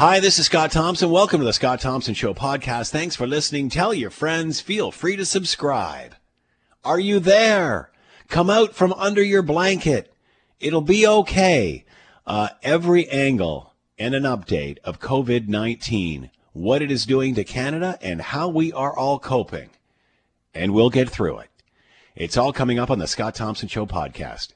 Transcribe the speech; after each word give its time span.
Hi, 0.00 0.18
this 0.18 0.38
is 0.38 0.46
Scott 0.46 0.72
Thompson. 0.72 1.10
Welcome 1.10 1.40
to 1.40 1.44
the 1.44 1.52
Scott 1.52 1.82
Thompson 1.82 2.14
Show 2.14 2.32
podcast. 2.32 2.88
Thanks 2.88 3.16
for 3.16 3.26
listening. 3.26 3.68
Tell 3.68 3.92
your 3.92 4.08
friends. 4.08 4.58
Feel 4.58 4.90
free 4.90 5.14
to 5.16 5.26
subscribe. 5.26 6.14
Are 6.82 6.98
you 6.98 7.20
there? 7.20 7.90
Come 8.26 8.48
out 8.48 8.74
from 8.74 8.94
under 8.94 9.22
your 9.22 9.42
blanket. 9.42 10.10
It'll 10.58 10.80
be 10.80 11.06
okay. 11.06 11.84
Uh, 12.26 12.48
every 12.62 13.10
angle 13.10 13.74
and 13.98 14.14
an 14.14 14.22
update 14.22 14.78
of 14.84 15.00
COVID 15.00 15.48
19, 15.48 16.30
what 16.54 16.80
it 16.80 16.90
is 16.90 17.04
doing 17.04 17.34
to 17.34 17.44
Canada, 17.44 17.98
and 18.00 18.22
how 18.22 18.48
we 18.48 18.72
are 18.72 18.96
all 18.96 19.18
coping. 19.18 19.68
And 20.54 20.72
we'll 20.72 20.88
get 20.88 21.10
through 21.10 21.40
it. 21.40 21.50
It's 22.16 22.38
all 22.38 22.54
coming 22.54 22.78
up 22.78 22.90
on 22.90 23.00
the 23.00 23.06
Scott 23.06 23.34
Thompson 23.34 23.68
Show 23.68 23.84
podcast. 23.84 24.54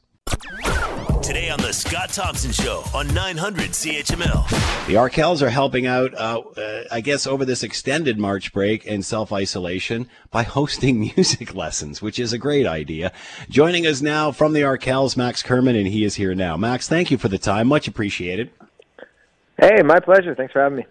Today 1.25 1.49
on 1.49 1.59
the 1.59 1.73
Scott 1.73 2.11
Thompson 2.11 2.53
Show 2.53 2.85
on 2.93 3.07
900 3.15 3.71
CHML. 3.71 4.87
The 4.87 4.93
Arkells 4.93 5.41
are 5.41 5.49
helping 5.49 5.87
out, 5.87 6.13
uh, 6.13 6.43
uh, 6.55 6.85
I 6.93 7.01
guess, 7.01 7.27
over 7.27 7.47
this 7.47 7.63
extended 7.63 8.19
March 8.19 8.53
break 8.53 8.87
and 8.87 9.03
self 9.03 9.33
isolation 9.33 10.11
by 10.31 10.43
hosting 10.43 11.01
music 11.17 11.55
lessons, 11.55 12.03
which 12.03 12.19
is 12.19 12.35
a 12.35 12.39
great 12.39 12.67
idea. 12.67 13.11
Joining 13.49 13.87
us 13.87 14.03
now 14.03 14.33
from 14.33 14.53
the 14.53 14.61
Arkells, 14.61 15.17
Max 15.17 15.43
Kerman, 15.43 15.77
and 15.77 15.87
he 15.87 16.05
is 16.05 16.17
here 16.17 16.35
now. 16.35 16.59
Max, 16.59 16.91
thank 16.91 17.11
you 17.11 17.17
for 17.17 17.29
the 17.29 17.39
time. 17.39 17.69
Much 17.69 17.89
appreciated. 17.89 18.51
Hey, 19.59 19.81
my 19.83 20.01
pleasure. 20.01 20.35
Thanks 20.35 20.53
for 20.53 20.61
having 20.61 20.77
me. 20.77 20.87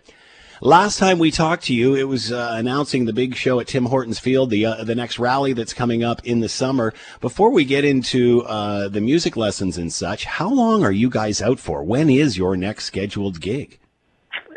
Last 0.65 0.97
time 0.97 1.19
we 1.19 1.29
talked 1.29 1.65
to 1.65 1.73
you, 1.73 1.93
it 1.93 2.07
was 2.07 2.31
uh, 2.31 2.53
announcing 2.57 3.03
the 3.03 3.11
big 3.11 3.35
show 3.35 3.59
at 3.59 3.67
Tim 3.67 3.83
Hortons 3.83 4.17
Field, 4.17 4.49
the 4.49 4.65
uh, 4.65 4.85
the 4.85 4.95
next 4.95 5.19
rally 5.19 5.51
that's 5.51 5.73
coming 5.73 6.05
up 6.05 6.25
in 6.25 6.39
the 6.39 6.47
summer. 6.47 6.93
Before 7.19 7.51
we 7.51 7.65
get 7.65 7.83
into 7.83 8.43
uh, 8.43 8.87
the 8.87 9.01
music 9.01 9.35
lessons 9.35 9.77
and 9.77 9.91
such, 9.91 10.23
how 10.23 10.49
long 10.49 10.85
are 10.85 10.91
you 10.93 11.09
guys 11.09 11.41
out 11.41 11.59
for? 11.59 11.83
When 11.83 12.09
is 12.09 12.37
your 12.37 12.55
next 12.55 12.85
scheduled 12.85 13.41
gig? 13.41 13.77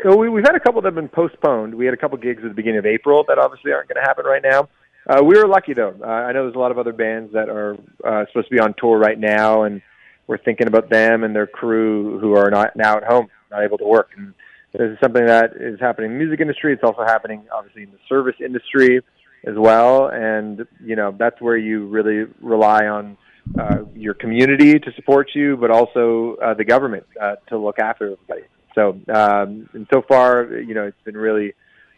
We, 0.05 0.27
have 0.27 0.45
had 0.45 0.55
a 0.55 0.61
couple 0.61 0.79
that 0.81 0.87
have 0.87 0.95
been 0.95 1.09
postponed. 1.09 1.75
We 1.75 1.83
had 1.83 1.93
a 1.93 1.97
couple 1.97 2.17
gigs 2.19 2.41
at 2.41 2.47
the 2.47 2.55
beginning 2.55 2.79
of 2.79 2.85
April 2.85 3.25
that 3.27 3.37
obviously 3.37 3.73
aren't 3.73 3.89
going 3.89 4.01
to 4.01 4.07
happen 4.07 4.23
right 4.23 4.41
now. 4.41 4.69
Uh, 5.09 5.21
we 5.21 5.37
were 5.37 5.45
lucky 5.45 5.73
though. 5.73 5.93
Uh, 6.01 6.07
I 6.07 6.31
know 6.31 6.43
there's 6.43 6.55
a 6.55 6.59
lot 6.59 6.71
of 6.71 6.79
other 6.79 6.93
bands 6.93 7.33
that 7.33 7.49
are 7.49 7.75
uh, 8.05 8.23
supposed 8.27 8.47
to 8.47 8.55
be 8.55 8.61
on 8.61 8.73
tour 8.77 8.97
right 8.97 9.19
now, 9.19 9.63
and 9.63 9.81
we're 10.25 10.37
thinking 10.37 10.67
about 10.67 10.89
them 10.89 11.25
and 11.25 11.35
their 11.35 11.47
crew 11.47 12.17
who 12.19 12.33
are 12.37 12.49
not 12.49 12.77
now 12.77 12.95
at 12.95 13.03
home, 13.03 13.27
not 13.51 13.61
able 13.61 13.77
to 13.79 13.85
work. 13.85 14.11
And 14.15 14.33
this 14.73 14.91
is 14.91 14.97
something 15.01 15.25
that 15.25 15.51
is 15.59 15.79
happening 15.79 16.11
in 16.11 16.17
the 16.17 16.23
music 16.25 16.41
industry. 16.41 16.73
It's 16.73 16.83
also 16.83 17.03
happening, 17.03 17.45
obviously, 17.53 17.83
in 17.83 17.91
the 17.91 17.99
service 18.07 18.35
industry 18.43 19.01
as 19.45 19.55
well. 19.55 20.07
And, 20.07 20.65
you 20.83 20.95
know, 20.95 21.15
that's 21.17 21.39
where 21.41 21.57
you 21.57 21.87
really 21.87 22.31
rely 22.41 22.87
on 22.87 23.17
uh, 23.57 23.85
your 23.95 24.13
community 24.13 24.77
to 24.79 24.91
support 24.93 25.29
you, 25.33 25.57
but 25.57 25.71
also 25.71 26.35
uh, 26.43 26.53
the 26.53 26.65
government 26.65 27.05
uh, 27.21 27.35
to 27.47 27.57
look 27.57 27.79
after 27.79 28.13
everybody. 28.13 28.47
So, 28.75 28.99
um, 29.13 29.69
and 29.73 29.87
so 29.91 30.03
far, 30.07 30.43
you 30.43 30.73
know, 30.73 30.85
it's 30.85 31.03
been 31.03 31.17
really 31.17 31.53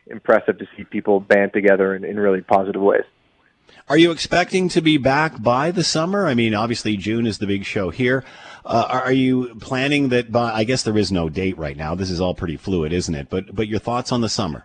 impressive 0.07 0.57
to 0.59 0.65
see 0.77 0.83
people 0.83 1.19
band 1.19 1.51
together 1.53 1.95
in, 1.95 2.03
in 2.03 2.19
really 2.19 2.41
positive 2.41 2.81
ways. 2.81 3.03
Are 3.89 3.97
you 3.97 4.11
expecting 4.11 4.69
to 4.69 4.81
be 4.81 4.97
back 4.97 5.41
by 5.41 5.71
the 5.71 5.83
summer? 5.83 6.27
I 6.27 6.35
mean, 6.35 6.53
obviously 6.53 6.95
June 6.95 7.25
is 7.25 7.39
the 7.39 7.47
big 7.47 7.65
show 7.65 7.89
here. 7.89 8.23
Uh, 8.63 8.85
are 8.87 9.11
you 9.11 9.55
planning 9.55 10.09
that 10.09 10.31
by? 10.31 10.51
I 10.53 10.63
guess 10.63 10.83
there 10.83 10.95
is 10.95 11.11
no 11.11 11.27
date 11.27 11.57
right 11.57 11.75
now. 11.75 11.95
This 11.95 12.11
is 12.11 12.21
all 12.21 12.35
pretty 12.35 12.55
fluid, 12.55 12.93
isn't 12.93 13.15
it? 13.15 13.31
But 13.31 13.55
but 13.55 13.67
your 13.67 13.79
thoughts 13.79 14.11
on 14.11 14.21
the 14.21 14.29
summer? 14.29 14.63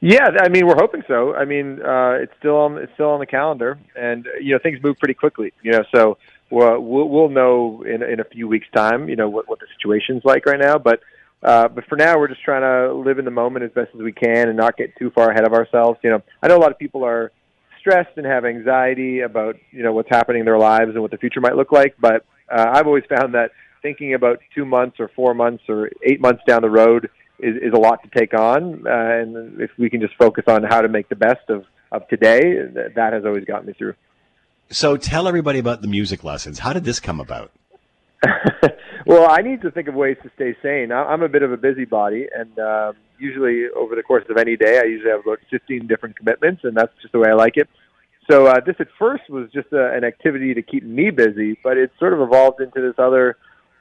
Yeah, 0.00 0.30
I 0.40 0.48
mean 0.48 0.66
we're 0.66 0.74
hoping 0.74 1.04
so. 1.06 1.32
I 1.36 1.44
mean 1.44 1.80
uh, 1.80 2.18
it's 2.22 2.32
still 2.40 2.56
on 2.56 2.76
it's 2.76 2.92
still 2.94 3.10
on 3.10 3.20
the 3.20 3.26
calendar, 3.26 3.78
and 3.94 4.26
you 4.40 4.52
know 4.52 4.58
things 4.60 4.82
move 4.82 4.98
pretty 4.98 5.14
quickly. 5.14 5.52
You 5.62 5.70
know, 5.70 5.84
so 5.94 6.18
we'll 6.50 6.80
we'll, 6.80 7.28
know 7.28 7.84
in 7.86 8.02
in 8.02 8.18
a 8.18 8.24
few 8.24 8.48
weeks' 8.48 8.66
time. 8.74 9.08
You 9.08 9.14
know 9.14 9.28
what 9.28 9.48
what 9.48 9.60
the 9.60 9.66
situation's 9.78 10.24
like 10.24 10.44
right 10.46 10.60
now, 10.60 10.76
but. 10.78 11.00
Uh, 11.42 11.68
but 11.68 11.84
for 11.84 11.96
now, 11.96 12.18
we're 12.18 12.26
just 12.26 12.42
trying 12.42 12.62
to 12.62 12.94
live 12.94 13.18
in 13.18 13.26
the 13.26 13.30
moment 13.30 13.62
as 13.62 13.70
best 13.72 13.90
as 13.94 14.00
we 14.00 14.12
can 14.12 14.48
and 14.48 14.56
not 14.56 14.78
get 14.78 14.96
too 14.96 15.10
far 15.10 15.30
ahead 15.30 15.46
of 15.46 15.52
ourselves. 15.52 15.98
You 16.02 16.08
know, 16.08 16.22
I 16.42 16.48
know 16.48 16.56
a 16.56 16.62
lot 16.64 16.70
of 16.70 16.78
people 16.78 17.04
are 17.04 17.32
stressed 17.84 18.16
and 18.16 18.24
have 18.24 18.46
anxiety 18.46 19.20
about 19.20 19.56
you 19.70 19.82
know 19.82 19.92
what's 19.92 20.08
happening 20.08 20.40
in 20.40 20.46
their 20.46 20.58
lives 20.58 20.90
and 20.94 21.02
what 21.02 21.10
the 21.10 21.18
future 21.18 21.40
might 21.40 21.54
look 21.54 21.70
like. 21.70 21.94
But 22.00 22.24
uh, 22.50 22.66
I've 22.72 22.86
always 22.86 23.04
found 23.08 23.34
that 23.34 23.50
thinking 23.82 24.14
about 24.14 24.38
two 24.54 24.64
months 24.64 24.96
or 24.98 25.10
four 25.14 25.34
months 25.34 25.64
or 25.68 25.90
eight 26.02 26.20
months 26.20 26.42
down 26.46 26.62
the 26.62 26.70
road 26.70 27.10
is, 27.38 27.56
is 27.56 27.72
a 27.74 27.78
lot 27.78 28.02
to 28.02 28.18
take 28.18 28.32
on. 28.32 28.86
Uh, 28.86 28.90
and 28.90 29.60
if 29.60 29.70
we 29.78 29.90
can 29.90 30.00
just 30.00 30.14
focus 30.14 30.44
on 30.46 30.62
how 30.62 30.80
to 30.80 30.88
make 30.88 31.08
the 31.08 31.16
best 31.16 31.48
of 31.50 31.64
of 31.92 32.08
today, 32.08 32.40
that 32.96 33.12
has 33.12 33.24
always 33.24 33.44
gotten 33.44 33.66
me 33.66 33.74
through. 33.74 33.94
So 34.70 34.96
tell 34.96 35.28
everybody 35.28 35.58
about 35.58 35.82
the 35.82 35.88
music 35.88 36.24
lessons. 36.24 36.58
How 36.58 36.72
did 36.72 36.84
this 36.84 36.98
come 36.98 37.20
about? 37.20 37.52
well, 39.06 39.28
I 39.30 39.42
need 39.42 39.60
to 39.62 39.70
think 39.70 39.88
of 39.88 39.94
ways 39.94 40.16
to 40.22 40.30
stay 40.34 40.56
sane. 40.62 40.90
I'm 40.90 41.22
a 41.22 41.28
bit 41.28 41.42
of 41.42 41.52
a 41.52 41.58
busybody, 41.58 42.26
and 42.34 42.58
uh, 42.58 42.92
usually 43.18 43.66
over 43.76 43.94
the 43.94 44.02
course 44.02 44.24
of 44.30 44.36
any 44.36 44.56
day, 44.56 44.78
I 44.78 44.84
usually 44.84 45.10
have 45.10 45.20
about 45.20 45.38
15 45.50 45.86
different 45.86 46.16
commitments, 46.16 46.62
and 46.64 46.76
that's 46.76 46.92
just 47.00 47.12
the 47.12 47.18
way 47.18 47.30
I 47.30 47.34
like 47.34 47.56
it. 47.56 47.68
So 48.30 48.46
uh, 48.46 48.60
this 48.64 48.76
at 48.78 48.88
first 48.98 49.28
was 49.28 49.50
just 49.52 49.72
a, 49.72 49.92
an 49.92 50.04
activity 50.04 50.54
to 50.54 50.62
keep 50.62 50.82
me 50.82 51.10
busy, 51.10 51.58
but 51.62 51.76
it 51.76 51.90
sort 51.98 52.12
of 52.14 52.20
evolved 52.20 52.60
into 52.60 52.80
this 52.80 52.94
other 52.98 53.36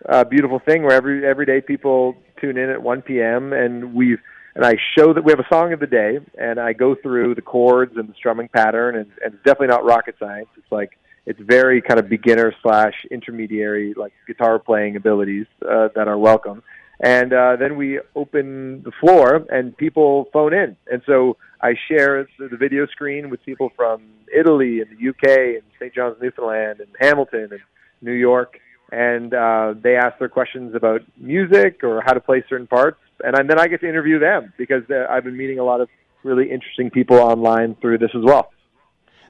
uh, 0.07 0.23
beautiful 0.25 0.59
thing 0.59 0.83
where 0.83 0.91
every 0.91 1.25
every 1.25 1.45
day 1.45 1.61
people 1.61 2.15
tune 2.41 2.57
in 2.57 2.69
at 2.69 2.81
1 2.81 3.01
p.m. 3.03 3.53
and 3.53 3.93
we've 3.93 4.19
and 4.55 4.65
I 4.65 4.73
show 4.97 5.13
that 5.13 5.23
we 5.23 5.31
have 5.31 5.39
a 5.39 5.47
song 5.51 5.73
of 5.73 5.79
the 5.79 5.87
day, 5.87 6.19
and 6.37 6.59
I 6.59 6.73
go 6.73 6.93
through 6.93 7.33
the 7.33 7.41
chords 7.41 7.93
and 7.95 8.07
the 8.07 8.13
strumming 8.13 8.49
pattern, 8.49 8.95
and, 8.97 9.09
and 9.23 9.33
it's 9.33 9.43
definitely 9.43 9.67
not 9.67 9.83
rocket 9.83 10.15
science. 10.19 10.49
It's 10.57 10.71
like 10.71 10.91
it's 11.25 11.39
very 11.39 11.81
kind 11.81 11.99
of 11.99 12.09
beginner 12.09 12.53
slash 12.61 12.93
intermediary 13.09 13.93
like 13.95 14.11
guitar 14.27 14.59
playing 14.59 14.97
abilities 14.97 15.47
uh, 15.67 15.87
that 15.95 16.07
are 16.07 16.17
welcome 16.17 16.61
and 17.03 17.33
uh, 17.33 17.57
then 17.57 17.75
we 17.75 17.99
open 18.15 18.81
the 18.83 18.91
floor 19.01 19.45
and 19.51 19.75
people 19.75 20.29
phone 20.33 20.53
in. 20.53 20.75
And 20.91 21.03
so 21.05 21.37
i 21.61 21.75
share 21.87 22.27
the 22.39 22.57
video 22.57 22.85
screen 22.87 23.29
with 23.29 23.43
people 23.45 23.71
from 23.75 24.01
italy 24.35 24.81
and 24.81 24.89
the 24.91 25.09
uk 25.09 25.27
and 25.27 25.63
st 25.79 25.93
john's 25.93 26.17
newfoundland 26.21 26.79
and 26.79 26.89
hamilton 26.99 27.49
and 27.51 27.61
new 28.01 28.13
york. 28.13 28.59
And 28.91 29.33
uh, 29.33 29.73
they 29.81 29.95
ask 29.95 30.19
their 30.19 30.29
questions 30.29 30.75
about 30.75 31.01
music 31.17 31.83
or 31.83 32.03
how 32.05 32.13
to 32.13 32.19
play 32.19 32.43
certain 32.47 32.67
parts. 32.67 32.99
And 33.23 33.49
then 33.49 33.59
i 33.59 33.67
get 33.67 33.81
to 33.81 33.89
interview 33.89 34.19
them 34.19 34.53
because 34.57 34.83
uh, 34.89 35.05
i've 35.09 35.25
been 35.25 35.37
meeting 35.37 35.59
a 35.59 35.63
lot 35.63 35.81
of 35.81 35.89
really 36.23 36.49
interesting 36.49 36.89
people 36.89 37.17
online 37.17 37.75
through 37.81 37.97
this 37.97 38.11
as 38.15 38.23
well 38.23 38.49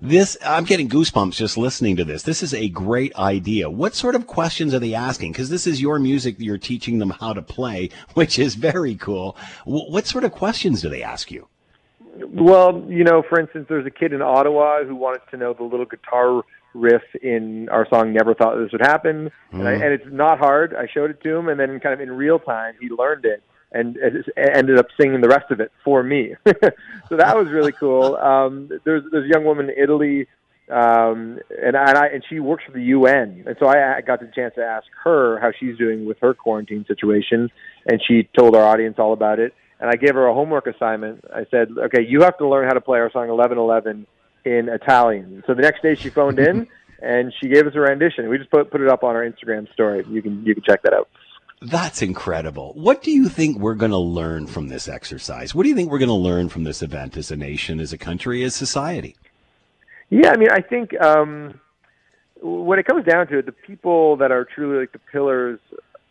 this, 0.03 0.36
I'm 0.46 0.66
getting 0.66 0.90
goosebumps 0.90 1.36
just 1.36 1.58
listening 1.58 1.96
to 1.96 2.03
this. 2.03 2.24
This 2.24 2.44
is 2.44 2.53
a 2.53 2.68
great 2.68 3.16
idea. 3.16 3.69
What 3.69 3.96
sort 3.96 4.16
of 4.16 4.28
questions 4.28 4.74
are 4.74 4.80
they 4.80 4.94
asking? 4.94 5.31
Because 5.31 5.50
this 5.50 5.66
is 5.66 5.81
your 5.81 5.97
music 5.97 6.36
you're 6.40 6.58
teaching 6.58 7.00
them 7.00 7.12
how 7.12 7.31
to 7.31 7.41
play, 7.41 7.90
which 8.14 8.38
is 8.38 8.56
very 8.56 8.96
cool. 8.96 9.38
What 9.64 10.06
sort 10.06 10.25
of 10.25 10.34
questions 10.34 10.81
do 10.81 10.90
they 10.90 11.03
ask 11.03 11.31
you? 11.31 11.47
Well, 12.18 12.86
you 12.90 13.06
know, 13.06 13.24
for 13.28 13.40
instance, 13.40 13.68
there's 13.69 13.86
a 13.86 13.91
kid 13.91 14.12
in 14.12 14.22
Ottawa 14.22 14.84
who 14.84 14.94
wanted 14.94 15.22
to 15.31 15.38
know 15.38 15.53
the 15.53 15.64
little 15.64 15.86
guitar 15.86 16.44
riff 16.74 17.03
in 17.22 17.70
our 17.70 17.88
song 17.88 18.12
"Never 18.12 18.35
Thought 18.35 18.58
This 18.58 18.72
Would 18.74 18.81
Happen," 18.81 19.31
mm-hmm. 19.52 19.59
and, 19.59 19.68
I, 19.68 19.72
and 19.72 19.94
it's 19.94 20.06
not 20.12 20.38
hard. 20.38 20.75
I 20.75 20.85
showed 20.94 21.12
it 21.12 21.22
to 21.24 21.35
him, 21.35 21.47
and 21.47 21.59
then 21.59 21.80
kind 21.80 21.94
of 21.94 22.02
in 22.02 22.12
real 22.12 22.40
time, 22.40 22.75
he 22.80 22.90
learned 22.90 23.25
it 23.25 23.41
and 23.73 23.97
ended 24.38 24.78
up 24.78 24.88
singing 25.00 25.22
the 25.22 25.28
rest 25.28 25.51
of 25.51 25.59
it 25.59 25.72
for 25.84 26.03
me. 26.03 26.35
so 26.45 27.17
that 27.17 27.35
was 27.35 27.47
really 27.50 27.72
cool. 27.72 28.17
Um, 28.34 28.69
there's 28.84 29.03
there's 29.11 29.25
a 29.25 29.28
young 29.28 29.44
woman 29.44 29.69
in 29.69 29.75
Italy, 29.78 30.28
um, 30.69 31.39
and 31.50 31.75
and, 31.75 31.97
I, 31.97 32.07
and 32.07 32.23
she 32.29 32.39
works 32.39 32.63
for 32.66 32.72
the 32.72 32.84
UN, 32.84 33.44
and 33.45 33.56
so 33.59 33.67
I 33.67 34.01
got 34.01 34.22
the 34.22 34.31
chance 34.34 34.56
to 34.56 34.63
ask 34.63 34.88
her 35.03 35.39
how 35.39 35.51
she's 35.59 35.78
doing 35.78 36.06
with 36.06 36.17
her 36.19 36.34
quarantine 36.34 36.85
situation, 36.88 37.50
and 37.85 38.01
she 38.07 38.29
told 38.38 38.56
our 38.56 38.63
audience 38.63 38.95
all 38.97 39.13
about 39.13 39.39
it. 39.39 39.53
And 39.79 39.90
I 39.90 39.95
gave 39.95 40.16
her 40.16 40.28
a 40.28 40.34
homework 40.34 40.67
assignment. 40.67 41.25
I 41.34 41.45
said, 41.51 41.69
okay, 41.78 42.03
you 42.07 42.22
have 42.22 42.38
to 42.38 42.47
learn 42.47 42.66
how 42.66 42.73
to 42.73 42.81
play 42.81 43.00
our 43.00 43.11
song 43.11 43.28
1111 43.28 44.07
in 44.45 44.69
Italian. 44.69 45.44
So 45.45 45.53
the 45.53 45.61
next 45.61 45.81
day 45.81 45.95
she 45.95 46.09
phoned 46.09 46.40
in 46.40 46.67
and 47.01 47.34
she 47.40 47.50
gave 47.50 47.67
us 47.67 47.73
a 47.75 47.79
rendition. 47.79 48.29
We 48.29 48.38
just 48.38 48.50
put 48.50 48.72
put 48.72 48.81
it 48.81 48.88
up 48.88 49.03
on 49.03 49.16
our 49.16 49.29
Instagram 49.29 49.72
story. 49.73 50.05
You 50.09 50.22
can 50.22 50.45
you 50.45 50.55
can 50.55 50.63
check 50.63 50.81
that 50.84 50.94
out. 50.94 51.09
That's 51.63 52.01
incredible. 52.01 52.74
What 52.74 53.01
do 53.01 53.12
you 53.12 53.29
think 53.29 53.57
we're 53.57 53.75
going 53.75 53.91
to 53.91 53.97
learn 53.97 54.47
from 54.47 54.68
this 54.68 54.90
exercise? 54.90 55.55
What 55.55 55.64
do 55.64 55.70
you 55.70 55.76
think 55.76 55.90
we're 55.90 55.99
going 55.99 56.09
to 56.09 56.14
learn 56.14 56.49
from 56.49 56.66
this 56.66 56.82
event 56.82 57.16
as 57.16 57.32
a 57.32 57.37
nation, 57.37 57.79
as 57.79 57.93
a 57.93 57.97
country, 57.97 58.43
as 58.43 58.53
society? 58.53 59.16
Yeah, 60.09 60.32
I 60.32 60.37
mean, 60.37 60.49
I 60.52 60.59
think 60.59 60.99
um, 61.02 61.59
when 62.41 62.79
it 62.79 62.85
comes 62.85 63.05
down 63.05 63.28
to 63.28 63.37
it, 63.37 63.46
the 63.46 63.53
people 63.53 64.17
that 64.17 64.29
are 64.29 64.43
truly 64.43 64.82
like 64.82 64.91
the 64.91 64.99
pillars 64.99 65.59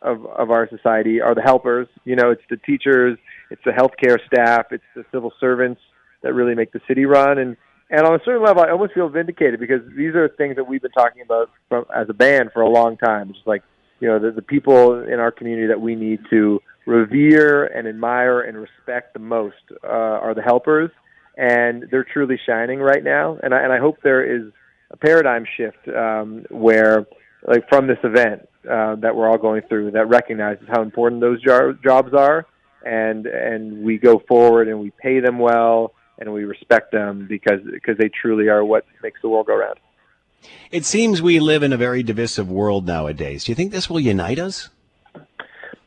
of, 0.00 0.24
of 0.24 0.50
our 0.50 0.66
society 0.70 1.20
are 1.20 1.34
the 1.34 1.42
helpers. 1.42 1.86
You 2.04 2.16
know, 2.16 2.30
it's 2.30 2.42
the 2.48 2.56
teachers, 2.56 3.18
it's 3.50 3.62
the 3.64 3.72
healthcare 3.72 4.18
staff, 4.26 4.72
it's 4.72 4.82
the 4.96 5.04
civil 5.12 5.34
servants 5.38 5.82
that 6.22 6.32
really 6.32 6.54
make 6.54 6.72
the 6.72 6.80
city 6.88 7.04
run. 7.04 7.38
And 7.38 7.58
and 7.90 8.06
on 8.06 8.14
a 8.14 8.20
certain 8.24 8.42
level, 8.42 8.62
I 8.62 8.70
almost 8.70 8.94
feel 8.94 9.10
vindicated 9.10 9.60
because 9.60 9.82
these 9.94 10.14
are 10.14 10.26
things 10.26 10.56
that 10.56 10.64
we've 10.64 10.80
been 10.80 10.92
talking 10.92 11.20
about 11.20 11.50
from, 11.68 11.84
as 11.94 12.08
a 12.08 12.14
band 12.14 12.52
for 12.54 12.62
a 12.62 12.68
long 12.68 12.96
time. 12.96 13.28
It's 13.28 13.46
like 13.46 13.62
you 14.02 14.08
know, 14.08 14.18
the, 14.18 14.32
the 14.32 14.42
people 14.42 15.04
in 15.04 15.20
our 15.20 15.30
community 15.30 15.68
that 15.68 15.80
we 15.80 15.94
need 15.94 16.18
to 16.28 16.60
revere 16.86 17.66
and 17.66 17.86
admire 17.86 18.40
and 18.40 18.58
respect 18.58 19.14
the 19.14 19.20
most 19.20 19.54
uh, 19.84 19.86
are 20.26 20.34
the 20.34 20.42
helpers, 20.42 20.90
and 21.36 21.84
they're 21.88 22.02
truly 22.12 22.36
shining 22.44 22.80
right 22.80 23.04
now. 23.04 23.38
And 23.44 23.54
I, 23.54 23.60
and 23.60 23.72
I 23.72 23.78
hope 23.78 23.98
there 24.02 24.24
is 24.24 24.52
a 24.90 24.96
paradigm 24.96 25.44
shift 25.56 25.86
um, 25.96 26.44
where, 26.50 27.06
like, 27.46 27.68
from 27.68 27.86
this 27.86 27.98
event 28.02 28.48
uh, 28.68 28.96
that 28.96 29.14
we're 29.14 29.30
all 29.30 29.38
going 29.38 29.62
through, 29.68 29.92
that 29.92 30.08
recognizes 30.08 30.64
how 30.68 30.82
important 30.82 31.20
those 31.20 31.40
jar- 31.40 31.74
jobs 31.74 32.12
are, 32.12 32.44
and 32.84 33.26
and 33.26 33.84
we 33.84 33.98
go 33.98 34.20
forward 34.26 34.66
and 34.66 34.80
we 34.80 34.90
pay 35.00 35.20
them 35.20 35.38
well 35.38 35.92
and 36.18 36.32
we 36.32 36.42
respect 36.42 36.90
them 36.90 37.26
because 37.28 37.60
because 37.72 37.96
they 37.98 38.10
truly 38.20 38.48
are 38.48 38.64
what 38.64 38.84
makes 39.00 39.22
the 39.22 39.28
world 39.28 39.46
go 39.46 39.56
round. 39.56 39.78
It 40.70 40.84
seems 40.84 41.22
we 41.22 41.40
live 41.40 41.62
in 41.62 41.72
a 41.72 41.76
very 41.76 42.02
divisive 42.02 42.50
world 42.50 42.86
nowadays. 42.86 43.44
Do 43.44 43.52
you 43.52 43.56
think 43.56 43.72
this 43.72 43.88
will 43.88 44.00
unite 44.00 44.38
us? 44.38 44.68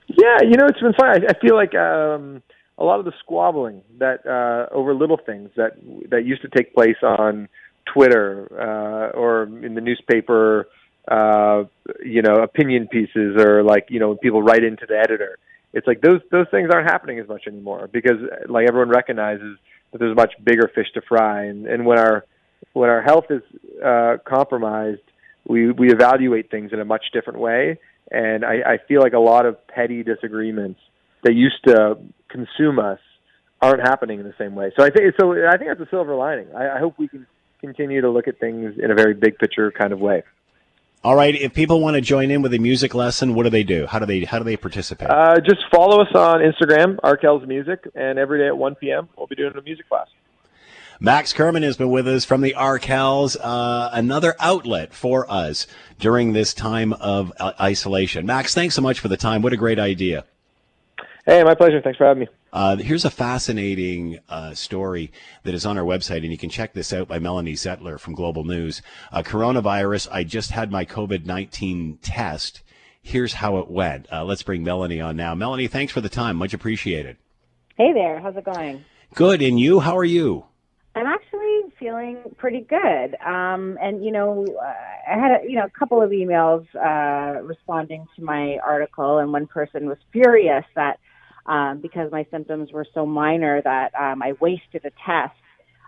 Yeah, 0.07 0.41
you 0.43 0.55
know, 0.57 0.67
it's 0.67 0.79
been 0.79 0.93
fun. 0.93 1.09
I, 1.09 1.25
I 1.29 1.39
feel 1.39 1.55
like 1.55 1.75
um, 1.75 2.41
a 2.77 2.83
lot 2.83 2.99
of 2.99 3.05
the 3.05 3.13
squabbling 3.19 3.81
that 3.99 4.25
uh, 4.25 4.73
over 4.73 4.93
little 4.93 5.17
things 5.17 5.49
that 5.55 5.77
that 6.09 6.25
used 6.25 6.41
to 6.41 6.49
take 6.49 6.73
place 6.73 6.97
on 7.01 7.49
Twitter 7.85 8.47
uh, 8.53 9.17
or 9.17 9.43
in 9.43 9.75
the 9.75 9.81
newspaper, 9.81 10.67
uh, 11.07 11.63
you 12.03 12.21
know, 12.21 12.35
opinion 12.35 12.87
pieces 12.87 13.37
or 13.37 13.63
like 13.63 13.87
you 13.89 13.99
know 13.99 14.09
when 14.09 14.17
people 14.17 14.41
write 14.41 14.63
into 14.63 14.85
the 14.87 14.97
editor. 14.97 15.37
It's 15.73 15.87
like 15.87 16.01
those 16.01 16.21
those 16.31 16.47
things 16.51 16.69
aren't 16.71 16.89
happening 16.89 17.19
as 17.19 17.27
much 17.27 17.43
anymore 17.47 17.89
because 17.91 18.17
like 18.47 18.67
everyone 18.67 18.89
recognizes 18.89 19.57
that 19.91 19.97
there's 19.99 20.15
much 20.15 20.33
bigger 20.43 20.69
fish 20.73 20.87
to 20.93 21.01
fry, 21.01 21.45
and 21.45 21.67
and 21.67 21.85
when 21.85 21.99
our 21.99 22.25
when 22.73 22.89
our 22.89 23.01
health 23.01 23.25
is 23.29 23.41
uh, 23.83 24.17
compromised, 24.25 25.01
we 25.47 25.71
we 25.71 25.91
evaluate 25.91 26.49
things 26.49 26.71
in 26.73 26.79
a 26.79 26.85
much 26.85 27.05
different 27.13 27.39
way, 27.39 27.79
and 28.11 28.43
I, 28.43 28.73
I 28.73 28.77
feel 28.87 29.01
like 29.01 29.13
a 29.13 29.19
lot 29.19 29.45
of 29.45 29.65
petty 29.67 30.03
disagreements 30.03 30.79
that 31.23 31.33
used 31.33 31.63
to 31.67 31.97
consume 32.29 32.79
us 32.79 32.99
aren't 33.61 33.81
happening 33.81 34.19
in 34.19 34.25
the 34.25 34.33
same 34.37 34.55
way. 34.55 34.71
So 34.77 34.83
I 34.83 34.89
think 34.89 35.13
so. 35.19 35.33
I 35.33 35.57
think 35.57 35.69
that's 35.69 35.81
a 35.81 35.89
silver 35.89 36.15
lining. 36.15 36.47
I, 36.55 36.77
I 36.77 36.79
hope 36.79 36.95
we 36.97 37.07
can 37.07 37.25
continue 37.61 38.01
to 38.01 38.09
look 38.09 38.27
at 38.27 38.39
things 38.39 38.75
in 38.81 38.91
a 38.91 38.95
very 38.95 39.13
big 39.13 39.37
picture 39.37 39.71
kind 39.71 39.93
of 39.93 39.99
way. 39.99 40.23
All 41.03 41.15
right. 41.15 41.35
If 41.35 41.53
people 41.53 41.81
want 41.81 41.95
to 41.95 42.01
join 42.01 42.31
in 42.31 42.41
with 42.41 42.53
a 42.53 42.57
music 42.57 42.95
lesson, 42.95 43.35
what 43.35 43.43
do 43.43 43.51
they 43.51 43.63
do? 43.63 43.85
How 43.85 43.99
do 43.99 44.07
they 44.07 44.21
how 44.21 44.39
do 44.39 44.43
they 44.43 44.57
participate? 44.57 45.09
Uh, 45.09 45.39
just 45.39 45.61
follow 45.71 46.01
us 46.01 46.13
on 46.15 46.41
Instagram, 46.41 46.95
Arkells 46.97 47.47
Music, 47.47 47.87
and 47.93 48.17
every 48.17 48.39
day 48.39 48.47
at 48.47 48.57
1 48.57 48.75
p.m. 48.75 49.07
we'll 49.15 49.27
be 49.27 49.35
doing 49.35 49.53
a 49.55 49.61
music 49.61 49.87
class. 49.87 50.07
Max 50.99 51.33
Kerman 51.33 51.63
has 51.63 51.75
been 51.77 51.89
with 51.89 52.07
us 52.07 52.23
from 52.23 52.41
the 52.41 52.53
Arkells, 52.57 53.35
uh, 53.41 53.89
another 53.91 54.35
outlet 54.39 54.93
for 54.93 55.29
us 55.29 55.67
during 55.99 56.33
this 56.33 56.53
time 56.53 56.93
of 56.93 57.33
uh, 57.39 57.51
isolation. 57.59 58.25
Max, 58.25 58.53
thanks 58.53 58.75
so 58.75 58.81
much 58.81 58.99
for 58.99 59.09
the 59.09 59.17
time. 59.17 59.41
What 59.41 59.53
a 59.53 59.57
great 59.57 59.79
idea. 59.79 60.25
Hey, 61.25 61.43
my 61.43 61.55
pleasure. 61.55 61.81
Thanks 61.81 61.97
for 61.97 62.05
having 62.05 62.21
me. 62.21 62.27
Uh, 62.53 62.77
here's 62.77 63.03
a 63.03 63.09
fascinating 63.09 64.19
uh, 64.29 64.53
story 64.53 65.11
that 65.43 65.53
is 65.53 65.65
on 65.65 65.77
our 65.77 65.83
website, 65.83 66.17
and 66.17 66.31
you 66.31 66.37
can 66.37 66.49
check 66.49 66.73
this 66.73 66.93
out 66.93 67.07
by 67.07 67.19
Melanie 67.19 67.53
Zettler 67.53 67.99
from 67.99 68.13
Global 68.13 68.45
News. 68.45 68.81
Uh, 69.11 69.21
coronavirus, 69.23 70.07
I 70.11 70.23
just 70.23 70.51
had 70.51 70.71
my 70.71 70.85
COVID 70.85 71.25
19 71.25 71.97
test. 72.01 72.61
Here's 73.01 73.33
how 73.33 73.57
it 73.57 73.69
went. 73.69 74.07
Uh, 74.11 74.23
let's 74.23 74.43
bring 74.43 74.63
Melanie 74.63 75.01
on 75.01 75.17
now. 75.17 75.35
Melanie, 75.35 75.67
thanks 75.67 75.91
for 75.91 76.01
the 76.01 76.09
time. 76.09 76.37
Much 76.37 76.53
appreciated. 76.53 77.17
Hey 77.75 77.91
there. 77.91 78.21
How's 78.21 78.37
it 78.37 78.45
going? 78.45 78.85
Good. 79.13 79.41
And 79.41 79.59
you? 79.59 79.81
How 79.81 79.97
are 79.97 80.05
you? 80.05 80.45
I'm 80.95 81.07
actually 81.07 81.73
feeling 81.77 82.19
pretty 82.37 82.61
good. 82.61 83.15
Um, 83.25 83.77
and 83.81 84.03
you 84.03 84.11
know, 84.11 84.45
uh, 84.61 85.11
I 85.11 85.19
had 85.19 85.31
a, 85.31 85.49
you 85.49 85.57
know 85.57 85.65
a 85.65 85.79
couple 85.79 86.01
of 86.01 86.11
emails 86.11 86.65
uh, 86.75 87.41
responding 87.41 88.05
to 88.15 88.23
my 88.23 88.57
article, 88.65 89.17
and 89.19 89.31
one 89.31 89.45
person 89.45 89.87
was 89.87 89.97
furious 90.13 90.63
that 90.75 90.99
um, 91.47 91.79
because 91.81 92.11
my 92.11 92.25
symptoms 92.31 92.71
were 92.71 92.85
so 92.93 93.05
minor 93.05 93.61
that 93.61 93.93
um, 93.95 94.23
I 94.23 94.33
wasted 94.39 94.85
a 94.85 94.91
test. 95.05 95.35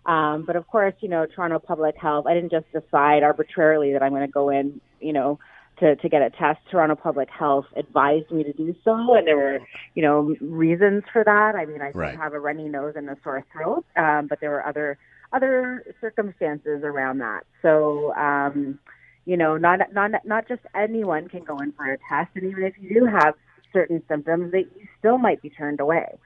Um, 0.05 0.43
but 0.45 0.55
of 0.55 0.67
course, 0.67 0.93
you 0.99 1.09
know, 1.09 1.25
Toronto 1.25 1.59
Public 1.59 1.95
Health, 1.97 2.25
I 2.27 2.33
didn't 2.33 2.51
just 2.51 2.65
decide 2.71 3.23
arbitrarily 3.23 3.93
that 3.93 4.03
I'm 4.03 4.11
going 4.11 4.25
to 4.25 4.31
go 4.31 4.49
in, 4.49 4.79
you 5.01 5.11
know, 5.13 5.39
to, 5.79 5.95
to 5.95 6.09
get 6.09 6.21
a 6.21 6.29
test. 6.29 6.59
Toronto 6.71 6.95
Public 6.95 7.29
Health 7.29 7.65
advised 7.75 8.31
me 8.31 8.43
to 8.43 8.53
do 8.53 8.75
so, 8.83 9.15
and 9.15 9.27
there 9.27 9.37
were, 9.37 9.59
you 9.95 10.03
know, 10.03 10.35
reasons 10.41 11.03
for 11.11 11.23
that. 11.23 11.55
I 11.55 11.65
mean, 11.65 11.81
I 11.81 11.91
right. 11.91 12.17
have 12.17 12.33
a 12.33 12.39
runny 12.39 12.67
nose 12.67 12.93
and 12.95 13.09
a 13.09 13.17
sore 13.23 13.45
throat, 13.51 13.85
um, 13.95 14.27
but 14.27 14.39
there 14.39 14.49
were 14.49 14.65
other 14.65 14.97
other 15.33 15.83
circumstances 15.99 16.81
around 16.83 17.19
that. 17.19 17.41
So, 17.61 18.13
um, 18.15 18.79
you 19.25 19.37
know, 19.37 19.57
not 19.57 19.79
not 19.93 20.11
not 20.25 20.47
just 20.47 20.61
anyone 20.73 21.27
can 21.27 21.43
go 21.43 21.57
in 21.57 21.73
for 21.73 21.91
a 21.91 21.97
test, 22.09 22.31
and 22.35 22.45
even 22.45 22.63
if 22.63 22.73
you 22.79 23.01
do 23.01 23.05
have 23.05 23.35
certain 23.73 24.01
symptoms, 24.07 24.51
that 24.51 24.65
you 24.75 24.87
still 24.99 25.17
might 25.17 25.41
be 25.41 25.49
turned 25.49 25.79
away. 25.79 26.17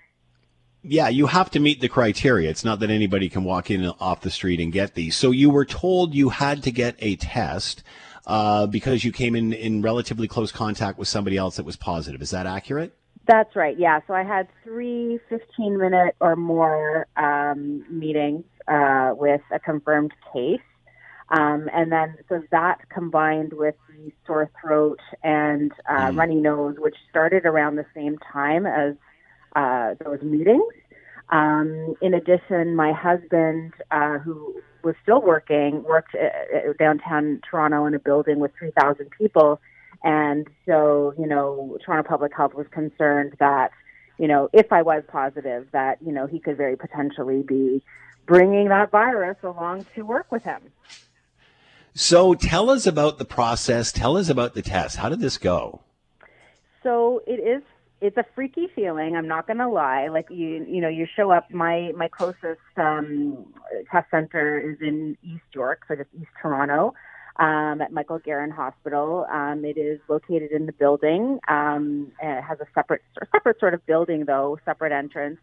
Yeah, 0.83 1.09
you 1.09 1.27
have 1.27 1.51
to 1.51 1.59
meet 1.59 1.80
the 1.80 1.89
criteria. 1.89 2.50
It's 2.50 2.65
not 2.65 2.80
that 2.80 2.89
anybody 2.89 3.30
can 3.30 3.44
walk 3.44 3.69
in 3.69 3.86
off 3.86 4.21
the 4.21 4.31
street 4.31 4.59
and 4.59 4.74
get 4.74 4.95
these. 4.95 5.15
So 5.15 5.30
you 5.30 5.51
were 5.51 5.65
told 5.65 6.15
you 6.15 6.30
had 6.30 6.63
to 6.63 6.71
get 6.71 6.95
a 7.00 7.15
test 7.18 7.83
uh, 8.26 8.68
because 8.68 9.04
you 9.04 9.12
came 9.12 9.36
in 9.36 9.54
in 9.54 9.82
relatively 9.82 10.28
close 10.28 10.52
contact 10.52 10.98
with 10.98 11.08
somebody 11.08 11.38
else 11.38 11.56
that 11.56 11.66
was 11.66 11.76
positive. 11.76 12.22
Is 12.22 12.32
that 12.32 12.46
accurate? 12.46 12.94
That's 13.28 13.56
right. 13.56 13.78
Yeah. 13.78 14.00
So 14.08 14.14
I 14.14 14.24
had 14.24 14.48
three 14.64 15.20
15 15.30 15.78
minute 15.78 16.16
or 16.20 16.36
more 16.36 17.08
um, 17.18 17.86
meetings 17.90 18.44
uh, 18.68 19.14
with 19.16 19.42
a 19.52 19.60
confirmed 19.60 20.14
case. 20.34 20.60
Um, 21.30 21.70
and 21.74 21.92
then, 21.92 22.18
so 22.28 22.44
that 22.52 22.90
combined 22.90 23.54
with 23.54 23.76
the 23.90 24.12
sore 24.28 24.50
throat 24.62 25.00
and 25.24 25.72
uh, 25.90 26.08
mm. 26.08 26.18
runny 26.18 26.36
nose, 26.36 26.76
which 26.78 26.96
started 27.10 27.46
around 27.46 27.78
the 27.78 27.86
same 27.96 28.18
time 28.18 28.66
as 28.66 28.96
uh, 29.56 29.96
those 30.04 30.22
meetings. 30.22 30.74
Um, 31.30 31.96
in 32.02 32.14
addition, 32.14 32.76
my 32.76 32.92
husband, 32.92 33.74
uh, 33.92 34.18
who 34.18 34.62
was 34.83 34.95
still 35.04 35.22
working, 35.22 35.83
worked 35.83 36.16
uh, 36.16 36.74
downtown 36.80 37.42
Toronto 37.50 37.86
in 37.86 37.94
a 37.94 38.00
building 38.00 38.39
with 38.39 38.51
3,000 38.57 39.10
people. 39.12 39.60
And 40.04 40.48
so, 40.66 41.13
you 41.18 41.28
know, 41.28 41.78
Toronto 41.86 42.07
Public 42.07 42.31
Health 42.36 42.54
was 42.54 42.68
concerned 42.72 43.36
that, 43.39 43.72
you 44.18 44.28
know, 44.28 44.50
if 44.54 44.72
I 44.72 44.81
was 44.81 45.04
positive, 45.07 45.68
that, 45.72 45.98
you 46.06 46.12
know, 46.12 46.28
he 46.28 46.39
could 46.39 46.57
very 46.57 46.75
potentially 46.75 47.44
be 47.44 47.83
bringing 48.25 48.69
that 48.69 48.92
virus 48.92 49.38
along 49.44 49.86
to 49.95 50.04
work 50.04 50.31
with 50.31 50.44
him. 50.44 50.62
So 51.94 52.34
tell 52.34 52.69
us 52.69 52.88
about 52.88 53.18
the 53.18 53.25
process. 53.25 53.92
Tell 53.92 54.18
us 54.18 54.30
about 54.30 54.54
the 54.54 54.62
test. 54.62 54.98
How 54.98 55.10
did 55.10 55.19
this 55.19 55.38
go? 55.38 55.81
So 56.84 57.22
it 57.27 57.39
is. 57.39 57.62
It's 58.01 58.18
a 58.18 58.25
freaky 58.33 58.68
feeling. 58.75 59.15
I'm 59.15 59.27
not 59.27 59.45
going 59.45 59.59
to 59.59 59.69
lie. 59.69 60.07
Like 60.07 60.25
you, 60.31 60.65
you 60.68 60.81
know, 60.81 60.89
you 60.89 61.06
show 61.15 61.31
up. 61.31 61.51
My 61.51 61.92
my 61.95 62.07
closest 62.07 62.59
um, 62.75 63.45
test 63.92 64.09
center 64.09 64.59
is 64.59 64.77
in 64.81 65.18
East 65.24 65.44
York, 65.53 65.83
so 65.88 65.95
just 65.95 66.09
East 66.19 66.31
Toronto, 66.42 66.95
um, 67.38 67.80
at 67.80 67.94
Michael 67.94 68.19
Garron 68.19 68.51
Hospital. 68.51 69.27
Um, 69.31 69.63
it 69.63 69.77
is 69.77 70.00
located 70.07 70.51
in 70.51 70.65
the 70.65 70.71
building. 70.71 71.39
Um, 71.48 72.12
it 72.19 72.42
has 72.42 72.59
a 72.59 72.65
separate 72.74 73.03
separate 73.31 73.59
sort 73.59 73.75
of 73.75 73.86
building 73.86 74.25
though, 74.25 74.57
separate 74.65 74.92
entrance. 74.92 75.38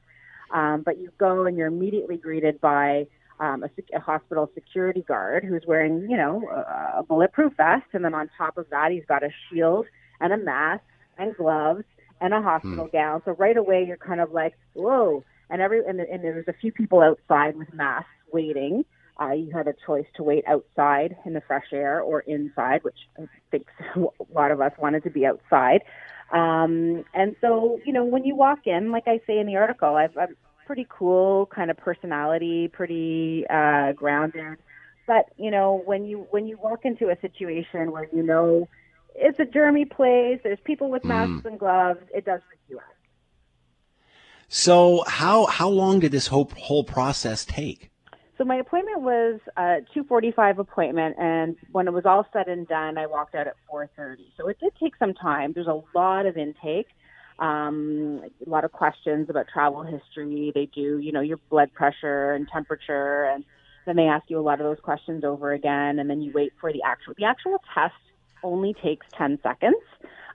Um, 0.52 0.82
but 0.84 0.98
you 0.98 1.12
go 1.16 1.46
and 1.46 1.56
you're 1.56 1.68
immediately 1.68 2.16
greeted 2.16 2.60
by 2.60 3.06
um, 3.38 3.62
a, 3.62 3.70
a 3.96 4.00
hospital 4.00 4.50
security 4.54 5.02
guard 5.02 5.44
who's 5.44 5.62
wearing, 5.64 6.08
you 6.10 6.16
know, 6.16 6.42
a, 6.50 6.98
a 6.98 7.02
bulletproof 7.04 7.52
vest, 7.56 7.86
and 7.92 8.04
then 8.04 8.14
on 8.14 8.28
top 8.36 8.58
of 8.58 8.68
that, 8.70 8.90
he's 8.90 9.04
got 9.06 9.22
a 9.22 9.30
shield 9.48 9.86
and 10.20 10.32
a 10.32 10.36
mask 10.36 10.82
and 11.18 11.36
gloves 11.36 11.84
and 12.20 12.34
a 12.34 12.42
hospital 12.42 12.86
hmm. 12.86 12.96
gown. 12.96 13.22
So 13.24 13.32
right 13.32 13.56
away, 13.56 13.84
you're 13.86 13.96
kind 13.96 14.20
of 14.20 14.32
like, 14.32 14.54
whoa! 14.74 15.24
And 15.50 15.62
every 15.62 15.84
and, 15.86 16.00
and 16.00 16.22
there's 16.22 16.48
a 16.48 16.52
few 16.52 16.72
people 16.72 17.00
outside 17.00 17.56
with 17.56 17.72
masks 17.72 18.10
waiting. 18.32 18.84
Uh, 19.20 19.32
you 19.32 19.50
had 19.52 19.66
a 19.66 19.74
choice 19.84 20.06
to 20.14 20.22
wait 20.22 20.44
outside 20.46 21.16
in 21.24 21.32
the 21.32 21.40
fresh 21.40 21.66
air 21.72 22.00
or 22.00 22.20
inside, 22.20 22.84
which 22.84 22.98
I 23.18 23.26
think 23.50 23.66
a 23.96 24.02
lot 24.32 24.50
of 24.50 24.60
us 24.60 24.72
wanted 24.78 25.02
to 25.04 25.10
be 25.10 25.26
outside. 25.26 25.82
Um, 26.30 27.04
and 27.14 27.34
so, 27.40 27.80
you 27.84 27.92
know, 27.92 28.04
when 28.04 28.24
you 28.24 28.36
walk 28.36 28.66
in, 28.66 28.92
like 28.92 29.08
I 29.08 29.20
say 29.26 29.38
in 29.38 29.46
the 29.46 29.56
article, 29.56 29.96
I've, 29.96 30.16
I've 30.16 30.36
pretty 30.68 30.86
cool 30.90 31.46
kind 31.46 31.70
of 31.70 31.78
personality, 31.78 32.68
pretty 32.68 33.44
uh, 33.48 33.92
grounded. 33.92 34.58
But 35.06 35.30
you 35.38 35.50
know, 35.50 35.82
when 35.86 36.04
you 36.04 36.26
when 36.30 36.46
you 36.46 36.58
walk 36.62 36.80
into 36.84 37.08
a 37.08 37.18
situation 37.20 37.90
where 37.90 38.06
you 38.12 38.22
know 38.22 38.68
it's 39.14 39.38
a 39.38 39.44
germy 39.44 39.90
place, 39.90 40.40
there's 40.42 40.60
people 40.64 40.90
with 40.90 41.04
masks 41.04 41.42
mm. 41.42 41.46
and 41.46 41.58
gloves, 41.58 42.00
it 42.14 42.24
does 42.24 42.40
freak 42.48 42.60
you 42.68 42.78
out. 42.78 42.84
So 44.48 45.04
how 45.06 45.46
how 45.46 45.68
long 45.68 46.00
did 46.00 46.12
this 46.12 46.26
whole 46.26 46.50
whole 46.56 46.84
process 46.84 47.44
take? 47.44 47.90
So 48.38 48.44
my 48.44 48.56
appointment 48.56 49.02
was 49.02 49.40
a 49.56 49.78
2:45 49.94 50.58
appointment, 50.58 51.16
and 51.18 51.56
when 51.72 51.86
it 51.86 51.92
was 51.92 52.06
all 52.06 52.26
said 52.32 52.48
and 52.48 52.66
done, 52.66 52.96
I 52.96 53.06
walked 53.06 53.34
out 53.34 53.46
at 53.46 53.56
4:30. 53.70 54.32
So 54.36 54.48
it 54.48 54.58
did 54.60 54.72
take 54.80 54.96
some 54.96 55.12
time. 55.12 55.52
There's 55.52 55.66
a 55.66 55.82
lot 55.94 56.24
of 56.24 56.36
intake 56.36 56.86
um, 57.38 58.22
a 58.44 58.50
lot 58.50 58.64
of 58.64 58.72
questions 58.72 59.30
about 59.30 59.46
travel 59.52 59.82
history. 59.82 60.50
They 60.54 60.66
do, 60.66 60.98
you 60.98 61.12
know, 61.12 61.20
your 61.20 61.38
blood 61.50 61.72
pressure 61.72 62.32
and 62.32 62.48
temperature, 62.48 63.24
and 63.24 63.44
then 63.86 63.96
they 63.96 64.06
ask 64.06 64.28
you 64.28 64.38
a 64.38 64.42
lot 64.42 64.60
of 64.60 64.66
those 64.66 64.82
questions 64.82 65.24
over 65.24 65.52
again, 65.52 65.98
and 65.98 66.10
then 66.10 66.20
you 66.20 66.32
wait 66.34 66.52
for 66.60 66.72
the 66.72 66.82
actual. 66.84 67.14
The 67.16 67.24
actual 67.24 67.62
test 67.74 67.94
only 68.42 68.74
takes 68.74 69.06
10 69.16 69.38
seconds. 69.42 69.76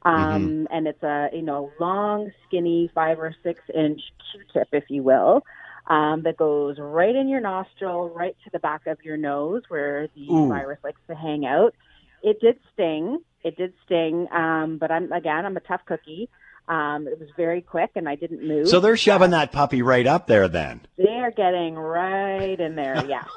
Um, 0.05 0.15
mm-hmm. 0.15 0.65
and 0.69 0.87
it's 0.87 1.01
a, 1.01 1.29
you 1.31 1.41
know, 1.41 1.71
long, 1.79 2.31
skinny 2.45 2.91
five 2.93 3.19
or 3.19 3.33
six 3.41 3.61
inch 3.73 4.01
Q-tip, 4.31 4.67
if 4.73 4.83
you 4.89 5.01
will, 5.01 5.43
um, 5.87 6.23
that 6.23 6.35
goes 6.35 6.77
right 6.77 7.15
in 7.15 7.29
your 7.29 7.39
nostril, 7.39 8.09
right 8.09 8.35
to 8.43 8.49
the 8.51 8.59
back 8.59 8.85
of 8.85 8.97
your 9.03 9.15
nose 9.15 9.63
where 9.69 10.09
the 10.15 10.27
Ooh. 10.29 10.49
virus 10.49 10.79
likes 10.83 10.99
to 11.07 11.15
hang 11.15 11.45
out. 11.45 11.73
It 12.21 12.41
did 12.41 12.59
sting. 12.73 13.19
It 13.43 13.57
did 13.57 13.73
sting. 13.85 14.27
Um, 14.31 14.77
but 14.77 14.91
I'm, 14.91 15.11
again, 15.11 15.45
I'm 15.45 15.55
a 15.55 15.61
tough 15.61 15.81
cookie. 15.85 16.29
Um, 16.67 17.07
it 17.07 17.19
was 17.19 17.29
very 17.35 17.61
quick, 17.61 17.91
and 17.95 18.07
I 18.07 18.15
didn't 18.15 18.47
move. 18.47 18.69
So 18.69 18.79
they're 18.79 18.95
shoving 18.95 19.31
that 19.31 19.51
puppy 19.51 19.81
right 19.81 20.07
up 20.07 20.27
there 20.27 20.47
then. 20.47 20.81
They're 20.97 21.31
getting 21.31 21.75
right 21.75 22.59
in 22.59 22.75
there. 22.75 23.03
Yeah. 23.05 23.25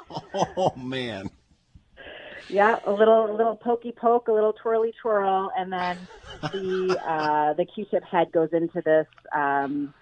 Oh 0.59 0.75
man. 0.77 1.31
Yeah, 2.49 2.77
a 2.87 2.93
little 2.93 3.31
a 3.31 3.37
little 3.37 3.57
pokey 3.57 3.93
poke, 3.93 4.29
a 4.29 4.33
little 4.33 4.53
twirly 4.53 4.93
twirl, 5.03 5.51
and 5.57 5.73
then 5.73 6.09
the 6.53 6.99
uh, 7.07 7.55
the 7.55 7.65
Q-tip 7.67 8.05
head 8.05 8.31
goes 8.33 8.51
into 8.53 8.83
this 8.85 9.07
um, 9.35 9.93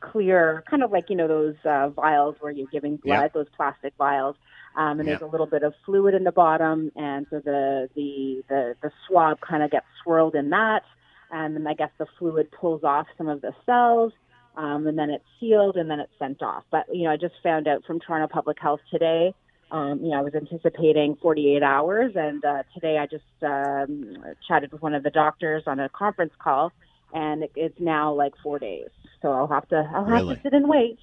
clear, 0.00 0.64
kind 0.70 0.82
of 0.82 0.90
like 0.90 1.06
you 1.08 1.16
know 1.16 1.28
those 1.28 1.54
uh, 1.64 1.88
vials 1.90 2.36
where 2.40 2.52
you're 2.52 2.66
giving 2.66 2.96
blood, 2.96 3.22
Yeah. 3.24 3.28
those 3.34 3.46
plastic 3.56 3.94
vials, 3.98 4.36
um, 4.76 5.00
and 5.00 5.08
there's 5.08 5.22
a 5.22 5.26
little 5.26 5.46
bit 5.46 5.62
of 5.62 5.74
fluid 5.86 6.14
in 6.14 6.24
the 6.24 6.32
bottom, 6.32 6.90
and 6.96 7.26
so 7.30 7.40
the 7.44 7.88
the 7.94 8.42
the, 8.48 8.74
the 8.82 8.90
swab 9.06 9.38
kind 9.40 9.62
of 9.62 9.70
gets 9.70 9.86
swirled 10.02 10.34
in 10.34 10.50
that, 10.50 10.82
and 11.30 11.56
then 11.56 11.66
I 11.66 11.74
guess 11.74 11.90
the 11.98 12.06
fluid 12.18 12.48
pulls 12.50 12.84
off 12.84 13.06
some 13.16 13.28
of 13.28 13.40
the 13.40 13.52
cells. 13.66 14.12
Um, 14.56 14.88
and 14.88 14.98
then 14.98 15.08
it's 15.10 15.24
sealed 15.38 15.76
and 15.76 15.88
then 15.88 16.00
it's 16.00 16.10
sent 16.18 16.42
off. 16.42 16.64
But 16.72 16.86
you 16.92 17.04
know, 17.04 17.12
I 17.12 17.16
just 17.16 17.34
found 17.44 17.68
out 17.68 17.84
from 17.86 18.00
Toronto 18.00 18.26
Public 18.26 18.56
Health 18.60 18.80
today 18.90 19.32
um, 19.70 20.00
you 20.02 20.10
know, 20.10 20.18
I 20.18 20.22
was 20.22 20.34
anticipating 20.34 21.16
48 21.20 21.62
hours, 21.62 22.12
and 22.14 22.42
uh, 22.44 22.62
today 22.72 22.98
I 22.98 23.06
just 23.06 23.24
um, 23.42 24.16
chatted 24.46 24.72
with 24.72 24.80
one 24.80 24.94
of 24.94 25.02
the 25.02 25.10
doctors 25.10 25.64
on 25.66 25.78
a 25.78 25.88
conference 25.90 26.32
call, 26.42 26.72
and 27.12 27.44
it's 27.54 27.78
now 27.78 28.12
like 28.14 28.32
four 28.42 28.58
days. 28.58 28.88
So 29.20 29.32
I'll 29.32 29.48
have 29.48 29.68
to 29.68 29.90
I'll 29.94 30.04
have 30.04 30.14
Really? 30.14 30.36
to 30.36 30.42
sit 30.42 30.54
and 30.54 30.68
wait. 30.68 30.98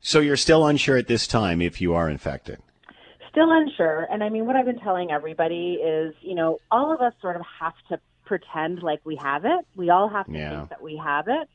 So 0.00 0.20
you're 0.20 0.36
still 0.36 0.66
unsure 0.66 0.96
at 0.96 1.06
this 1.06 1.26
time 1.26 1.60
if 1.60 1.80
you 1.80 1.94
are 1.94 2.08
infected. 2.08 2.58
Still 3.30 3.50
unsure, 3.50 4.06
and 4.10 4.22
I 4.22 4.28
mean, 4.28 4.46
what 4.46 4.56
I've 4.56 4.66
been 4.66 4.78
telling 4.78 5.10
everybody 5.10 5.74
is, 5.82 6.14
you 6.20 6.34
know, 6.34 6.58
all 6.70 6.92
of 6.92 7.00
us 7.00 7.14
sort 7.20 7.36
of 7.36 7.42
have 7.60 7.72
to 7.88 7.98
pretend 8.26 8.82
like 8.82 9.00
we 9.04 9.16
have 9.16 9.44
it. 9.44 9.64
We 9.74 9.90
all 9.90 10.08
have 10.08 10.26
to 10.26 10.32
Yeah. 10.32 10.50
think 10.50 10.68
that 10.68 10.82
we 10.82 11.00
have 11.02 11.26
it, 11.28 11.48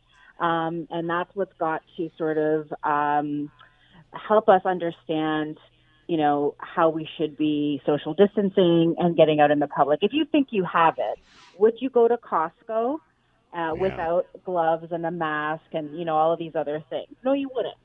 um, 0.43 0.87
and 0.89 1.09
that's 1.09 1.29
what's 1.35 1.53
got 1.59 1.83
to 1.97 2.09
sort 2.17 2.37
of 2.37 2.73
um, 2.83 3.49
help 4.11 4.49
us 4.49 4.61
understand 4.65 5.57
you 6.07 6.17
know, 6.17 6.55
how 6.59 6.89
we 6.89 7.07
should 7.17 7.37
be 7.37 7.81
social 7.85 8.13
distancing 8.13 8.95
and 8.97 9.15
getting 9.15 9.39
out 9.39 9.51
in 9.51 9.59
the 9.59 9.67
public. 9.67 9.99
If 10.01 10.13
you 10.13 10.25
think 10.25 10.47
you 10.51 10.63
have 10.63 10.95
it, 10.97 11.19
would 11.57 11.73
you 11.79 11.89
go 11.89 12.07
to 12.07 12.17
Costco 12.17 12.97
uh, 13.53 13.73
without 13.79 14.27
gloves 14.45 14.87
and 14.91 15.05
a 15.05 15.11
mask 15.11 15.63
and, 15.73 15.97
you 15.97 16.05
know, 16.05 16.15
all 16.15 16.33
of 16.33 16.39
these 16.39 16.55
other 16.55 16.83
things? 16.89 17.13
No, 17.23 17.33
you 17.33 17.49
wouldn't. 17.53 17.75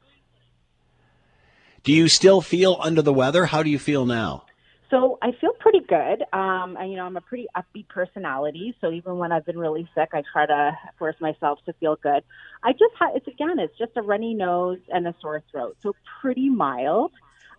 Do 1.83 1.93
you 1.93 2.09
still 2.09 2.41
feel 2.41 2.77
under 2.81 3.03
the 3.03 3.13
weather? 3.13 3.47
How 3.47 3.63
do 3.63 3.71
you 3.71 3.79
feel 3.79 4.07
now? 4.07 4.45
So 4.89 5.19
I 5.23 5.33
feel 5.41 5.53
pretty 5.59 5.81
good. 5.81 6.23
Um, 6.33 6.77
and, 6.79 6.91
you 6.91 6.97
know, 6.99 7.07
I'm 7.07 7.17
a 7.17 7.23
pretty 7.23 7.47
upbeat 7.57 7.89
personality. 7.89 8.77
So 8.81 8.93
even 8.93 9.17
when 9.17 9.33
I've 9.33 9.47
been 9.47 9.59
really 9.59 9.89
sick, 9.95 10.11
I 10.13 10.23
try 10.33 10.45
to 10.47 10.77
force 10.99 11.17
myself 11.19 11.61
to 11.65 11.73
feel 11.81 11.97
good. 11.97 12.23
I 12.63 12.73
just 12.73 12.95
had, 13.01 13.17
it's 13.17 13.27
again, 13.27 13.59
it's 13.59 13.77
just 13.79 13.93
a 13.97 14.03
runny 14.03 14.35
nose 14.35 14.79
and 14.91 15.09
a 15.09 15.15
sore 15.21 15.43
throat. 15.51 15.77
So 15.83 15.97
pretty 16.21 16.51
mild. 16.51 17.11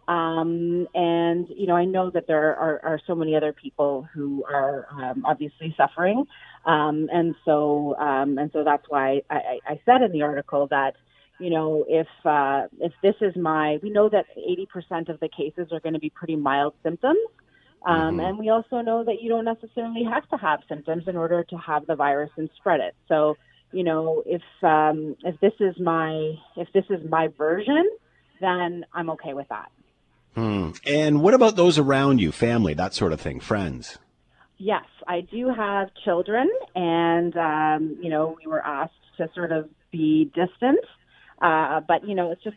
Um, 0.07 0.87
and, 0.93 1.47
you 1.49 1.67
know, 1.67 1.75
I 1.75 1.85
know 1.85 2.09
that 2.11 2.27
there 2.27 2.55
are, 2.55 2.79
are 2.83 2.99
so 3.07 3.15
many 3.15 3.35
other 3.35 3.53
people 3.53 4.07
who 4.13 4.43
are 4.45 4.87
um, 4.91 5.23
obviously 5.25 5.73
suffering. 5.77 6.25
Um, 6.65 7.09
and 7.11 7.35
so, 7.45 7.95
um, 7.97 8.37
and 8.37 8.51
so 8.51 8.63
that's 8.63 8.83
why 8.89 9.21
I, 9.29 9.59
I 9.67 9.79
said 9.85 10.01
in 10.01 10.11
the 10.11 10.21
article 10.21 10.67
that, 10.67 10.95
you 11.39 11.49
know, 11.49 11.85
if 11.87 12.07
uh, 12.25 12.67
if 12.79 12.93
this 13.01 13.15
is 13.21 13.35
my, 13.35 13.79
we 13.81 13.89
know 13.89 14.07
that 14.09 14.25
80% 14.37 15.09
of 15.09 15.19
the 15.19 15.29
cases 15.29 15.67
are 15.71 15.79
going 15.79 15.93
to 15.93 15.99
be 15.99 16.09
pretty 16.09 16.35
mild 16.35 16.73
symptoms. 16.83 17.19
Um, 17.85 18.19
And 18.19 18.39
we 18.39 18.49
also 18.49 18.81
know 18.81 19.03
that 19.03 19.21
you 19.21 19.29
don't 19.29 19.45
necessarily 19.45 20.03
have 20.05 20.27
to 20.29 20.37
have 20.37 20.61
symptoms 20.69 21.03
in 21.07 21.17
order 21.17 21.43
to 21.43 21.57
have 21.57 21.85
the 21.85 21.95
virus 21.95 22.29
and 22.37 22.49
spread 22.55 22.79
it. 22.79 22.95
So, 23.09 23.35
you 23.73 23.83
know, 23.83 24.23
if 24.25 24.41
um, 24.61 25.17
if 25.23 25.39
this 25.41 25.53
is 25.59 25.77
my 25.79 26.33
if 26.55 26.71
this 26.73 26.85
is 26.89 26.99
my 27.09 27.27
version, 27.37 27.89
then 28.39 28.85
I'm 28.93 29.09
okay 29.11 29.33
with 29.33 29.49
that. 29.49 29.69
Hmm. 30.35 30.71
And 30.85 31.21
what 31.21 31.33
about 31.33 31.55
those 31.55 31.77
around 31.77 32.19
you, 32.19 32.31
family, 32.31 32.73
that 32.73 32.93
sort 32.93 33.13
of 33.13 33.21
thing, 33.21 33.39
friends? 33.39 33.97
Yes, 34.57 34.85
I 35.07 35.21
do 35.21 35.49
have 35.49 35.89
children, 36.05 36.49
and 36.75 37.35
um, 37.37 37.97
you 38.01 38.09
know, 38.09 38.37
we 38.43 38.49
were 38.49 38.65
asked 38.65 38.93
to 39.17 39.29
sort 39.35 39.51
of 39.51 39.69
be 39.91 40.25
distant. 40.33 40.79
Uh, 41.41 41.81
but 41.87 42.07
you 42.07 42.15
know, 42.15 42.31
it's 42.31 42.43
just 42.43 42.55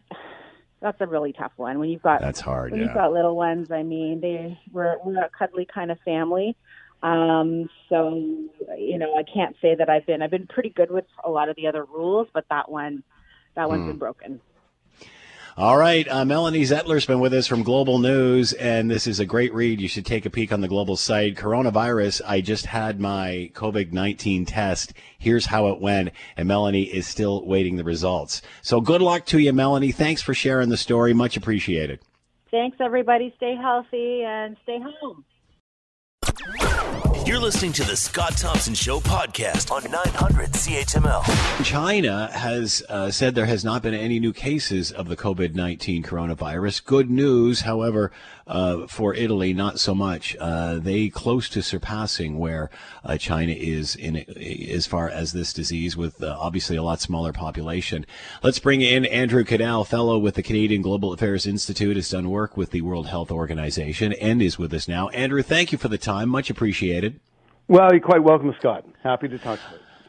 that's 0.80 1.00
a 1.00 1.06
really 1.06 1.32
tough 1.32 1.52
one 1.56 1.78
when 1.78 1.88
you've 1.88 2.02
got 2.02 2.20
That's 2.20 2.40
hard, 2.40 2.70
when 2.70 2.80
yeah. 2.80 2.86
you've 2.86 2.94
got 2.94 3.12
little 3.12 3.34
ones. 3.36 3.70
I 3.70 3.82
mean, 3.82 4.20
they 4.20 4.58
we're 4.72 4.96
we're 5.04 5.22
a 5.24 5.30
cuddly 5.36 5.66
kind 5.66 5.90
of 5.90 5.98
family. 6.04 6.56
Um, 7.02 7.68
so 7.88 8.14
you 8.78 8.98
know, 8.98 9.16
I 9.16 9.22
can't 9.22 9.56
say 9.60 9.74
that 9.74 9.88
I've 9.90 10.06
been 10.06 10.22
I've 10.22 10.30
been 10.30 10.46
pretty 10.46 10.70
good 10.70 10.90
with 10.90 11.06
a 11.24 11.30
lot 11.30 11.48
of 11.48 11.56
the 11.56 11.66
other 11.66 11.84
rules, 11.84 12.28
but 12.32 12.44
that 12.50 12.70
one 12.70 13.02
that 13.54 13.68
one's 13.68 13.82
Hmm. 13.82 13.88
been 13.88 13.98
broken. 13.98 14.40
All 15.58 15.78
right. 15.78 16.06
Uh, 16.06 16.26
Melanie 16.26 16.64
Zettler's 16.64 17.06
been 17.06 17.18
with 17.18 17.32
us 17.32 17.46
from 17.46 17.62
Global 17.62 17.98
News, 17.98 18.52
and 18.52 18.90
this 18.90 19.06
is 19.06 19.20
a 19.20 19.24
great 19.24 19.54
read. 19.54 19.80
You 19.80 19.88
should 19.88 20.04
take 20.04 20.26
a 20.26 20.30
peek 20.30 20.52
on 20.52 20.60
the 20.60 20.68
global 20.68 20.96
site. 20.96 21.34
Coronavirus, 21.34 22.20
I 22.26 22.42
just 22.42 22.66
had 22.66 23.00
my 23.00 23.50
COVID 23.54 23.90
19 23.90 24.44
test. 24.44 24.92
Here's 25.18 25.46
how 25.46 25.68
it 25.68 25.80
went. 25.80 26.10
And 26.36 26.46
Melanie 26.46 26.82
is 26.82 27.06
still 27.06 27.42
waiting 27.46 27.76
the 27.76 27.84
results. 27.84 28.42
So 28.60 28.82
good 28.82 29.00
luck 29.00 29.24
to 29.26 29.38
you, 29.38 29.54
Melanie. 29.54 29.92
Thanks 29.92 30.20
for 30.20 30.34
sharing 30.34 30.68
the 30.68 30.76
story. 30.76 31.14
Much 31.14 31.38
appreciated. 31.38 32.00
Thanks, 32.50 32.76
everybody. 32.78 33.32
Stay 33.38 33.56
healthy 33.56 34.24
and 34.24 34.58
stay 34.62 34.78
home. 34.78 35.24
You're 37.26 37.40
listening 37.40 37.72
to 37.72 37.82
the 37.82 37.96
Scott 37.96 38.36
Thompson 38.36 38.72
Show 38.72 39.00
podcast 39.00 39.72
on 39.72 39.82
900 39.90 40.52
CHML. 40.52 41.64
China 41.64 42.30
has 42.32 42.84
uh, 42.88 43.10
said 43.10 43.34
there 43.34 43.46
has 43.46 43.64
not 43.64 43.82
been 43.82 43.94
any 43.94 44.20
new 44.20 44.32
cases 44.32 44.92
of 44.92 45.08
the 45.08 45.16
COVID 45.16 45.52
19 45.52 46.04
coronavirus. 46.04 46.84
Good 46.84 47.10
news, 47.10 47.62
however, 47.62 48.12
uh, 48.46 48.86
for 48.86 49.12
Italy, 49.12 49.52
not 49.52 49.80
so 49.80 49.92
much. 49.92 50.36
Uh, 50.38 50.76
they 50.76 51.08
close 51.08 51.48
to 51.48 51.62
surpassing 51.62 52.38
where 52.38 52.70
uh, 53.04 53.16
China 53.18 53.52
is 53.52 53.96
in 53.96 54.18
as 54.70 54.86
far 54.86 55.08
as 55.08 55.32
this 55.32 55.52
disease, 55.52 55.96
with 55.96 56.22
uh, 56.22 56.36
obviously 56.38 56.76
a 56.76 56.82
lot 56.84 57.00
smaller 57.00 57.32
population. 57.32 58.06
Let's 58.44 58.60
bring 58.60 58.82
in 58.82 59.04
Andrew 59.04 59.42
Caddell, 59.42 59.82
fellow 59.82 60.16
with 60.16 60.36
the 60.36 60.44
Canadian 60.44 60.80
Global 60.80 61.12
Affairs 61.12 61.44
Institute, 61.44 61.96
has 61.96 62.08
done 62.08 62.30
work 62.30 62.56
with 62.56 62.70
the 62.70 62.82
World 62.82 63.08
Health 63.08 63.32
Organization, 63.32 64.12
and 64.12 64.40
is 64.40 64.58
with 64.58 64.72
us 64.72 64.86
now. 64.86 65.08
Andrew, 65.08 65.42
thank 65.42 65.72
you 65.72 65.78
for 65.78 65.88
the 65.88 65.98
time, 65.98 66.28
much 66.28 66.50
appreciated. 66.50 67.15
Well, 67.68 67.90
you're 67.90 68.00
quite 68.00 68.22
welcome, 68.22 68.54
Scott. 68.60 68.84
Happy 69.02 69.26
to 69.26 69.38
talk 69.38 69.58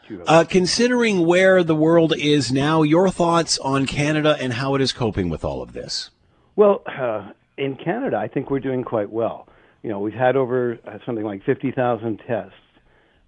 to 0.07 0.13
you. 0.13 0.23
Uh, 0.27 0.43
considering 0.43 1.25
where 1.25 1.63
the 1.63 1.73
world 1.73 2.13
is 2.15 2.51
now, 2.51 2.83
your 2.83 3.09
thoughts 3.09 3.57
on 3.57 3.87
Canada 3.87 4.37
and 4.39 4.53
how 4.53 4.75
it 4.75 4.81
is 4.81 4.93
coping 4.93 5.29
with 5.29 5.43
all 5.43 5.63
of 5.63 5.73
this? 5.73 6.11
Well, 6.55 6.83
uh, 6.85 7.31
in 7.57 7.75
Canada, 7.75 8.17
I 8.17 8.27
think 8.27 8.51
we're 8.51 8.59
doing 8.59 8.83
quite 8.83 9.09
well. 9.09 9.47
You 9.81 9.89
know, 9.89 9.99
we've 9.99 10.13
had 10.13 10.35
over 10.35 10.77
uh, 10.85 10.99
something 11.03 11.25
like 11.25 11.43
50,000 11.45 12.21
tests, 12.27 12.53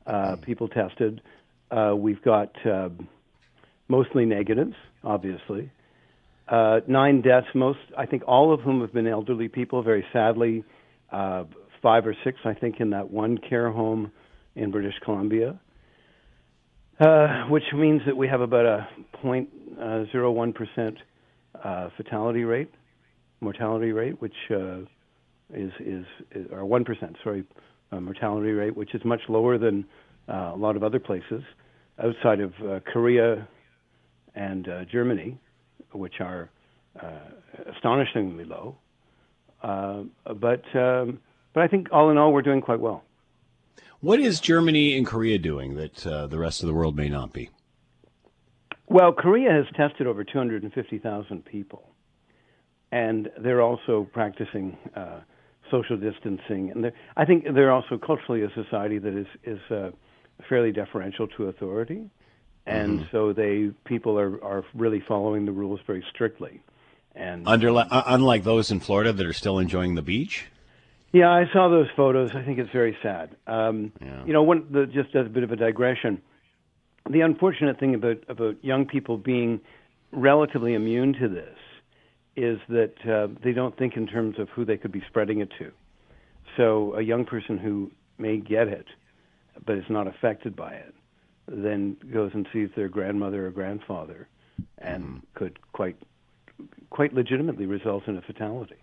uh, 0.06 0.36
people 0.36 0.68
tested. 0.68 1.22
Uh, 1.72 1.96
we've 1.98 2.22
got 2.22 2.54
uh, 2.68 2.90
mostly 3.88 4.26
negatives, 4.26 4.76
obviously. 5.04 5.72
Uh, 6.48 6.82
nine 6.88 7.22
deaths, 7.22 7.48
most, 7.56 7.80
I 7.98 8.06
think 8.06 8.24
all 8.28 8.54
of 8.54 8.62
whom 8.62 8.82
have 8.82 8.94
been 8.94 9.08
elderly 9.08 9.48
people, 9.48 9.82
very 9.82 10.06
sadly. 10.14 10.64
Uh, 11.12 11.46
five 11.82 12.06
or 12.06 12.16
six, 12.24 12.38
I 12.46 12.54
think, 12.54 12.80
in 12.80 12.92
that 12.92 13.10
one 13.10 13.40
care 13.40 13.72
home 13.72 14.12
in 14.60 14.72
British 14.72 14.96
Columbia. 15.04 15.60
Uh, 17.00 17.46
which 17.48 17.64
means 17.74 18.02
that 18.06 18.18
we 18.18 18.28
have 18.28 18.42
about 18.42 18.66
a 18.66 18.88
0.01% 19.24 20.98
uh, 21.64 21.90
fatality 21.96 22.44
rate, 22.44 22.70
mortality 23.40 23.94
rate, 23.94 24.22
which 24.22 24.36
uh, 24.52 24.80
is, 25.54 25.72
is, 25.80 26.06
is, 26.36 26.46
or 26.52 26.64
1%, 26.64 27.16
sorry, 27.24 27.46
uh, 27.94 28.02
mortality 28.02 28.52
rate, 28.52 28.76
which 28.76 28.94
is 28.94 29.02
much 29.06 29.22
lower 29.30 29.58
than 29.58 29.86
uh, 30.28 30.52
a 30.54 30.58
lot 30.58 30.76
of 30.76 30.84
other 30.84 31.00
places 31.00 31.42
outside 32.04 32.42
of 32.42 32.52
uh, 32.68 32.82
Korea 32.92 33.48
and 34.36 34.68
uh, 34.68 34.84
Germany, 34.92 35.40
which 35.94 36.16
are 36.20 36.50
uh, 37.02 37.72
astonishingly 37.76 38.44
low. 38.44 38.76
Uh, 39.64 40.04
but, 40.36 40.64
um, 40.76 41.20
but 41.54 41.64
I 41.64 41.68
think 41.70 41.88
all 41.94 42.12
in 42.12 42.18
all, 42.18 42.34
we're 42.34 42.42
doing 42.42 42.60
quite 42.60 42.82
well. 42.82 43.04
What 44.02 44.22
is 44.22 44.40
Germany 44.40 44.98
and 44.98 45.06
Korea 45.06 45.38
doing 45.38 45.76
that 45.76 46.08
uh, 46.08 46.28
the 46.28 46.40
rest 46.40 46.64
of 46.64 46.68
the 46.68 46.74
world 46.74 46.96
may 46.96 47.10
not 47.10 47.34
be? 47.34 47.50
Well, 48.88 49.12
Korea 49.12 49.52
has 49.52 49.66
tested 49.76 50.08
over 50.08 50.24
250,000 50.24 51.46
people, 51.46 51.90
and 52.92 53.30
they're 53.38 53.62
also 53.62 54.08
practicing 54.14 54.78
uh, 54.96 55.20
social 55.70 55.98
distancing. 55.98 56.72
And 56.72 56.92
I 57.18 57.26
think 57.26 57.44
they're 57.54 57.72
also 57.72 57.98
culturally 57.98 58.42
a 58.44 58.50
society 58.54 59.00
that 59.00 59.14
is 59.14 59.28
is 59.44 59.60
uh, 59.70 59.92
fairly 60.48 60.72
deferential 60.72 61.28
to 61.28 61.48
authority, 61.48 62.10
and 62.66 63.06
so 63.12 63.34
they 63.34 63.72
people 63.84 64.18
are 64.18 64.44
are 64.44 64.64
really 64.74 65.02
following 65.02 65.46
the 65.46 65.52
rules 65.52 65.82
very 65.86 66.04
strictly. 66.10 66.62
And 67.16 67.48
Under, 67.48 67.70
uh, 67.72 68.04
unlike 68.08 68.44
those 68.44 68.72
in 68.72 68.80
Florida 68.80 69.12
that 69.12 69.26
are 69.26 69.34
still 69.34 69.60
enjoying 69.60 69.96
the 69.96 70.02
beach? 70.02 70.46
Yeah, 71.12 71.30
I 71.30 71.46
saw 71.52 71.70
those 71.70 71.88
photos. 71.96 72.36
I 72.36 72.44
think 72.44 72.60
it's 72.60 72.72
very 72.72 72.98
sad. 73.02 73.36
Um, 73.48 73.92
Yeah. 74.02 74.26
You 74.26 74.34
know, 74.34 74.44
one 74.44 74.68
the, 74.72 74.86
just 74.86 75.16
as 75.16 75.26
a 75.26 75.30
bit 75.30 75.44
of 75.44 75.52
a 75.52 75.56
digression, 75.56 76.22
the 77.10 77.22
unfortunate 77.22 77.80
thing 77.80 77.96
about 77.96 78.24
about 78.28 78.64
young 78.64 78.86
people 78.86 79.18
being 79.18 79.62
relatively 80.12 80.74
immune 80.74 81.14
to 81.14 81.28
this 81.28 81.58
is 82.36 82.60
that 82.70 82.94
uh, 83.08 83.28
they 83.44 83.52
don't 83.52 83.78
think 83.78 83.98
in 83.98 84.08
terms 84.08 84.40
of 84.40 84.50
who 84.50 84.66
they 84.66 84.78
could 84.78 84.92
be 84.92 85.04
spreading 85.08 85.40
it 85.40 85.50
to. 85.58 85.72
So 86.58 86.94
a 86.96 87.02
young 87.02 87.26
person 87.26 87.58
who 87.58 87.92
may 88.18 88.38
get 88.38 88.68
it 88.68 88.86
but 89.66 89.78
is 89.78 89.86
not 89.90 90.08
affected 90.08 90.56
by 90.56 90.74
it 90.74 90.94
then 91.48 91.98
goes 92.14 92.32
and 92.34 92.48
sees 92.54 92.70
their 92.76 92.88
grandmother 92.88 93.48
or 93.48 93.52
grandfather 93.52 94.28
and 94.78 95.04
mm-hmm. 95.04 95.18
could 95.34 95.60
quite 95.72 95.98
quite 96.90 97.14
legitimately 97.14 97.66
result 97.66 98.08
in 98.08 98.18
a 98.18 98.22
fatality. 98.22 98.76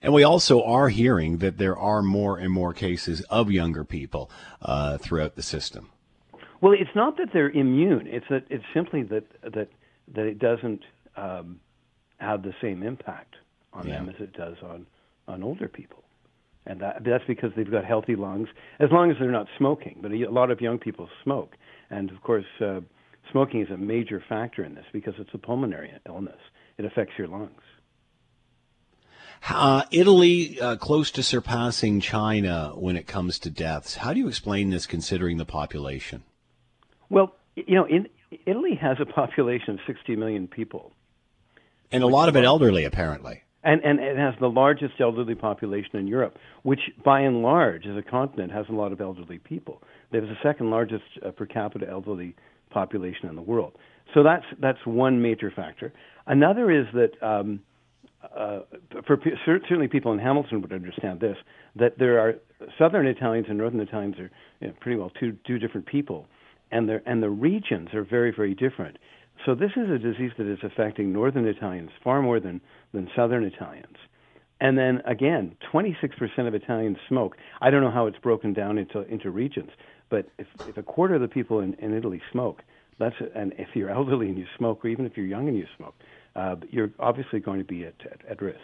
And 0.00 0.12
we 0.12 0.22
also 0.22 0.62
are 0.62 0.88
hearing 0.88 1.38
that 1.38 1.58
there 1.58 1.76
are 1.76 2.02
more 2.02 2.38
and 2.38 2.52
more 2.52 2.72
cases 2.72 3.20
of 3.22 3.50
younger 3.50 3.84
people 3.84 4.30
uh, 4.62 4.98
throughout 4.98 5.34
the 5.34 5.42
system. 5.42 5.90
Well, 6.60 6.72
it's 6.72 6.94
not 6.94 7.16
that 7.18 7.28
they're 7.32 7.50
immune. 7.50 8.06
It's 8.06 8.26
that 8.30 8.44
it's 8.50 8.64
simply 8.74 9.02
that 9.04 9.24
that 9.42 9.68
that 10.14 10.26
it 10.26 10.38
doesn't 10.38 10.82
um, 11.16 11.60
have 12.18 12.42
the 12.42 12.54
same 12.60 12.82
impact 12.82 13.36
on 13.72 13.86
yeah. 13.86 13.98
them 13.98 14.08
as 14.08 14.16
it 14.20 14.32
does 14.32 14.56
on 14.62 14.86
on 15.28 15.42
older 15.42 15.68
people, 15.68 16.02
and 16.66 16.80
that, 16.80 17.04
that's 17.04 17.24
because 17.26 17.52
they've 17.54 17.70
got 17.70 17.84
healthy 17.84 18.16
lungs 18.16 18.48
as 18.80 18.90
long 18.90 19.10
as 19.10 19.16
they're 19.20 19.30
not 19.30 19.46
smoking. 19.56 19.98
But 20.00 20.10
a, 20.12 20.24
a 20.24 20.30
lot 20.30 20.50
of 20.50 20.60
young 20.60 20.78
people 20.78 21.08
smoke, 21.22 21.54
and 21.90 22.10
of 22.10 22.20
course, 22.22 22.46
uh, 22.60 22.80
smoking 23.30 23.60
is 23.60 23.70
a 23.70 23.76
major 23.76 24.22
factor 24.28 24.64
in 24.64 24.74
this 24.74 24.86
because 24.92 25.14
it's 25.18 25.34
a 25.34 25.38
pulmonary 25.38 25.92
illness. 26.06 26.40
It 26.76 26.84
affects 26.84 27.14
your 27.18 27.28
lungs. 27.28 27.62
Uh, 29.48 29.84
Italy 29.90 30.60
uh, 30.60 30.76
close 30.76 31.10
to 31.12 31.22
surpassing 31.22 32.00
China 32.00 32.72
when 32.74 32.96
it 32.96 33.06
comes 33.06 33.38
to 33.40 33.50
deaths. 33.50 33.96
How 33.96 34.12
do 34.12 34.18
you 34.18 34.28
explain 34.28 34.70
this 34.70 34.86
considering 34.86 35.38
the 35.38 35.44
population? 35.44 36.22
Well, 37.08 37.34
you 37.54 37.74
know, 37.74 37.86
in, 37.86 38.08
Italy 38.46 38.74
has 38.80 38.98
a 39.00 39.06
population 39.06 39.74
of 39.74 39.80
60 39.86 40.16
million 40.16 40.48
people. 40.48 40.92
And 41.90 42.02
a 42.02 42.06
lot 42.06 42.28
of 42.28 42.36
it 42.36 42.44
elderly, 42.44 42.84
apparently. 42.84 43.42
And, 43.64 43.82
and 43.82 43.98
it 43.98 44.16
has 44.16 44.34
the 44.40 44.48
largest 44.48 44.94
elderly 45.00 45.34
population 45.34 45.96
in 45.96 46.06
Europe, 46.06 46.38
which 46.62 46.80
by 47.04 47.20
and 47.20 47.42
large, 47.42 47.86
as 47.86 47.96
a 47.96 48.02
continent, 48.02 48.52
has 48.52 48.66
a 48.68 48.72
lot 48.72 48.92
of 48.92 49.00
elderly 49.00 49.38
people. 49.38 49.82
They 50.10 50.18
have 50.18 50.28
the 50.28 50.36
second 50.42 50.70
largest 50.70 51.04
uh, 51.24 51.30
per 51.30 51.46
capita 51.46 51.88
elderly 51.88 52.36
population 52.70 53.28
in 53.28 53.36
the 53.36 53.42
world. 53.42 53.72
So 54.14 54.22
that's, 54.22 54.44
that's 54.60 54.78
one 54.84 55.20
major 55.20 55.50
factor. 55.50 55.92
Another 56.26 56.70
is 56.70 56.86
that 56.94 57.22
um, 57.22 57.60
uh, 58.36 58.60
for 59.06 59.18
certainly 59.44 59.88
people 59.88 60.12
in 60.12 60.18
Hamilton 60.18 60.60
would 60.62 60.72
understand 60.72 61.20
this 61.20 61.36
that 61.76 61.98
there 61.98 62.18
are 62.18 62.34
southern 62.78 63.06
Italians 63.06 63.46
and 63.48 63.58
northern 63.58 63.80
Italians 63.80 64.18
are 64.18 64.30
you 64.60 64.68
know, 64.68 64.74
pretty 64.80 64.98
well 64.98 65.10
two 65.18 65.36
two 65.46 65.58
different 65.58 65.86
people, 65.86 66.26
and 66.70 66.88
the 66.88 67.02
and 67.06 67.22
the 67.22 67.30
regions 67.30 67.94
are 67.94 68.04
very 68.04 68.32
very 68.34 68.54
different. 68.54 68.98
So 69.46 69.54
this 69.54 69.70
is 69.76 69.88
a 69.88 69.98
disease 69.98 70.32
that 70.38 70.50
is 70.50 70.58
affecting 70.62 71.12
northern 71.12 71.46
Italians 71.46 71.90
far 72.02 72.22
more 72.22 72.40
than 72.40 72.60
than 72.92 73.08
southern 73.14 73.44
Italians. 73.44 73.96
And 74.60 74.76
then 74.76 75.00
again, 75.06 75.54
26% 75.72 76.48
of 76.48 76.52
Italians 76.52 76.96
smoke. 77.08 77.36
I 77.60 77.70
don't 77.70 77.80
know 77.80 77.92
how 77.92 78.06
it's 78.06 78.18
broken 78.18 78.52
down 78.52 78.76
into 78.76 79.02
into 79.02 79.30
regions, 79.30 79.70
but 80.10 80.28
if, 80.38 80.48
if 80.66 80.76
a 80.76 80.82
quarter 80.82 81.14
of 81.14 81.20
the 81.20 81.28
people 81.28 81.60
in, 81.60 81.74
in 81.74 81.96
Italy 81.96 82.20
smoke, 82.32 82.62
that's 82.98 83.14
and 83.34 83.54
if 83.58 83.68
you're 83.74 83.90
elderly 83.90 84.28
and 84.28 84.36
you 84.36 84.46
smoke, 84.56 84.84
or 84.84 84.88
even 84.88 85.06
if 85.06 85.16
you're 85.16 85.26
young 85.26 85.48
and 85.48 85.56
you 85.56 85.66
smoke, 85.76 85.94
uh, 86.36 86.56
you're 86.70 86.90
obviously 86.98 87.40
going 87.40 87.58
to 87.58 87.64
be 87.64 87.84
at, 87.84 87.94
at, 88.10 88.20
at 88.28 88.42
risk. 88.42 88.60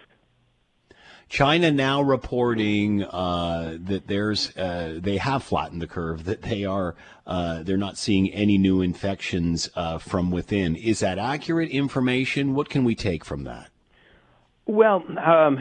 China 1.28 1.70
now 1.70 2.02
reporting 2.02 3.02
uh, 3.02 3.76
that 3.80 4.06
there's 4.06 4.56
uh, 4.56 4.98
they 5.02 5.16
have 5.16 5.42
flattened 5.42 5.80
the 5.80 5.86
curve 5.86 6.24
that 6.24 6.42
they 6.42 6.64
are 6.64 6.94
uh, 7.26 7.62
they're 7.62 7.76
not 7.76 7.96
seeing 7.96 8.32
any 8.32 8.58
new 8.58 8.82
infections 8.82 9.70
uh, 9.74 9.98
from 9.98 10.30
within. 10.30 10.76
Is 10.76 11.00
that 11.00 11.18
accurate 11.18 11.70
information? 11.70 12.54
What 12.54 12.68
can 12.68 12.84
we 12.84 12.94
take 12.94 13.24
from 13.24 13.44
that? 13.44 13.70
Well, 14.66 15.02
um, 15.18 15.58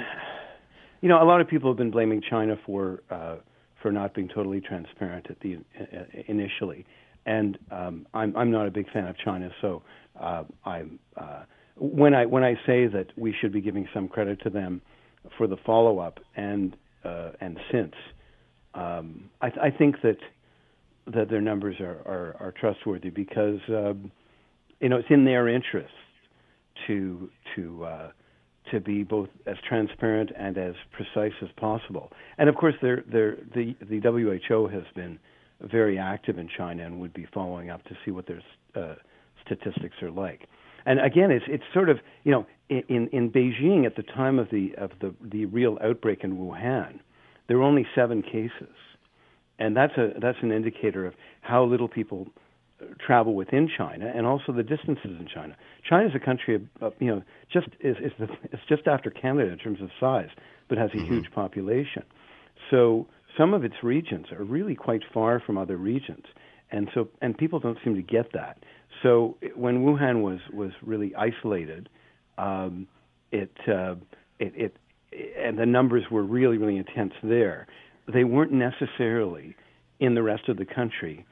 you 1.01 1.09
know, 1.09 1.21
a 1.21 1.25
lot 1.25 1.41
of 1.41 1.47
people 1.47 1.69
have 1.69 1.77
been 1.77 1.91
blaming 1.91 2.21
China 2.29 2.57
for 2.65 3.01
uh, 3.09 3.37
for 3.81 3.91
not 3.91 4.13
being 4.13 4.27
totally 4.27 4.61
transparent 4.61 5.27
at 5.29 5.39
the 5.39 5.57
uh, 5.79 6.03
initially, 6.27 6.85
and 7.25 7.57
um, 7.71 8.05
I'm 8.13 8.35
I'm 8.35 8.51
not 8.51 8.67
a 8.67 8.71
big 8.71 8.91
fan 8.91 9.07
of 9.07 9.17
China, 9.17 9.49
so 9.61 9.81
I'm 10.65 10.99
when 11.75 12.13
I 12.13 12.25
when 12.25 12.43
I 12.43 12.55
say 12.65 12.87
that 12.87 13.07
we 13.17 13.33
should 13.39 13.51
be 13.51 13.61
giving 13.61 13.87
some 13.93 14.07
credit 14.07 14.41
to 14.43 14.49
them 14.49 14.81
for 15.37 15.47
the 15.47 15.57
follow 15.65 15.99
up 15.99 16.19
and 16.35 16.75
uh, 17.03 17.31
and 17.41 17.59
since, 17.71 17.93
um, 18.73 19.29
I, 19.41 19.47
I, 19.63 19.69
think 19.71 19.97
that 20.03 20.17
that 21.07 21.29
their 21.29 21.41
numbers 21.41 21.75
are, 21.81 21.99
are, 22.05 22.35
are 22.39 22.53
trustworthy 22.57 23.09
because 23.09 23.59
um, 23.67 24.09
you 24.79 24.87
know 24.87 24.97
it's 24.97 25.09
in 25.09 25.25
their 25.25 25.49
interest 25.49 25.93
to 26.87 27.29
to 27.55 27.83
uh, 27.83 28.11
to 28.71 28.79
be 28.79 29.03
both 29.03 29.29
as 29.45 29.57
transparent 29.67 30.31
and 30.37 30.57
as 30.57 30.75
precise 30.91 31.33
as 31.41 31.49
possible. 31.57 32.11
And 32.37 32.47
of 32.47 32.55
course, 32.55 32.75
they're, 32.81 33.03
they're, 33.11 33.37
the 33.53 33.75
the 33.81 33.99
WHO 33.99 34.67
has 34.67 34.83
been 34.95 35.19
very 35.61 35.97
active 35.97 36.37
in 36.37 36.49
China 36.57 36.85
and 36.85 36.99
would 36.99 37.13
be 37.13 37.27
following 37.33 37.69
up 37.69 37.83
to 37.85 37.97
see 38.05 38.11
what 38.11 38.27
their 38.27 38.41
uh, 38.75 38.95
statistics 39.45 39.95
are 40.01 40.11
like. 40.11 40.47
And 40.85 40.99
again, 40.99 41.31
it's 41.31 41.45
it's 41.47 41.63
sort 41.73 41.89
of 41.89 41.99
you 42.23 42.31
know 42.31 42.45
in 42.69 43.07
in 43.11 43.31
Beijing 43.31 43.85
at 43.85 43.95
the 43.95 44.03
time 44.03 44.39
of 44.39 44.49
the 44.49 44.73
of 44.77 44.91
the 44.99 45.13
the 45.21 45.45
real 45.45 45.77
outbreak 45.83 46.23
in 46.23 46.37
Wuhan, 46.37 46.99
there 47.47 47.57
were 47.57 47.63
only 47.63 47.85
seven 47.95 48.21
cases, 48.21 48.75
and 49.59 49.75
that's 49.75 49.97
a 49.97 50.13
that's 50.19 50.37
an 50.41 50.51
indicator 50.51 51.05
of 51.05 51.13
how 51.41 51.63
little 51.63 51.87
people 51.87 52.27
uh, 52.81 52.85
travel 53.05 53.35
within 53.35 53.69
China 53.77 54.11
and 54.13 54.25
also 54.25 54.51
the 54.51 54.63
distances 54.63 55.11
in 55.19 55.27
China. 55.33 55.55
China 55.87 56.07
is 56.07 56.15
a 56.15 56.23
country 56.23 56.55
of, 56.55 56.61
of 56.81 56.93
you 56.99 57.07
know 57.07 57.21
just 57.51 57.67
is 57.79 57.97
is 57.97 58.11
the, 58.19 58.27
it's 58.51 58.63
just 58.67 58.87
after 58.87 59.09
Canada 59.09 59.51
in 59.51 59.57
terms 59.57 59.81
of 59.81 59.89
size, 59.99 60.29
but 60.69 60.77
has 60.77 60.91
a 60.93 60.97
mm-hmm. 60.97 61.13
huge 61.13 61.31
population. 61.31 62.03
So 62.71 63.07
some 63.37 63.53
of 63.53 63.63
its 63.63 63.75
regions 63.83 64.27
are 64.31 64.43
really 64.43 64.75
quite 64.75 65.01
far 65.13 65.39
from 65.39 65.57
other 65.57 65.77
regions, 65.77 66.25
and 66.71 66.89
so 66.93 67.09
and 67.21 67.37
people 67.37 67.59
don't 67.59 67.77
seem 67.83 67.95
to 67.95 68.01
get 68.01 68.31
that. 68.33 68.63
So 69.03 69.37
when 69.55 69.83
Wuhan 69.83 70.23
was 70.23 70.39
was 70.51 70.71
really 70.81 71.13
isolated, 71.15 71.89
um, 72.37 72.87
it, 73.31 73.51
uh, 73.67 73.95
it 74.39 74.53
it 74.55 74.77
and 75.37 75.59
the 75.59 75.65
numbers 75.65 76.03
were 76.09 76.23
really 76.23 76.57
really 76.57 76.77
intense 76.77 77.13
there. 77.21 77.67
They 78.11 78.23
weren't 78.23 78.53
necessarily 78.53 79.55
in 79.99 80.15
the 80.15 80.23
rest 80.23 80.49
of 80.49 80.57
the 80.57 80.65
country, 80.65 81.25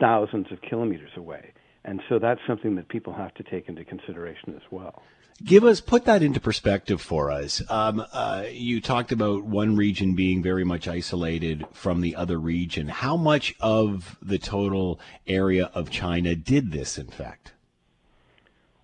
thousands 0.00 0.46
of 0.50 0.60
kilometers 0.62 1.10
away, 1.16 1.52
and 1.84 2.00
so 2.08 2.18
that's 2.18 2.40
something 2.46 2.74
that 2.76 2.88
people 2.88 3.12
have 3.12 3.34
to 3.34 3.42
take 3.42 3.68
into 3.68 3.84
consideration 3.84 4.54
as 4.54 4.62
well. 4.70 5.02
Give 5.44 5.62
us 5.62 5.80
put 5.80 6.04
that 6.06 6.22
into 6.22 6.40
perspective 6.40 7.00
for 7.00 7.30
us. 7.30 7.62
Um, 7.70 8.04
uh, 8.12 8.46
you 8.50 8.80
talked 8.80 9.12
about 9.12 9.44
one 9.44 9.76
region 9.76 10.16
being 10.16 10.42
very 10.42 10.64
much 10.64 10.88
isolated 10.88 11.64
from 11.72 12.00
the 12.00 12.16
other 12.16 12.38
region. 12.38 12.88
How 12.88 13.16
much 13.16 13.54
of 13.60 14.18
the 14.20 14.38
total 14.38 14.98
area 15.28 15.70
of 15.74 15.90
China 15.90 16.34
did 16.34 16.72
this 16.72 16.98
infect? 16.98 17.52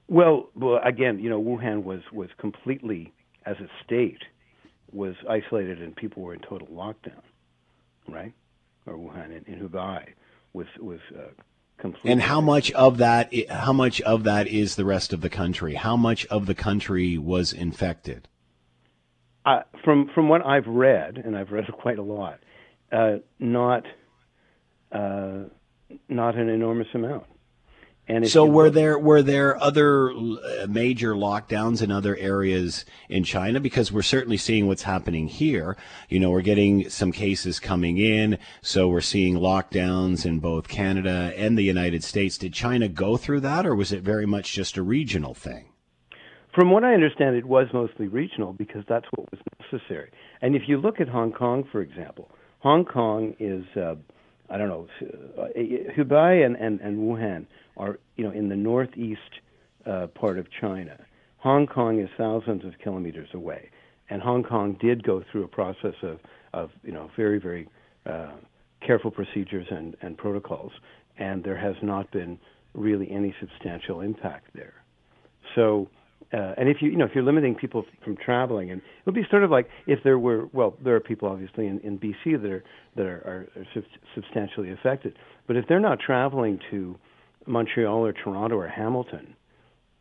Well, 0.06 0.50
well, 0.54 0.78
again, 0.84 1.18
you 1.18 1.28
know, 1.28 1.42
Wuhan 1.42 1.82
was 1.82 2.02
was 2.12 2.28
completely 2.38 3.12
as 3.46 3.56
a 3.58 3.68
state 3.84 4.22
was 4.92 5.16
isolated 5.28 5.82
and 5.82 5.96
people 5.96 6.22
were 6.22 6.34
in 6.34 6.40
total 6.40 6.68
lockdown, 6.68 7.22
right? 8.08 8.32
Or 8.86 8.94
Wuhan 8.94 9.36
in, 9.36 9.52
in 9.52 9.68
Hubei 9.68 10.10
was 10.52 10.66
was 10.78 11.00
uh, 11.18 11.30
completely. 11.84 12.12
And 12.12 12.22
how 12.22 12.40
much 12.40 12.72
of 12.72 12.96
that? 12.98 13.30
How 13.50 13.74
much 13.74 14.00
of 14.00 14.24
that 14.24 14.46
is 14.46 14.76
the 14.76 14.86
rest 14.86 15.12
of 15.12 15.20
the 15.20 15.28
country? 15.28 15.74
How 15.74 15.96
much 15.98 16.24
of 16.26 16.46
the 16.46 16.54
country 16.54 17.18
was 17.18 17.52
infected? 17.52 18.26
Uh, 19.44 19.60
from 19.84 20.08
from 20.14 20.30
what 20.30 20.44
I've 20.46 20.66
read, 20.66 21.18
and 21.18 21.36
I've 21.36 21.52
read 21.52 21.66
quite 21.72 21.98
a 21.98 22.02
lot, 22.02 22.40
uh, 22.90 23.16
not 23.38 23.84
uh, 24.92 25.40
not 26.08 26.36
an 26.36 26.48
enormous 26.48 26.88
amount. 26.94 27.26
And 28.06 28.28
so 28.28 28.44
were 28.44 28.68
there 28.68 28.98
were 28.98 29.22
there 29.22 29.60
other 29.62 30.10
uh, 30.10 30.66
major 30.68 31.14
lockdowns 31.14 31.80
in 31.80 31.90
other 31.90 32.14
areas 32.16 32.84
in 33.08 33.24
China 33.24 33.60
because 33.60 33.90
we're 33.90 34.02
certainly 34.02 34.36
seeing 34.36 34.66
what's 34.66 34.82
happening 34.82 35.26
here. 35.26 35.76
You 36.10 36.20
know, 36.20 36.30
we're 36.30 36.42
getting 36.42 36.90
some 36.90 37.12
cases 37.12 37.58
coming 37.58 37.96
in, 37.96 38.38
so 38.60 38.88
we're 38.88 39.00
seeing 39.00 39.36
lockdowns 39.36 40.26
in 40.26 40.38
both 40.38 40.68
Canada 40.68 41.32
and 41.36 41.56
the 41.56 41.62
United 41.62 42.04
States. 42.04 42.36
Did 42.36 42.52
China 42.52 42.88
go 42.88 43.16
through 43.16 43.40
that 43.40 43.64
or 43.64 43.74
was 43.74 43.90
it 43.90 44.02
very 44.02 44.26
much 44.26 44.52
just 44.52 44.76
a 44.76 44.82
regional 44.82 45.32
thing? 45.32 45.70
From 46.54 46.70
what 46.70 46.84
I 46.84 46.92
understand, 46.92 47.36
it 47.36 47.46
was 47.46 47.68
mostly 47.72 48.06
regional 48.06 48.52
because 48.52 48.84
that's 48.86 49.06
what 49.14 49.30
was 49.32 49.40
necessary. 49.72 50.10
And 50.42 50.54
if 50.54 50.62
you 50.68 50.78
look 50.78 51.00
at 51.00 51.08
Hong 51.08 51.32
Kong, 51.32 51.64
for 51.72 51.80
example, 51.80 52.30
Hong 52.60 52.84
Kong 52.84 53.34
is, 53.40 53.64
uh, 53.76 53.96
I 54.50 54.58
don't 54.58 54.68
know, 54.68 54.86
uh, 55.38 55.46
Hubei 55.96 56.44
and, 56.44 56.56
and, 56.56 56.80
and 56.80 56.98
Wuhan 56.98 57.46
are 57.76 57.98
you 58.16 58.24
know 58.24 58.30
in 58.30 58.48
the 58.48 58.56
northeast 58.56 59.20
uh, 59.86 60.06
part 60.08 60.38
of 60.38 60.46
China. 60.60 60.98
Hong 61.38 61.66
Kong 61.66 62.00
is 62.00 62.08
thousands 62.16 62.64
of 62.64 62.72
kilometers 62.82 63.28
away, 63.34 63.70
and 64.10 64.22
Hong 64.22 64.42
Kong 64.42 64.76
did 64.80 65.02
go 65.02 65.22
through 65.30 65.44
a 65.44 65.48
process 65.48 65.94
of 66.02 66.18
of 66.52 66.70
you 66.82 66.92
know 66.92 67.10
very 67.16 67.38
very 67.40 67.68
uh, 68.06 68.32
careful 68.86 69.10
procedures 69.10 69.66
and, 69.70 69.96
and 70.02 70.16
protocols, 70.16 70.72
and 71.18 71.42
there 71.42 71.56
has 71.56 71.76
not 71.82 72.10
been 72.10 72.38
really 72.74 73.10
any 73.10 73.34
substantial 73.40 74.00
impact 74.00 74.48
there. 74.54 74.74
So, 75.54 75.88
uh, 76.34 76.54
and 76.56 76.68
if 76.68 76.78
you 76.80 76.90
you 76.90 76.96
know 76.96 77.04
if 77.04 77.12
you're 77.14 77.24
limiting 77.24 77.54
people 77.54 77.84
from 78.02 78.16
traveling, 78.16 78.70
and 78.70 78.80
it 78.80 79.06
would 79.06 79.14
be 79.14 79.24
sort 79.30 79.44
of 79.44 79.50
like 79.50 79.68
if 79.86 80.00
there 80.02 80.18
were 80.18 80.46
well, 80.52 80.76
there 80.82 80.96
are 80.96 81.00
people 81.00 81.28
obviously 81.28 81.66
in, 81.66 81.78
in 81.80 81.98
BC 81.98 82.40
that 82.42 82.50
are 82.50 82.64
that 82.96 83.06
are, 83.06 83.48
are, 83.56 83.60
are 83.60 83.66
sub- 83.72 83.84
substantially 84.14 84.72
affected, 84.72 85.16
but 85.46 85.56
if 85.56 85.66
they're 85.68 85.80
not 85.80 86.00
traveling 86.00 86.58
to 86.70 86.98
Montreal 87.46 88.04
or 88.04 88.12
Toronto 88.12 88.56
or 88.56 88.68
Hamilton, 88.68 89.36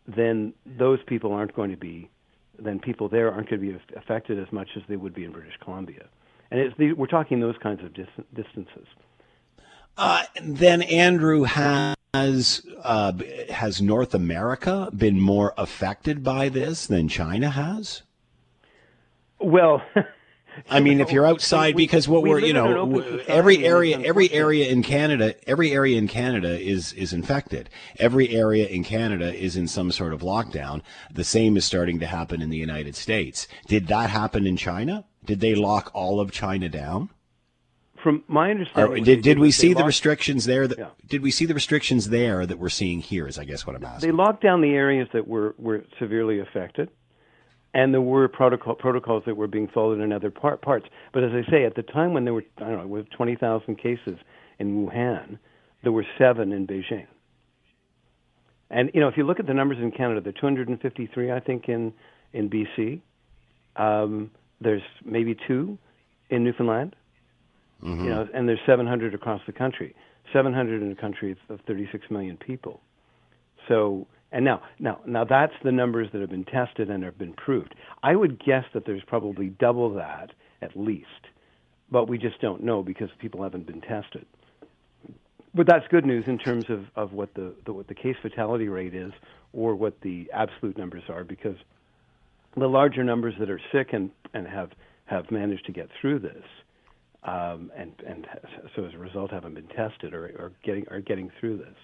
then 0.07 0.53
those 0.65 0.99
people 1.05 1.31
aren't 1.31 1.55
going 1.55 1.71
to 1.71 1.77
be 1.77 2.09
then 2.59 2.79
people 2.79 3.09
there 3.09 3.31
aren't 3.31 3.49
going 3.49 3.61
to 3.61 3.71
be 3.71 3.79
affected 3.97 4.39
as 4.39 4.51
much 4.51 4.69
as 4.75 4.83
they 4.87 4.95
would 4.95 5.13
be 5.13 5.23
in 5.23 5.31
British 5.31 5.55
Columbia. 5.63 6.05
And 6.51 6.59
it's 6.59 6.77
the, 6.77 6.93
we're 6.93 7.07
talking 7.07 7.39
those 7.39 7.57
kinds 7.61 7.83
of 7.83 7.93
dis- 7.93 8.05
distances. 8.33 8.87
Uh, 9.97 10.23
then 10.41 10.81
Andrew 10.83 11.43
has 12.13 12.61
uh, 12.83 13.13
has 13.49 13.81
North 13.81 14.13
America 14.13 14.89
been 14.95 15.19
more 15.19 15.53
affected 15.57 16.23
by 16.23 16.47
this 16.47 16.85
than 16.85 17.07
China 17.07 17.49
has? 17.49 18.03
Well, 19.39 19.81
I 20.69 20.79
mean, 20.79 21.01
if 21.01 21.11
you're 21.11 21.25
outside, 21.25 21.73
we, 21.73 21.83
because 21.83 22.07
what 22.07 22.21
we 22.21 22.31
are 22.31 22.39
you 22.39 22.53
know, 22.53 22.99
every 23.27 23.65
area, 23.65 23.99
every 23.99 24.31
area 24.31 24.67
in 24.67 24.83
Canada, 24.83 25.33
every 25.49 25.71
area 25.71 25.97
in 25.97 26.07
Canada 26.07 26.59
is 26.59 26.93
is 26.93 27.13
infected. 27.13 27.67
Every 27.97 28.29
area 28.29 28.67
in 28.67 28.83
Canada 28.83 29.33
is 29.33 29.57
in 29.57 29.67
some 29.67 29.91
sort 29.91 30.13
of 30.13 30.21
lockdown. 30.21 30.83
The 31.11 31.23
same 31.23 31.57
is 31.57 31.65
starting 31.65 31.99
to 31.99 32.05
happen 32.05 32.43
in 32.43 32.51
the 32.51 32.57
United 32.57 32.95
States. 32.95 33.47
Did 33.67 33.87
that 33.87 34.11
happen 34.11 34.45
in 34.45 34.55
China? 34.55 35.05
Did 35.25 35.39
they 35.39 35.55
lock 35.55 35.89
all 35.95 36.19
of 36.19 36.31
China 36.31 36.69
down? 36.69 37.09
From 38.03 38.23
my 38.27 38.51
understanding, 38.51 39.01
or 39.01 39.03
did, 39.03 39.21
did 39.21 39.39
we 39.39 39.49
see 39.49 39.69
the 39.69 39.79
locked, 39.79 39.87
restrictions 39.87 40.45
there? 40.45 40.67
That, 40.67 40.77
yeah. 40.77 40.89
Did 41.07 41.23
we 41.23 41.31
see 41.31 41.45
the 41.45 41.53
restrictions 41.53 42.09
there 42.09 42.45
that 42.45 42.59
we're 42.59 42.69
seeing 42.69 42.99
here? 42.99 43.27
Is 43.27 43.39
I 43.39 43.45
guess 43.45 43.65
what 43.65 43.77
I'm 43.77 43.85
asking. 43.85 44.09
They 44.09 44.15
locked 44.15 44.43
down 44.43 44.59
the 44.61 44.73
areas 44.73 45.07
that 45.13 45.27
were 45.27 45.55
were 45.57 45.85
severely 45.99 46.39
affected 46.39 46.89
and 47.73 47.93
there 47.93 48.01
were 48.01 48.27
protocol, 48.27 48.75
protocols 48.75 49.23
that 49.25 49.35
were 49.35 49.47
being 49.47 49.67
followed 49.67 49.99
in 49.99 50.11
other 50.11 50.29
par- 50.29 50.57
parts. 50.57 50.85
But 51.11 51.23
as 51.23 51.31
I 51.31 51.49
say, 51.49 51.65
at 51.65 51.75
the 51.75 51.81
time 51.81 52.13
when 52.13 52.23
there 52.23 52.33
were, 52.33 52.43
I 52.57 52.65
don't 52.65 52.77
know, 52.77 52.87
with 52.87 53.09
20,000 53.11 53.75
cases 53.77 54.19
in 54.59 54.85
Wuhan, 54.85 55.39
there 55.81 55.91
were 55.91 56.05
seven 56.17 56.51
in 56.51 56.67
Beijing. 56.67 57.07
And 58.69 58.91
you 58.93 59.01
know, 59.01 59.07
if 59.07 59.17
you 59.17 59.23
look 59.23 59.39
at 59.39 59.47
the 59.47 59.53
numbers 59.53 59.77
in 59.79 59.91
Canada, 59.91 60.29
are 60.29 60.31
253, 60.31 61.31
I 61.31 61.39
think, 61.39 61.69
in 61.69 61.93
in 62.31 62.49
BC. 62.49 63.01
Um, 63.75 64.31
there's 64.61 64.81
maybe 65.05 65.37
two 65.47 65.77
in 66.31 66.43
Newfoundland. 66.43 66.95
Mm-hmm. 67.83 68.03
You 68.03 68.09
know, 68.09 68.27
and 68.33 68.47
there's 68.47 68.59
700 68.65 69.13
across 69.13 69.41
the 69.45 69.51
country. 69.51 69.95
700 70.31 70.81
in 70.81 70.91
a 70.91 70.95
country 70.95 71.35
of 71.49 71.59
36 71.67 72.09
million 72.09 72.37
people. 72.37 72.81
So 73.67 74.07
and 74.33 74.43
now, 74.43 74.63
now, 74.79 74.99
now 75.05 75.23
that's 75.23 75.53
the 75.63 75.71
numbers 75.71 76.09
that 76.11 76.19
have 76.19 76.31
been 76.31 76.43
tested 76.43 76.89
and 76.89 77.03
have 77.03 77.19
been 77.19 77.33
proved. 77.33 77.75
I 78.01 78.15
would 78.15 78.43
guess 78.43 78.65
that 78.73 78.83
there's 78.85 79.03
probably 79.05 79.49
double 79.49 79.93
that 79.93 80.31
at 80.63 80.75
least, 80.75 81.07
but 81.91 82.09
we 82.09 82.17
just 82.17 82.41
don't 82.41 82.63
know 82.63 82.81
because 82.81 83.09
people 83.19 83.43
haven't 83.43 83.67
been 83.67 83.81
tested. 83.81 84.25
But 85.53 85.67
that's 85.67 85.87
good 85.89 86.03
news 86.03 86.23
in 86.25 86.39
terms 86.39 86.65
of, 86.69 86.85
of 86.95 87.13
what 87.13 87.35
the, 87.35 87.53
the 87.65 87.73
what 87.73 87.87
the 87.87 87.93
case 87.93 88.15
fatality 88.23 88.69
rate 88.69 88.95
is 88.95 89.11
or 89.53 89.75
what 89.75 90.01
the 90.01 90.27
absolute 90.33 90.79
numbers 90.79 91.03
are 91.09 91.23
because 91.23 91.57
the 92.57 92.67
larger 92.67 93.03
numbers 93.03 93.35
that 93.39 93.51
are 93.51 93.61
sick 93.71 93.93
and, 93.93 94.09
and 94.33 94.47
have 94.47 94.71
have 95.05 95.29
managed 95.29 95.67
to 95.67 95.71
get 95.71 95.89
through 96.01 96.17
this 96.17 96.43
um, 97.25 97.71
and 97.75 97.93
and 98.07 98.27
so 98.75 98.85
as 98.85 98.93
a 98.93 98.97
result 98.97 99.31
haven't 99.31 99.53
been 99.53 99.67
tested 99.67 100.13
or, 100.13 100.25
or 100.37 100.51
getting 100.63 100.85
are 100.89 101.01
getting 101.01 101.31
through 101.39 101.57
this 101.57 101.75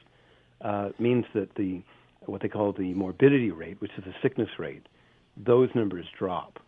uh, 0.62 0.90
means 1.00 1.26
that 1.34 1.56
the 1.56 1.82
what 2.26 2.42
they 2.42 2.50
call 2.50 2.74
the 2.74 2.94
morbidity 2.94 3.52
rate, 3.52 3.80
which 3.82 3.92
is 3.98 4.04
the 4.04 4.14
sickness 4.22 4.50
rate, 4.58 4.88
those 5.38 5.70
numbers 5.74 6.06
drop. 6.18 6.60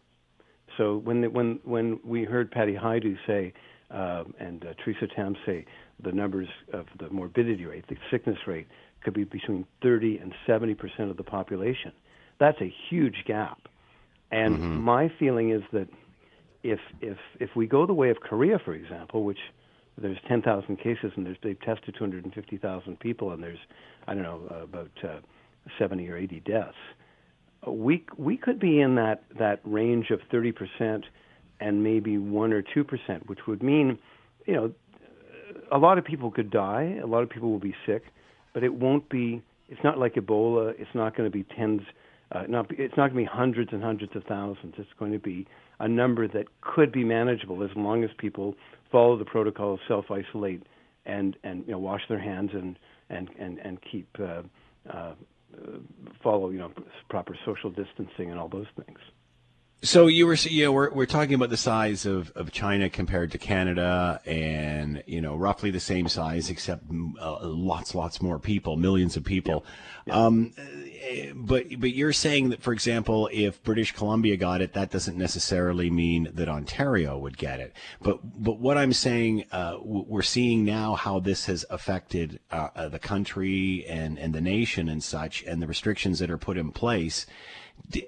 So 0.78 0.98
when 0.98 1.22
the, 1.22 1.30
when 1.30 1.60
when 1.64 2.00
we 2.06 2.24
heard 2.24 2.52
Patty 2.52 2.76
Hajdu 2.76 3.18
say 3.28 3.54
uh, 3.90 4.24
and 4.40 4.66
uh, 4.66 4.74
Theresa 4.84 5.08
Tam 5.14 5.36
say 5.46 5.66
the 6.02 6.12
numbers 6.12 6.48
of 6.74 6.86
the 7.00 7.10
morbidity 7.10 7.66
rate, 7.66 7.86
the 7.90 7.98
sickness 8.10 8.38
rate, 8.48 8.68
could 9.04 9.14
be 9.14 9.26
between 9.26 9.66
30 9.84 10.18
and 10.18 10.34
70 10.48 10.76
percent 10.76 11.10
of 11.10 11.18
the 11.18 11.24
population. 11.24 11.92
That's 12.40 12.60
a 12.62 12.74
huge 12.90 13.26
gap. 13.28 13.60
And 14.32 14.56
mm-hmm. 14.56 14.82
my 14.82 15.12
feeling 15.20 15.52
is 15.52 15.62
that 15.74 15.90
if 16.64 16.80
if 17.02 17.18
if 17.40 17.50
we 17.56 17.68
go 17.68 17.86
the 17.86 17.94
way 17.94 18.10
of 18.10 18.20
Korea, 18.22 18.60
for 18.60 18.74
example, 18.74 19.24
which 19.24 19.40
there's 19.98 20.18
10,000 20.28 20.78
cases 20.78 21.12
and 21.16 21.26
there's, 21.26 21.38
they've 21.44 21.60
tested 21.60 21.96
250,000 21.98 23.00
people 23.00 23.32
and 23.32 23.44
there's 23.44 23.60
I 24.08 24.14
don't 24.14 24.24
know 24.24 24.42
about 24.64 24.92
uh, 25.04 25.20
70 25.78 26.10
or 26.10 26.18
80 26.18 26.40
deaths. 26.42 26.78
We 27.68 28.04
we 28.18 28.38
could 28.38 28.60
be 28.60 28.82
in 28.82 28.96
that 28.96 29.24
that 29.38 29.60
range 29.64 30.10
of 30.10 30.20
30 30.32 30.52
percent 30.52 31.06
and 31.60 31.84
maybe 31.84 32.18
one 32.18 32.54
or 32.54 32.64
two 32.64 32.84
percent, 32.84 33.30
which 33.30 33.46
would 33.48 33.62
mean, 33.62 34.00
you 34.48 34.54
know, 34.56 34.72
a 35.72 35.78
lot 35.78 35.98
of 35.98 36.04
people 36.04 36.32
could 36.32 36.50
die. 36.50 37.00
A 37.02 37.06
lot 37.06 37.22
of 37.22 37.30
people 37.30 37.52
will 37.52 37.60
be 37.60 37.76
sick, 37.86 38.04
but 38.54 38.64
it 38.64 38.74
won't 38.74 39.08
be. 39.10 39.44
It's 39.70 39.84
not 39.84 40.00
like 40.00 40.16
Ebola. 40.16 40.74
It's 40.80 40.94
not 40.96 41.16
going 41.16 41.30
to 41.30 41.34
be 41.34 41.44
tens. 41.56 41.82
Uh, 42.32 42.44
not 42.48 42.66
it's 42.72 42.98
not 42.98 43.14
going 43.14 43.26
to 43.26 43.32
be 43.32 43.38
hundreds 43.38 43.72
and 43.74 43.84
hundreds 43.84 44.16
of 44.16 44.24
thousands. 44.24 44.74
It's 44.78 44.90
going 44.98 45.12
to 45.12 45.20
be 45.20 45.46
a 45.82 45.88
number 45.88 46.28
that 46.28 46.46
could 46.62 46.92
be 46.92 47.04
manageable 47.04 47.64
as 47.64 47.72
long 47.76 48.04
as 48.04 48.10
people 48.18 48.56
follow 48.92 49.18
the 49.18 49.26
protocol, 49.26 49.80
self 49.88 50.06
isolate, 50.12 50.64
and 51.06 51.36
and 51.44 51.66
you 51.66 51.74
know 51.74 51.80
wash 51.80 52.02
their 52.08 52.20
hands 52.20 52.52
and 52.54 52.78
and 53.10 53.30
and 53.40 53.58
and 53.60 53.80
keep. 53.92 54.08
Uh, 54.20 54.44
uh, 54.92 55.14
follow 56.24 56.50
you 56.50 56.58
know 56.58 56.72
proper 57.10 57.36
social 57.46 57.70
distancing 57.70 58.32
and 58.32 58.40
all 58.40 58.48
those 58.48 58.68
things. 58.86 58.98
So 59.84 60.06
you 60.06 60.28
were, 60.28 60.36
you 60.36 60.66
know, 60.66 60.72
we're, 60.72 60.92
we're 60.92 61.06
talking 61.08 61.34
about 61.34 61.50
the 61.50 61.58
size 61.58 62.06
of, 62.06 62.32
of 62.36 62.52
China 62.52 62.88
compared 62.88 63.32
to 63.32 63.40
Canada, 63.40 64.22
and 64.28 65.04
you 65.08 65.22
know, 65.22 65.36
roughly 65.36 65.72
the 65.72 65.80
same 65.80 66.08
size, 66.08 66.52
except 66.52 66.84
uh, 67.20 67.40
lots, 67.48 67.96
lots 67.96 68.22
more 68.22 68.38
people, 68.38 68.78
millions 68.78 69.18
of 69.18 69.24
people. 69.24 69.66
Yeah. 70.06 70.14
Yeah. 70.14 70.26
Um, 70.26 70.54
but 71.34 71.80
but 71.80 71.94
you're 71.94 72.14
saying 72.14 72.50
that, 72.50 72.62
for 72.62 72.74
example, 72.74 73.28
if 73.32 73.64
British 73.64 73.92
Columbia 73.92 74.38
got 74.38 74.62
it, 74.62 74.74
that 74.74 74.92
doesn't 74.92 75.18
necessarily 75.18 75.90
mean 75.90 76.30
that 76.34 76.48
Ontario 76.48 77.18
would 77.18 77.38
get 77.38 77.60
it. 77.60 77.74
But 78.02 78.20
but 78.24 78.60
what 78.60 78.78
I'm 78.78 78.94
saying, 78.94 79.46
uh, 79.52 79.78
we're 79.82 80.22
seeing 80.22 80.64
now 80.64 80.96
how 80.96 81.20
this 81.20 81.46
has 81.48 81.66
affected 81.70 82.40
uh, 82.52 82.70
uh, 82.76 82.88
the 82.88 83.00
country 83.00 83.86
and 83.88 84.20
and 84.20 84.34
the 84.34 84.42
nation 84.42 84.88
and 84.90 85.04
such, 85.04 85.44
and 85.44 85.62
the 85.62 85.68
restrictions 85.68 86.20
that 86.20 86.30
are 86.30 86.38
put 86.38 86.58
in 86.58 86.72
place. 86.72 87.26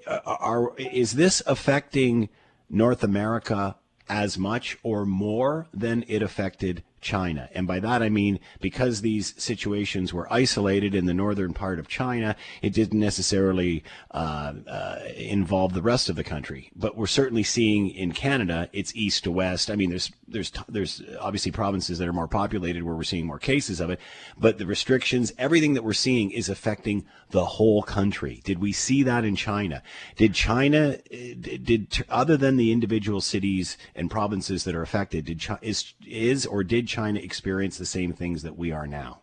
Uh, 0.08 0.20
are 0.26 0.78
is 0.78 1.14
this 1.14 1.42
affecting 1.46 2.30
North 2.70 3.04
America 3.04 3.76
as 4.10 4.38
much 4.38 4.78
or 4.84 5.06
more 5.06 5.68
than 5.74 6.04
it 6.08 6.22
affected 6.22 6.84
China. 7.04 7.50
And 7.54 7.68
by 7.68 7.80
that 7.80 8.02
I 8.02 8.10
mean 8.10 8.40
because 8.60 9.02
these 9.02 9.36
situations 9.42 10.14
were 10.14 10.32
isolated 10.32 10.96
in 10.96 11.06
the 11.06 11.14
northern 11.14 11.54
part 11.54 11.78
of 11.80 11.88
China, 11.88 12.36
it 12.62 12.74
didn't 12.74 13.00
necessarily 13.00 13.84
uh, 14.12 14.54
uh, 14.68 15.00
involve 15.16 15.74
the 15.74 15.82
rest 15.82 16.10
of 16.10 16.16
the 16.16 16.24
country. 16.24 16.72
But 16.76 16.98
we're 16.98 17.08
certainly 17.08 17.44
seeing 17.44 17.90
in 17.90 18.12
Canada, 18.14 18.70
it's 18.74 18.96
east 18.96 19.26
to 19.26 19.32
west. 19.32 19.70
I 19.70 19.76
mean, 19.76 19.90
there's 19.90 20.12
there's 20.28 20.52
there's 20.68 21.02
obviously 21.20 21.52
provinces 21.52 21.98
that 22.00 22.08
are 22.08 22.14
more 22.14 22.28
populated 22.28 22.84
where 22.84 22.96
we're 22.96 23.04
seeing 23.04 23.28
more 23.28 23.40
cases 23.40 23.80
of 23.80 23.90
it, 23.90 24.00
but 24.38 24.58
the 24.58 24.66
restrictions, 24.66 25.34
everything 25.38 25.74
that 25.74 25.84
we're 25.84 25.94
seeing 25.94 26.32
is 26.32 26.50
affecting 26.50 27.06
the 27.32 27.46
whole 27.46 27.84
country. 27.84 28.42
Did 28.44 28.60
we 28.60 28.72
see 28.72 29.04
that 29.04 29.26
in 29.26 29.36
China? 29.36 29.84
Did 30.16 30.34
China 30.34 30.98
did 30.98 32.06
other 32.10 32.38
than 32.38 32.58
the 32.58 32.72
individual 32.72 33.22
cities 33.22 33.78
and 33.96 34.10
provinces 34.10 34.64
that 34.64 34.76
are 34.76 34.82
affected, 34.82 35.26
did 35.26 35.44
is 35.62 35.94
is 36.06 36.46
or 36.46 36.64
did 36.64 36.88
China 36.94 37.20
experience 37.20 37.78
the 37.78 37.86
same 37.86 38.14
things 38.14 38.44
that 38.44 38.56
we 38.56 38.72
are 38.72 38.86
now? 38.86 39.20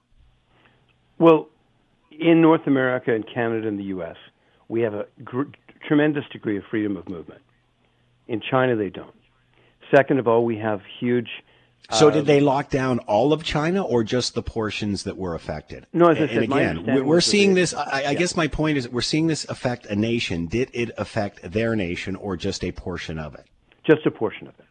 Well, 1.19 1.49
in 2.11 2.41
North 2.41 2.67
America 2.67 3.15
and 3.15 3.25
Canada 3.33 3.69
and 3.69 3.79
the 3.79 3.85
U.S., 3.85 4.17
we 4.69 4.81
have 4.81 4.95
a 4.95 5.07
gr- 5.23 5.43
tremendous 5.87 6.25
degree 6.33 6.57
of 6.57 6.65
freedom 6.69 6.97
of 6.97 7.09
movement. 7.09 7.43
In 8.27 8.41
China, 8.41 8.75
they 8.75 8.91
don't. 8.91 9.15
Second 9.95 10.19
of 10.19 10.27
all, 10.27 10.45
we 10.45 10.57
have 10.59 10.81
huge. 10.99 11.29
So 11.93 12.09
uh, 12.09 12.11
did 12.11 12.27
they 12.27 12.41
lock 12.41 12.71
down 12.71 12.99
all 13.01 13.33
of 13.33 13.45
China 13.45 13.85
or 13.85 14.03
just 14.03 14.35
the 14.35 14.43
portions 14.43 15.05
that 15.05 15.17
were 15.17 15.35
affected? 15.35 15.87
No, 15.93 16.09
as 16.09 16.19
I 16.19 16.21
and 16.23 16.31
said, 16.31 16.43
again, 16.43 17.05
we're 17.05 17.21
seeing 17.21 17.55
this. 17.55 17.73
I, 17.73 17.83
I 17.83 18.01
yeah. 18.03 18.15
guess 18.15 18.37
my 18.37 18.49
point 18.49 18.79
is, 18.79 18.89
we're 18.89 19.01
seeing 19.01 19.29
this 19.29 19.45
affect 19.49 19.87
a 19.87 19.95
nation. 19.95 20.47
Did 20.47 20.71
it 20.73 20.91
affect 20.99 21.53
their 21.53 21.77
nation 21.77 22.17
or 22.17 22.37
just 22.37 22.65
a 22.65 22.73
portion 22.73 23.19
of 23.19 23.35
it? 23.35 23.47
Just 23.85 24.07
a 24.07 24.11
portion 24.11 24.49
of 24.49 24.55
it. 24.59 24.67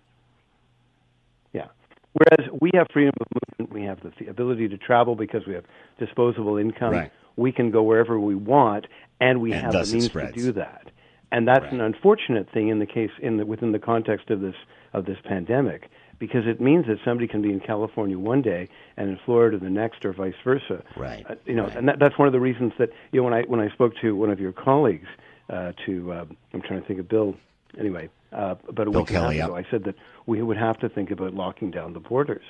Whereas 2.13 2.49
we 2.59 2.71
have 2.73 2.87
freedom 2.91 3.13
of 3.19 3.27
movement, 3.59 3.73
we 3.73 3.85
have 3.85 3.99
the 4.01 4.27
ability 4.27 4.67
to 4.69 4.77
travel 4.77 5.15
because 5.15 5.45
we 5.45 5.53
have 5.53 5.65
disposable 5.99 6.57
income. 6.57 6.93
Right. 6.93 7.11
We 7.35 7.51
can 7.51 7.71
go 7.71 7.83
wherever 7.83 8.19
we 8.19 8.35
want, 8.35 8.87
and 9.21 9.41
we 9.41 9.53
and 9.53 9.61
have 9.61 9.73
the 9.73 9.93
means 9.93 10.09
to 10.09 10.31
do 10.31 10.51
that. 10.53 10.91
And 11.31 11.47
that's 11.47 11.63
right. 11.63 11.73
an 11.73 11.81
unfortunate 11.81 12.49
thing 12.51 12.69
in 12.69 12.79
the 12.79 12.87
case 12.87 13.11
in 13.21 13.37
the, 13.37 13.45
within 13.45 13.71
the 13.71 13.79
context 13.79 14.29
of 14.31 14.41
this 14.41 14.55
of 14.93 15.05
this 15.05 15.17
pandemic. 15.23 15.89
because 16.19 16.45
it 16.45 16.59
means 16.59 16.85
that 16.87 16.97
somebody 17.03 17.27
can 17.27 17.41
be 17.41 17.51
in 17.51 17.59
California 17.59 18.19
one 18.19 18.41
day 18.41 18.67
and 18.97 19.09
in 19.09 19.19
Florida 19.25 19.57
the 19.57 19.69
next, 19.69 20.03
or 20.05 20.13
vice 20.13 20.33
versa. 20.43 20.83
Right. 20.95 21.25
Uh, 21.27 21.35
you 21.45 21.55
know, 21.55 21.63
right. 21.63 21.77
and 21.77 21.87
that, 21.87 21.99
that's 21.99 22.17
one 22.19 22.27
of 22.27 22.33
the 22.33 22.39
reasons 22.39 22.73
that 22.77 22.89
you 23.11 23.19
know 23.19 23.23
when 23.23 23.33
I 23.33 23.41
when 23.43 23.59
I 23.59 23.69
spoke 23.69 23.93
to 24.01 24.15
one 24.15 24.29
of 24.29 24.39
your 24.39 24.51
colleagues 24.51 25.07
uh, 25.49 25.71
to 25.85 26.11
uh, 26.11 26.25
I'm 26.53 26.61
trying 26.61 26.81
to 26.81 26.87
think 26.87 26.99
of 26.99 27.07
Bill. 27.07 27.35
Anyway, 27.79 28.09
uh, 28.31 28.55
about 28.67 28.87
a 28.87 28.91
Bill 28.91 29.01
week 29.01 29.09
Kelly, 29.09 29.25
and 29.25 29.33
a 29.33 29.37
yeah. 29.37 29.45
ago, 29.45 29.55
I 29.55 29.65
said 29.69 29.83
that 29.85 29.95
we 30.25 30.41
would 30.41 30.57
have 30.57 30.79
to 30.79 30.89
think 30.89 31.11
about 31.11 31.33
locking 31.33 31.71
down 31.71 31.93
the 31.93 31.99
borders, 31.99 32.45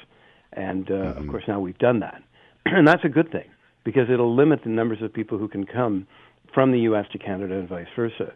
and 0.54 0.90
uh, 0.90 0.94
Mm-hmm. 0.94 1.22
of 1.22 1.28
course 1.30 1.44
now 1.48 1.60
we've 1.60 1.78
done 1.78 2.00
that, 2.02 2.22
and 2.66 2.88
that's 2.88 3.04
a 3.04 3.10
good 3.10 3.32
thing 3.32 3.50
because 3.84 4.10
it'll 4.12 4.36
limit 4.36 4.64
the 4.64 4.70
numbers 4.70 5.02
of 5.02 5.14
people 5.14 5.38
who 5.38 5.48
can 5.48 5.66
come 5.66 6.06
from 6.54 6.72
the 6.72 6.80
U.S. 6.82 7.06
to 7.12 7.18
Canada 7.18 7.56
and 7.60 7.70
vice 7.70 7.88
versa. 7.96 8.34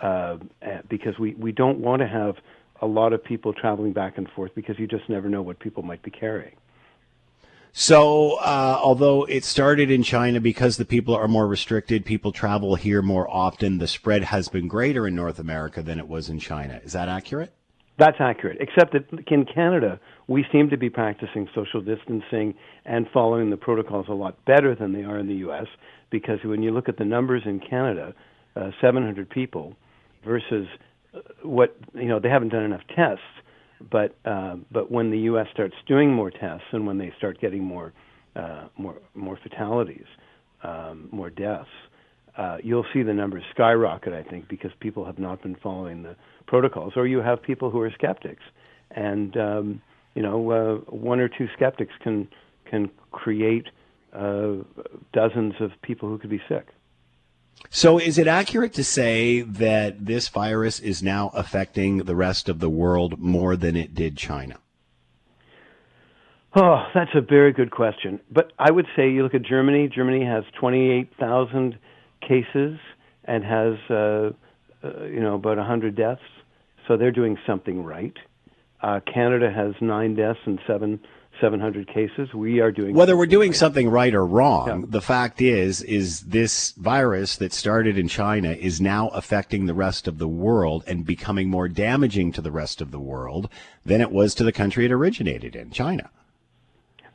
Uh, 0.00 0.06
uh, 0.06 0.36
because 0.90 1.18
we, 1.18 1.34
we 1.34 1.52
don't 1.52 1.78
want 1.78 2.02
to 2.02 2.08
have 2.08 2.34
a 2.82 2.86
lot 2.86 3.12
of 3.12 3.22
people 3.22 3.52
traveling 3.52 3.92
back 3.92 4.18
and 4.18 4.28
forth 4.34 4.50
because 4.54 4.76
you 4.78 4.86
just 4.86 5.08
never 5.08 5.28
know 5.28 5.40
what 5.40 5.58
people 5.60 5.82
might 5.82 6.02
be 6.02 6.10
carrying. 6.10 6.56
So, 7.76 8.34
uh, 8.34 8.78
although 8.80 9.24
it 9.24 9.42
started 9.42 9.90
in 9.90 10.04
China 10.04 10.38
because 10.40 10.76
the 10.76 10.84
people 10.84 11.12
are 11.16 11.26
more 11.26 11.48
restricted, 11.48 12.04
people 12.04 12.30
travel 12.30 12.76
here 12.76 13.02
more 13.02 13.28
often, 13.28 13.78
the 13.78 13.88
spread 13.88 14.22
has 14.22 14.48
been 14.48 14.68
greater 14.68 15.08
in 15.08 15.16
North 15.16 15.40
America 15.40 15.82
than 15.82 15.98
it 15.98 16.06
was 16.06 16.28
in 16.28 16.38
China. 16.38 16.80
Is 16.84 16.92
that 16.92 17.08
accurate? 17.08 17.52
That's 17.98 18.18
accurate, 18.20 18.58
except 18.60 18.92
that 18.92 19.08
in 19.28 19.44
Canada, 19.44 19.98
we 20.28 20.46
seem 20.52 20.70
to 20.70 20.76
be 20.76 20.88
practicing 20.88 21.48
social 21.52 21.80
distancing 21.80 22.54
and 22.84 23.08
following 23.12 23.50
the 23.50 23.56
protocols 23.56 24.06
a 24.08 24.14
lot 24.14 24.36
better 24.44 24.76
than 24.76 24.92
they 24.92 25.02
are 25.02 25.18
in 25.18 25.26
the 25.26 25.34
U.S. 25.46 25.66
Because 26.10 26.38
when 26.44 26.62
you 26.62 26.70
look 26.70 26.88
at 26.88 26.96
the 26.96 27.04
numbers 27.04 27.42
in 27.44 27.58
Canada, 27.58 28.14
uh, 28.54 28.70
700 28.80 29.28
people 29.28 29.74
versus 30.24 30.68
uh, 31.12 31.18
what 31.42 31.76
you 31.92 32.06
know, 32.06 32.20
they 32.20 32.28
haven't 32.28 32.50
done 32.50 32.62
enough 32.62 32.82
tests. 32.94 33.24
But 33.90 34.16
uh, 34.24 34.56
but 34.70 34.90
when 34.90 35.10
the 35.10 35.18
U.S. 35.20 35.46
starts 35.52 35.74
doing 35.86 36.12
more 36.12 36.30
tests 36.30 36.66
and 36.72 36.86
when 36.86 36.98
they 36.98 37.12
start 37.18 37.40
getting 37.40 37.62
more 37.62 37.92
uh, 38.36 38.68
more 38.78 38.96
more 39.14 39.38
fatalities, 39.42 40.06
um, 40.62 41.08
more 41.12 41.30
deaths, 41.30 41.68
uh, 42.36 42.58
you'll 42.62 42.86
see 42.92 43.02
the 43.02 43.12
numbers 43.12 43.42
skyrocket. 43.52 44.12
I 44.12 44.22
think 44.22 44.48
because 44.48 44.70
people 44.80 45.04
have 45.04 45.18
not 45.18 45.42
been 45.42 45.56
following 45.62 46.02
the 46.02 46.16
protocols, 46.46 46.94
or 46.96 47.06
you 47.06 47.18
have 47.18 47.42
people 47.42 47.70
who 47.70 47.80
are 47.80 47.90
skeptics, 47.92 48.42
and 48.92 49.36
um, 49.36 49.82
you 50.14 50.22
know 50.22 50.50
uh, 50.50 50.74
one 50.90 51.20
or 51.20 51.28
two 51.28 51.48
skeptics 51.54 51.92
can 52.02 52.28
can 52.70 52.90
create 53.12 53.66
uh, 54.12 54.54
dozens 55.12 55.54
of 55.60 55.70
people 55.82 56.08
who 56.08 56.18
could 56.18 56.30
be 56.30 56.40
sick. 56.48 56.68
So, 57.70 57.98
is 57.98 58.18
it 58.18 58.28
accurate 58.28 58.72
to 58.74 58.84
say 58.84 59.40
that 59.40 60.06
this 60.06 60.28
virus 60.28 60.78
is 60.78 61.02
now 61.02 61.30
affecting 61.34 61.98
the 61.98 62.14
rest 62.14 62.48
of 62.48 62.60
the 62.60 62.70
world 62.70 63.18
more 63.18 63.56
than 63.56 63.76
it 63.76 63.94
did 63.94 64.16
China? 64.16 64.58
Oh, 66.56 66.86
that's 66.94 67.10
a 67.14 67.20
very 67.20 67.52
good 67.52 67.72
question. 67.72 68.20
But 68.30 68.52
I 68.60 68.70
would 68.70 68.86
say 68.94 69.10
you 69.10 69.24
look 69.24 69.34
at 69.34 69.42
Germany. 69.42 69.88
Germany 69.92 70.24
has 70.24 70.44
28,000 70.60 71.76
cases 72.20 72.78
and 73.24 73.42
has, 73.42 73.74
uh, 73.90 74.30
uh, 74.84 75.04
you 75.06 75.20
know, 75.20 75.34
about 75.34 75.56
100 75.56 75.96
deaths. 75.96 76.22
So 76.86 76.96
they're 76.96 77.10
doing 77.10 77.38
something 77.44 77.82
right. 77.82 78.16
Uh, 78.82 79.00
Canada 79.12 79.50
has 79.50 79.74
nine 79.80 80.14
deaths 80.14 80.40
and 80.46 80.60
seven 80.66 81.00
700 81.40 81.86
cases. 81.88 82.32
We 82.34 82.60
are 82.60 82.70
doing 82.70 82.94
Whether 82.94 83.16
we're 83.16 83.26
doing 83.26 83.50
right. 83.50 83.56
something 83.56 83.88
right 83.88 84.14
or 84.14 84.24
wrong, 84.26 84.66
Yeah. 84.66 84.86
the 84.88 85.00
fact 85.00 85.40
is, 85.40 85.82
is 85.82 86.20
this 86.22 86.72
virus 86.72 87.36
that 87.36 87.52
started 87.52 87.98
in 87.98 88.08
China 88.08 88.50
is 88.52 88.80
now 88.80 89.08
affecting 89.08 89.66
the 89.66 89.74
rest 89.74 90.06
of 90.08 90.18
the 90.18 90.28
world 90.28 90.84
and 90.86 91.04
becoming 91.04 91.48
more 91.48 91.68
damaging 91.68 92.32
to 92.32 92.40
the 92.40 92.52
rest 92.52 92.80
of 92.80 92.90
the 92.90 93.00
world 93.00 93.48
than 93.84 94.00
it 94.00 94.10
was 94.10 94.34
to 94.36 94.44
the 94.44 94.52
country 94.52 94.84
it 94.84 94.92
originated 94.92 95.56
in, 95.56 95.70
China. 95.70 96.10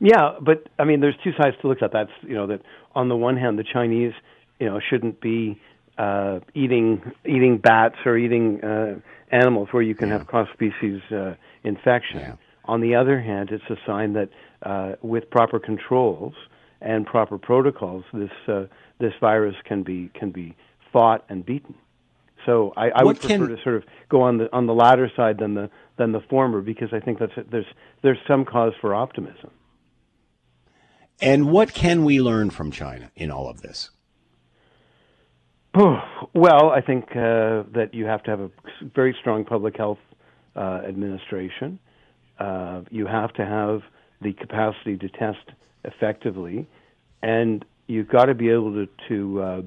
Yeah, 0.00 0.36
but 0.40 0.66
I 0.78 0.84
mean, 0.84 1.00
there's 1.00 1.16
two 1.22 1.32
sides 1.40 1.56
to 1.60 1.68
look 1.68 1.82
at. 1.82 1.92
That's 1.92 2.10
you 2.22 2.34
know 2.34 2.46
that 2.46 2.62
on 2.94 3.08
the 3.08 3.16
one 3.16 3.36
hand, 3.36 3.58
the 3.58 3.64
Chinese, 3.64 4.14
you 4.58 4.66
know, 4.66 4.80
shouldn't 4.80 5.20
be 5.20 5.60
uh, 5.98 6.40
eating 6.54 7.02
eating 7.26 7.58
bats 7.58 7.96
or 8.06 8.16
eating 8.16 8.62
uh, 8.64 8.98
animals 9.30 9.68
where 9.72 9.82
you 9.82 9.94
can 9.94 10.08
have 10.10 10.26
cross 10.26 10.48
species 10.54 11.02
uh, 11.12 11.34
infection. 11.64 12.20
Yeah. 12.20 12.34
On 12.70 12.80
the 12.80 12.94
other 12.94 13.20
hand, 13.20 13.50
it's 13.50 13.68
a 13.68 13.76
sign 13.84 14.12
that 14.12 14.28
uh, 14.62 14.92
with 15.02 15.28
proper 15.28 15.58
controls 15.58 16.34
and 16.80 17.04
proper 17.04 17.36
protocols, 17.36 18.04
this 18.12 18.30
uh, 18.46 18.66
this 19.00 19.12
virus 19.20 19.56
can 19.64 19.82
be 19.82 20.08
can 20.14 20.30
be 20.30 20.54
fought 20.92 21.24
and 21.28 21.44
beaten. 21.44 21.74
So 22.46 22.72
I, 22.76 22.90
I 22.90 23.02
would 23.02 23.18
prefer 23.18 23.48
can- 23.48 23.56
to 23.56 23.62
sort 23.64 23.74
of 23.74 23.82
go 24.08 24.22
on 24.22 24.38
the 24.38 24.52
on 24.52 24.68
the 24.68 24.72
latter 24.72 25.10
side 25.16 25.38
than 25.38 25.54
the 25.54 25.68
than 25.96 26.12
the 26.12 26.20
former 26.30 26.60
because 26.60 26.90
I 26.92 27.00
think 27.00 27.18
that's 27.18 27.32
there's 27.50 27.66
there's 28.02 28.18
some 28.28 28.44
cause 28.44 28.72
for 28.80 28.94
optimism. 28.94 29.50
And 31.20 31.50
what 31.50 31.74
can 31.74 32.04
we 32.04 32.20
learn 32.22 32.50
from 32.50 32.70
China 32.70 33.10
in 33.16 33.32
all 33.32 33.48
of 33.48 33.62
this? 33.62 33.90
well, 35.74 36.70
I 36.70 36.80
think 36.86 37.10
uh, 37.10 37.64
that 37.74 37.90
you 37.92 38.04
have 38.04 38.22
to 38.22 38.30
have 38.30 38.40
a 38.40 38.50
very 38.94 39.16
strong 39.20 39.44
public 39.44 39.76
health 39.76 39.98
uh, 40.54 40.82
administration. 40.86 41.80
Uh, 42.40 42.80
you 42.90 43.06
have 43.06 43.32
to 43.34 43.44
have 43.44 43.82
the 44.22 44.32
capacity 44.32 44.96
to 44.96 45.08
test 45.10 45.50
effectively, 45.84 46.66
and 47.22 47.64
you've 47.86 48.08
got 48.08 48.26
to 48.26 48.34
be 48.34 48.48
able 48.48 48.72
to, 48.72 48.88
to 49.08 49.42
uh, 49.42 49.62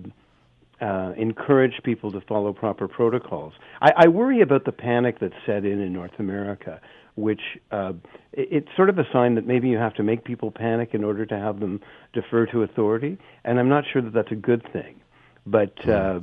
uh, 0.83 1.13
encourage 1.17 1.81
people 1.83 2.11
to 2.11 2.21
follow 2.21 2.51
proper 2.51 2.87
protocols. 2.87 3.53
I, 3.81 3.91
I 3.97 4.07
worry 4.07 4.41
about 4.41 4.65
the 4.65 4.71
panic 4.71 5.19
that's 5.19 5.35
set 5.45 5.65
in 5.65 5.79
in 5.79 5.93
North 5.93 6.17
America, 6.19 6.81
which 7.15 7.41
uh, 7.71 7.93
it, 8.31 8.47
it's 8.51 8.67
sort 8.75 8.89
of 8.89 8.97
a 8.97 9.05
sign 9.13 9.35
that 9.35 9.45
maybe 9.45 9.69
you 9.69 9.77
have 9.77 9.93
to 9.95 10.03
make 10.03 10.23
people 10.23 10.51
panic 10.51 10.89
in 10.93 11.03
order 11.03 11.25
to 11.27 11.37
have 11.37 11.59
them 11.59 11.79
defer 12.11 12.45
to 12.47 12.63
authority, 12.63 13.17
and 13.45 13.59
I'm 13.59 13.69
not 13.69 13.83
sure 13.91 14.01
that 14.01 14.13
that's 14.13 14.31
a 14.31 14.35
good 14.35 14.67
thing. 14.73 14.99
But 15.45 15.73
uh, 15.87 16.21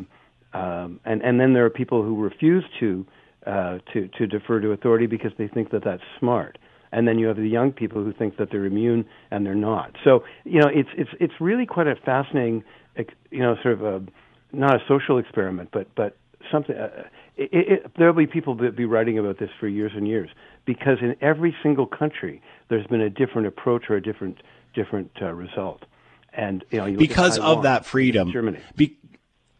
um, 0.52 1.00
and 1.04 1.22
and 1.22 1.40
then 1.40 1.52
there 1.52 1.64
are 1.64 1.70
people 1.70 2.02
who 2.02 2.20
refuse 2.20 2.64
to 2.80 3.06
uh, 3.46 3.78
to 3.92 4.08
to 4.18 4.26
defer 4.26 4.60
to 4.60 4.72
authority 4.72 5.06
because 5.06 5.32
they 5.38 5.48
think 5.48 5.70
that 5.70 5.84
that's 5.84 6.02
smart. 6.18 6.58
And 6.92 7.06
then 7.06 7.18
you 7.20 7.28
have 7.28 7.36
the 7.36 7.48
young 7.48 7.70
people 7.70 8.02
who 8.02 8.12
think 8.12 8.36
that 8.38 8.50
they're 8.50 8.64
immune 8.66 9.04
and 9.30 9.46
they're 9.46 9.54
not. 9.54 9.96
So 10.04 10.24
you 10.44 10.60
know, 10.60 10.68
it's 10.68 10.88
it's 10.96 11.10
it's 11.20 11.34
really 11.40 11.66
quite 11.66 11.86
a 11.86 11.94
fascinating, 11.96 12.64
you 13.30 13.38
know, 13.38 13.56
sort 13.62 13.74
of 13.74 13.82
a 13.84 14.02
not 14.52 14.74
a 14.74 14.80
social 14.88 15.18
experiment, 15.18 15.70
but 15.72 15.88
but 15.94 16.16
something. 16.50 16.76
Uh, 16.76 17.04
it, 17.36 17.48
it, 17.52 17.92
there'll 17.96 18.12
be 18.12 18.26
people 18.26 18.54
that 18.56 18.76
be 18.76 18.84
writing 18.84 19.18
about 19.18 19.38
this 19.38 19.50
for 19.58 19.66
years 19.66 19.92
and 19.94 20.06
years 20.06 20.28
because 20.66 20.98
in 21.00 21.16
every 21.22 21.56
single 21.62 21.86
country 21.86 22.42
there's 22.68 22.86
been 22.86 23.00
a 23.00 23.08
different 23.08 23.46
approach 23.46 23.84
or 23.88 23.96
a 23.96 24.02
different 24.02 24.42
different 24.74 25.10
uh, 25.22 25.32
result. 25.32 25.84
And 26.32 26.64
you 26.70 26.78
know, 26.78 26.86
you 26.86 26.96
Because 26.96 27.38
of 27.38 27.62
that 27.62 27.86
freedom, 27.86 28.30
Germany. 28.30 28.60
be- 28.76 28.96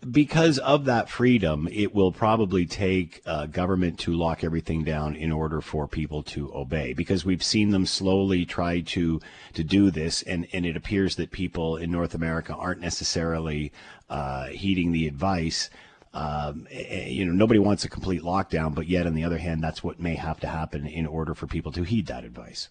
because 0.09 0.59
of 0.59 0.87
that 0.87 1.11
freedom, 1.11 1.69
it 1.71 1.95
will 1.95 2.13
probably 2.13 2.65
take 2.65 3.21
uh, 3.27 3.47
government 3.47 3.99
to 4.01 4.15
lock 4.15 4.43
everything 4.43 4.83
down 4.83 5.15
in 5.15 5.31
order 5.31 5.61
for 5.61 5.87
people 5.87 6.23
to 6.23 6.51
obey. 6.55 6.95
Because 6.95 7.25
we've 7.25 7.43
seen 7.43 7.71
them 7.71 7.85
slowly 7.85 8.47
try 8.47 8.81
to 8.81 9.21
to 9.55 9.65
do 9.65 9.91
this, 9.91 10.23
and 10.23 10.47
and 10.53 10.65
it 10.65 10.77
appears 10.77 11.17
that 11.17 11.31
people 11.31 11.77
in 11.77 11.91
North 11.91 12.15
America 12.15 12.55
aren't 12.55 12.81
necessarily 12.81 13.73
uh, 14.09 14.47
heeding 14.47 14.93
the 14.93 15.07
advice. 15.07 15.69
Um, 16.13 16.67
eh, 16.71 16.85
eh, 16.89 17.09
you 17.09 17.25
know, 17.25 17.33
nobody 17.33 17.61
wants 17.61 17.85
a 17.85 17.89
complete 17.89 18.23
lockdown, 18.23 18.75
but 18.75 18.89
yet 18.89 19.07
on 19.07 19.15
the 19.15 19.25
other 19.25 19.39
hand, 19.39 19.63
that's 19.63 19.85
what 19.85 20.01
may 20.01 20.17
have 20.17 20.41
to 20.41 20.49
happen 20.49 20.87
in 20.87 21.07
order 21.07 21.35
for 21.35 21.47
people 21.47 21.73
to 21.73 21.85
heed 21.85 22.07
that 22.07 22.25
advice. 22.25 22.69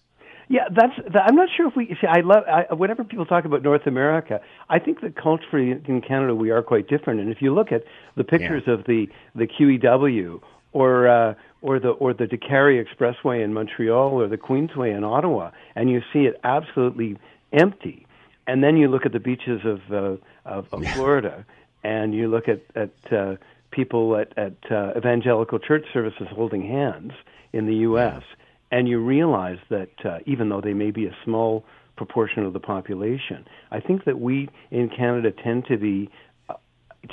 Yeah, 0.50 0.64
that's. 0.68 0.96
That, 1.12 1.22
I'm 1.28 1.36
not 1.36 1.48
sure 1.56 1.68
if 1.68 1.76
we 1.76 1.86
see. 2.00 2.08
I 2.08 2.22
love. 2.22 2.42
I, 2.48 2.74
whenever 2.74 3.04
people 3.04 3.24
talk 3.24 3.44
about 3.44 3.62
North 3.62 3.86
America, 3.86 4.40
I 4.68 4.80
think 4.80 5.00
that 5.02 5.14
culturally 5.14 5.70
in 5.70 6.02
Canada 6.02 6.34
we 6.34 6.50
are 6.50 6.60
quite 6.60 6.88
different. 6.88 7.20
And 7.20 7.30
if 7.30 7.40
you 7.40 7.54
look 7.54 7.70
at 7.70 7.84
the 8.16 8.24
pictures 8.24 8.64
of 8.66 8.84
the 8.84 9.06
the 9.36 9.46
QEW 9.46 10.40
or 10.72 11.06
uh, 11.06 11.34
or 11.62 11.78
the 11.78 11.90
or 11.90 12.12
the 12.14 12.24
Décarie 12.24 12.84
Expressway 12.84 13.44
in 13.44 13.54
Montreal 13.54 14.20
or 14.20 14.26
the 14.26 14.36
Queensway 14.36 14.92
in 14.94 15.04
Ottawa, 15.04 15.52
and 15.76 15.88
you 15.88 16.02
see 16.12 16.24
it 16.24 16.40
absolutely 16.42 17.16
empty, 17.52 18.04
and 18.48 18.64
then 18.64 18.76
you 18.76 18.88
look 18.88 19.06
at 19.06 19.12
the 19.12 19.20
beaches 19.20 19.60
of 19.64 19.80
uh, 19.92 20.16
of, 20.44 20.66
of 20.72 20.84
Florida, 20.94 21.46
and 21.84 22.12
you 22.12 22.26
look 22.26 22.48
at 22.48 22.60
at 22.74 23.12
uh, 23.12 23.36
people 23.70 24.16
at 24.16 24.36
at 24.36 24.56
uh, 24.68 24.94
evangelical 24.96 25.60
church 25.60 25.86
services 25.92 26.26
holding 26.32 26.66
hands 26.66 27.12
in 27.52 27.66
the 27.66 27.76
U.S 27.76 28.24
and 28.70 28.88
you 28.88 29.04
realize 29.04 29.58
that 29.68 29.90
uh, 30.04 30.18
even 30.26 30.48
though 30.48 30.60
they 30.60 30.74
may 30.74 30.90
be 30.90 31.06
a 31.06 31.16
small 31.24 31.64
proportion 31.96 32.44
of 32.44 32.52
the 32.52 32.60
population, 32.60 33.46
I 33.70 33.80
think 33.80 34.04
that 34.04 34.20
we 34.20 34.48
in 34.70 34.88
Canada 34.88 35.32
tend 35.32 35.66
to 35.66 35.76
be 35.76 36.10
uh, 36.48 36.54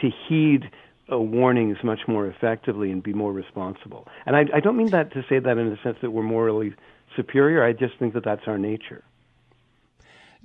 to 0.02 0.10
heed 0.28 0.70
uh, 1.12 1.18
warnings 1.18 1.78
much 1.84 2.02
more 2.08 2.28
effectively 2.28 2.92
and 2.92 3.02
be 3.02 3.14
more 3.14 3.32
responsible. 3.32 4.08
And 4.26 4.36
I, 4.36 4.46
I 4.54 4.60
don't 4.60 4.78
mean 4.78 4.92
that 4.92 5.14
to 5.14 5.24
say 5.30 5.40
that 5.40 5.58
in 5.58 5.70
the 5.70 5.78
sense 5.84 5.98
that 6.02 6.12
we're 6.12 6.24
morally 6.24 6.74
superior. 7.16 7.64
I 7.64 7.74
just 7.74 7.98
think 7.98 8.14
that 8.14 8.24
that's 8.24 8.48
our 8.48 8.58
nature. 8.58 9.04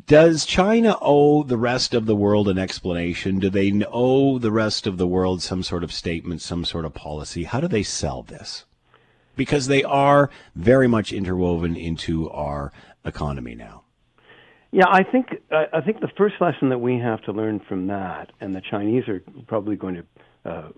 Does 0.07 0.45
China 0.45 0.97
owe 1.01 1.43
the 1.43 1.59
rest 1.59 1.95
of 1.95 2.07
the 2.07 2.17
world 2.17 2.49
an 2.49 2.59
explanation? 2.59 3.39
Do 3.39 3.51
they 3.51 3.73
owe 3.93 4.39
the 4.39 4.51
rest 4.51 4.87
of 4.87 4.99
the 4.99 5.07
world 5.07 5.43
some 5.43 5.63
sort 5.63 5.85
of 5.85 5.93
statement, 5.93 6.41
some 6.41 6.65
sort 6.65 6.85
of 6.85 6.95
policy? 6.95 7.45
How 7.45 7.61
do 7.61 7.69
they 7.69 7.83
sell 7.83 8.23
this? 8.23 8.65
Because 9.37 9.67
they 9.67 9.83
are 9.83 10.31
very 10.55 10.89
much 10.89 11.13
interwoven 11.13 11.77
into 11.77 12.29
our 12.31 12.73
economy 13.05 13.55
now. 13.55 13.83
Yeah, 14.71 14.87
I 14.91 15.03
think 15.03 15.27
I 15.51 15.83
think 15.83 16.01
the 16.01 16.11
first 16.17 16.37
lesson 16.41 16.71
that 16.71 16.79
we 16.79 16.99
have 16.99 17.21
to 17.25 17.33
learn 17.33 17.61
from 17.69 17.89
that, 17.89 18.33
and 18.41 18.55
the 18.55 18.63
Chinese 18.71 19.07
are 19.07 19.23
probably 19.47 19.77
going 19.77 19.97
to 19.97 20.05
uh, 20.51 20.69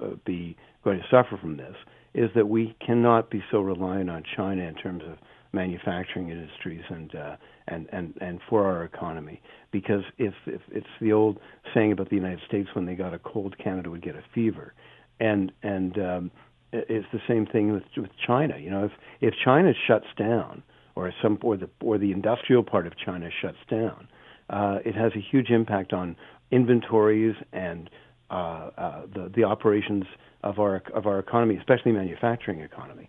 uh, 0.00 0.06
be 0.24 0.56
going 0.84 0.98
to 0.98 1.04
suffer 1.10 1.36
from 1.36 1.56
this, 1.56 1.74
is 2.14 2.30
that 2.36 2.48
we 2.48 2.76
cannot 2.84 3.28
be 3.28 3.42
so 3.50 3.60
reliant 3.60 4.08
on 4.08 4.22
China 4.36 4.62
in 4.62 4.74
terms 4.76 5.02
of 5.04 5.18
manufacturing 5.52 6.30
industries 6.30 6.82
and 6.88 7.12
uh, 7.16 7.36
and 7.66 7.88
and 7.92 8.14
and 8.20 8.40
for 8.48 8.64
our 8.64 8.84
economy. 8.84 9.42
Because 9.72 10.04
if, 10.18 10.34
if 10.46 10.60
it's 10.70 10.86
the 11.00 11.12
old 11.12 11.40
saying 11.74 11.90
about 11.90 12.08
the 12.08 12.16
United 12.16 12.40
States 12.46 12.68
when 12.74 12.86
they 12.86 12.94
got 12.94 13.14
a 13.14 13.18
cold, 13.18 13.56
Canada 13.58 13.90
would 13.90 14.02
get 14.02 14.14
a 14.14 14.22
fever, 14.32 14.74
and 15.18 15.50
and 15.64 15.98
um, 15.98 16.30
it's 16.72 17.06
the 17.12 17.20
same 17.28 17.46
thing 17.46 17.72
with 17.72 17.84
with 17.96 18.10
China. 18.26 18.58
You 18.58 18.70
know, 18.70 18.84
if 18.84 18.92
if 19.20 19.34
China 19.44 19.72
shuts 19.86 20.06
down 20.16 20.62
or 20.94 21.12
some 21.22 21.38
or 21.42 21.56
the 21.56 21.68
or 21.80 21.98
the 21.98 22.12
industrial 22.12 22.62
part 22.62 22.86
of 22.86 22.94
China 22.96 23.28
shuts 23.40 23.58
down, 23.68 24.08
uh, 24.50 24.78
it 24.84 24.94
has 24.94 25.12
a 25.14 25.20
huge 25.20 25.50
impact 25.50 25.92
on 25.92 26.16
inventories 26.50 27.34
and 27.52 27.90
uh, 28.30 28.34
uh, 28.76 29.02
the 29.14 29.32
the 29.34 29.44
operations 29.44 30.04
of 30.42 30.58
our 30.58 30.82
of 30.94 31.06
our 31.06 31.18
economy, 31.18 31.56
especially 31.56 31.92
manufacturing 31.92 32.60
economy. 32.60 33.08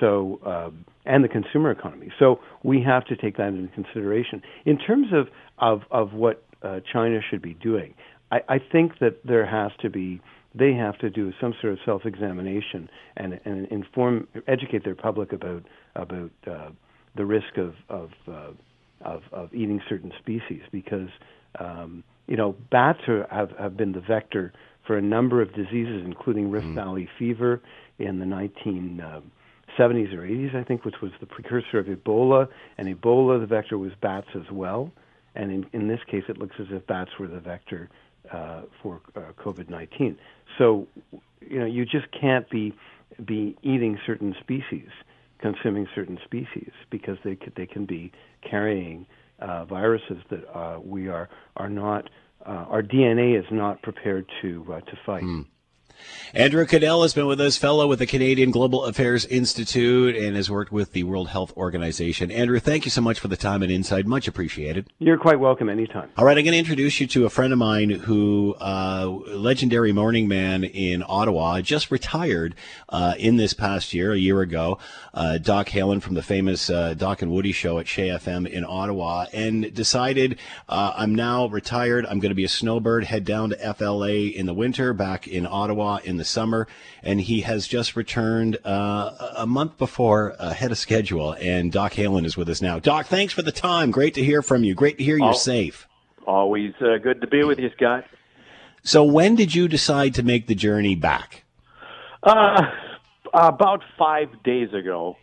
So 0.00 0.40
um, 0.46 0.84
and 1.04 1.22
the 1.22 1.28
consumer 1.28 1.70
economy. 1.70 2.10
So 2.18 2.40
we 2.62 2.82
have 2.82 3.04
to 3.06 3.16
take 3.16 3.36
that 3.36 3.48
into 3.48 3.72
consideration 3.74 4.42
in 4.64 4.78
terms 4.78 5.08
of 5.12 5.28
of 5.58 5.82
of 5.90 6.12
what 6.14 6.44
uh, 6.62 6.80
China 6.92 7.20
should 7.28 7.42
be 7.42 7.54
doing. 7.54 7.94
I, 8.30 8.40
I 8.48 8.58
think 8.58 8.98
that 9.00 9.24
there 9.24 9.46
has 9.46 9.72
to 9.82 9.90
be 9.90 10.20
they 10.54 10.74
have 10.74 10.98
to 10.98 11.10
do 11.10 11.32
some 11.40 11.54
sort 11.60 11.72
of 11.72 11.78
self-examination 11.84 12.88
and, 13.16 13.40
and 13.44 13.66
inform, 13.68 14.28
educate 14.46 14.84
their 14.84 14.94
public 14.94 15.32
about 15.32 15.64
about 15.94 16.30
uh, 16.50 16.70
the 17.16 17.24
risk 17.24 17.56
of 17.56 17.74
of, 17.88 18.10
uh, 18.28 18.50
of 19.02 19.22
of 19.32 19.54
eating 19.54 19.80
certain 19.88 20.12
species 20.18 20.62
because 20.70 21.08
um, 21.58 22.04
you 22.26 22.36
know 22.36 22.54
bats 22.70 23.00
are, 23.08 23.26
have 23.30 23.50
have 23.58 23.76
been 23.76 23.92
the 23.92 24.00
vector 24.00 24.52
for 24.86 24.96
a 24.96 25.02
number 25.02 25.40
of 25.40 25.54
diseases, 25.54 26.02
including 26.04 26.50
Rift 26.50 26.66
mm. 26.66 26.74
Valley 26.74 27.08
fever 27.18 27.60
in 27.98 28.18
the 28.18 28.24
1970s 28.24 29.00
uh, 29.00 30.16
or 30.16 30.26
80s, 30.26 30.56
I 30.56 30.64
think, 30.64 30.84
which 30.84 30.96
was 31.00 31.12
the 31.20 31.26
precursor 31.26 31.78
of 31.78 31.86
Ebola. 31.86 32.48
And 32.78 32.88
Ebola, 32.88 33.40
the 33.40 33.46
vector 33.46 33.78
was 33.78 33.92
bats 34.00 34.26
as 34.34 34.50
well. 34.50 34.90
And 35.34 35.50
in, 35.50 35.66
in 35.72 35.88
this 35.88 36.00
case, 36.10 36.24
it 36.28 36.36
looks 36.36 36.56
as 36.58 36.66
if 36.70 36.86
bats 36.86 37.10
were 37.18 37.28
the 37.28 37.40
vector 37.40 37.88
uh, 38.30 38.62
for 38.82 39.00
uh, 39.16 39.32
COVID-19. 39.42 40.16
So, 40.58 40.86
you 41.40 41.58
know, 41.58 41.66
you 41.66 41.84
just 41.84 42.06
can't 42.18 42.48
be 42.50 42.74
be 43.26 43.56
eating 43.62 43.98
certain 44.06 44.34
species 44.40 44.88
consuming 45.38 45.86
certain 45.94 46.18
species 46.24 46.70
because 46.88 47.18
they 47.24 47.34
could, 47.34 47.52
they 47.56 47.66
can 47.66 47.84
be 47.84 48.10
carrying 48.48 49.04
uh, 49.40 49.64
viruses 49.64 50.18
that 50.30 50.48
uh, 50.56 50.78
we 50.82 51.08
are 51.08 51.28
are 51.56 51.68
not 51.68 52.08
uh, 52.46 52.64
our 52.70 52.82
DNA 52.82 53.38
is 53.38 53.44
not 53.50 53.82
prepared 53.82 54.24
to 54.40 54.64
uh, 54.72 54.80
to 54.80 54.98
fight. 55.04 55.24
Mm. 55.24 55.46
Andrew 56.34 56.64
Caddell 56.64 57.02
has 57.02 57.12
been 57.12 57.26
with 57.26 57.42
us, 57.42 57.58
fellow 57.58 57.86
with 57.86 57.98
the 57.98 58.06
Canadian 58.06 58.50
Global 58.50 58.84
Affairs 58.84 59.26
Institute, 59.26 60.16
and 60.16 60.34
has 60.34 60.50
worked 60.50 60.72
with 60.72 60.92
the 60.92 61.02
World 61.02 61.28
Health 61.28 61.54
Organization. 61.58 62.30
Andrew, 62.30 62.58
thank 62.58 62.86
you 62.86 62.90
so 62.90 63.02
much 63.02 63.20
for 63.20 63.28
the 63.28 63.36
time 63.36 63.62
and 63.62 63.70
insight. 63.70 64.06
Much 64.06 64.26
appreciated. 64.26 64.88
You're 64.98 65.18
quite 65.18 65.38
welcome 65.38 65.68
anytime. 65.68 66.08
All 66.16 66.24
right, 66.24 66.38
I'm 66.38 66.44
going 66.44 66.52
to 66.52 66.58
introduce 66.58 67.00
you 67.00 67.06
to 67.08 67.26
a 67.26 67.28
friend 67.28 67.52
of 67.52 67.58
mine 67.58 67.90
who, 67.90 68.54
uh, 68.60 69.06
legendary 69.28 69.92
morning 69.92 70.26
man 70.26 70.64
in 70.64 71.04
Ottawa, 71.06 71.60
just 71.60 71.90
retired 71.90 72.54
uh, 72.88 73.14
in 73.18 73.36
this 73.36 73.52
past 73.52 73.92
year, 73.92 74.12
a 74.12 74.18
year 74.18 74.40
ago. 74.40 74.78
Uh, 75.12 75.36
Doc 75.36 75.68
Halen 75.68 76.00
from 76.00 76.14
the 76.14 76.22
famous 76.22 76.70
uh, 76.70 76.94
Doc 76.94 77.20
and 77.20 77.30
Woody 77.30 77.52
show 77.52 77.78
at 77.78 77.84
CHEZ 77.84 78.22
FM 78.22 78.48
in 78.48 78.64
Ottawa, 78.64 79.26
and 79.32 79.74
decided 79.74 80.38
uh, 80.68 80.92
I'm 80.96 81.14
now 81.14 81.46
retired. 81.46 82.06
I'm 82.06 82.20
going 82.20 82.30
to 82.30 82.34
be 82.34 82.44
a 82.44 82.48
snowbird, 82.48 83.04
head 83.04 83.24
down 83.24 83.50
to 83.50 83.74
FLA 83.74 84.08
in 84.08 84.46
the 84.46 84.54
winter, 84.54 84.92
back 84.92 85.28
in 85.28 85.46
Ottawa 85.46 85.81
in 86.04 86.16
the 86.16 86.24
summer, 86.24 86.66
and 87.02 87.20
he 87.20 87.42
has 87.42 87.66
just 87.66 87.96
returned 87.96 88.58
uh, 88.64 89.32
a 89.36 89.46
month 89.46 89.78
before 89.78 90.34
ahead 90.38 90.70
of 90.70 90.78
schedule. 90.78 91.32
And 91.32 91.70
Doc 91.72 91.92
Halen 91.92 92.24
is 92.24 92.36
with 92.36 92.48
us 92.48 92.62
now. 92.62 92.78
Doc, 92.78 93.06
thanks 93.06 93.32
for 93.32 93.42
the 93.42 93.52
time. 93.52 93.90
Great 93.90 94.14
to 94.14 94.24
hear 94.24 94.42
from 94.42 94.64
you. 94.64 94.74
Great 94.74 94.98
to 94.98 95.04
hear 95.04 95.18
you're 95.18 95.34
safe. 95.34 95.86
Always 96.26 96.72
uh, 96.80 96.98
good 97.02 97.20
to 97.20 97.26
be 97.26 97.44
with 97.44 97.58
you, 97.58 97.70
Scott. 97.76 98.04
So, 98.84 99.04
when 99.04 99.34
did 99.34 99.54
you 99.54 99.68
decide 99.68 100.14
to 100.14 100.22
make 100.22 100.46
the 100.46 100.54
journey 100.54 100.94
back? 100.94 101.44
Uh, 102.22 102.62
about 103.32 103.82
five 103.98 104.28
days 104.42 104.72
ago. 104.72 105.16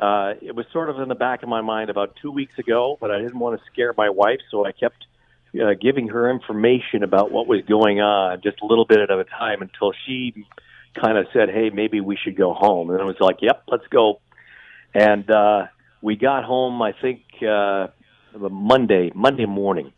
Uh, 0.00 0.34
it 0.40 0.54
was 0.54 0.64
sort 0.72 0.88
of 0.88 1.00
in 1.00 1.08
the 1.08 1.14
back 1.16 1.42
of 1.42 1.48
my 1.48 1.60
mind 1.60 1.90
about 1.90 2.14
two 2.22 2.30
weeks 2.30 2.56
ago, 2.56 2.96
but 3.00 3.10
I 3.10 3.18
didn't 3.18 3.38
want 3.38 3.58
to 3.58 3.66
scare 3.72 3.92
my 3.96 4.08
wife, 4.08 4.38
so 4.48 4.64
I 4.64 4.70
kept 4.70 5.07
uh, 5.54 5.74
giving 5.80 6.08
her 6.08 6.30
information 6.30 7.02
about 7.02 7.30
what 7.30 7.46
was 7.46 7.62
going 7.68 8.00
on, 8.00 8.40
just 8.42 8.60
a 8.62 8.66
little 8.66 8.84
bit 8.84 8.98
at 8.98 9.10
a 9.10 9.24
time, 9.24 9.62
until 9.62 9.92
she 10.06 10.46
kind 10.94 11.18
of 11.18 11.26
said, 11.32 11.48
"Hey, 11.50 11.70
maybe 11.70 12.00
we 12.00 12.16
should 12.16 12.36
go 12.36 12.52
home." 12.54 12.90
And 12.90 13.00
I 13.00 13.04
was 13.04 13.20
like, 13.20 13.38
"Yep, 13.40 13.64
let's 13.68 13.86
go." 13.88 14.20
And 14.94 15.30
uh, 15.30 15.66
we 16.02 16.16
got 16.16 16.44
home, 16.44 16.80
I 16.82 16.92
think, 16.92 17.22
uh, 17.42 17.88
Monday 18.36 19.10
Monday 19.14 19.46
morning, 19.46 19.92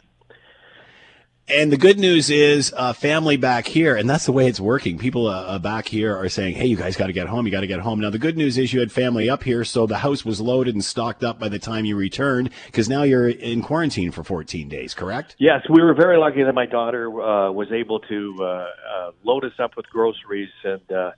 and 1.53 1.73
the 1.73 1.77
good 1.77 1.99
news 1.99 2.31
is, 2.31 2.73
uh, 2.77 2.93
family 2.93 3.37
back 3.37 3.67
here, 3.67 3.97
and 3.97 4.09
that's 4.09 4.27
the 4.27 4.33
way 4.33 4.47
it's 4.47 4.61
working. 4.61 4.99
People 4.99 5.27
uh, 5.27 5.43
uh 5.43 5.59
back 5.59 5.89
here 5.89 6.17
are 6.17 6.29
saying, 6.29 6.55
"Hey, 6.55 6.67
you 6.67 6.77
guys 6.77 6.97
got 6.97 7.09
to 7.09 7.13
get 7.13 7.27
home. 7.27 7.47
You 7.47 7.53
got 7.53 7.61
to 7.61 7.67
get 7.67 7.81
home." 7.81 8.01
Now, 8.01 8.11
the 8.11 8.19
good 8.19 8.37
news 8.37 8.57
is 8.59 8.73
you 8.73 8.81
had 8.81 8.93
family 8.93 9.29
up 9.29 9.43
here, 9.43 9.65
so 9.65 9.87
the 9.87 9.99
house 9.99 10.25
was 10.25 10.41
loaded 10.41 10.75
and 10.75 10.85
stocked 10.85 11.25
up 11.25 11.39
by 11.39 11.49
the 11.49 11.59
time 11.59 11.85
you 11.85 11.97
returned. 11.97 12.51
Because 12.67 12.89
now 12.89 13.03
you're 13.03 13.29
in 13.29 13.63
quarantine 13.63 14.11
for 14.11 14.23
14 14.23 14.69
days, 14.69 14.95
correct? 14.95 15.37
Yes, 15.39 15.63
we 15.69 15.83
were 15.83 15.95
very 15.95 16.19
lucky 16.19 16.43
that 16.43 16.55
my 16.55 16.67
daughter 16.67 17.09
uh, 17.21 17.51
was 17.51 17.71
able 17.73 18.01
to 18.01 18.37
uh, 18.41 18.45
uh, 18.45 19.11
load 19.25 19.45
us 19.45 19.59
up 19.59 19.77
with 19.77 19.87
groceries, 19.89 20.51
and 20.65 21.13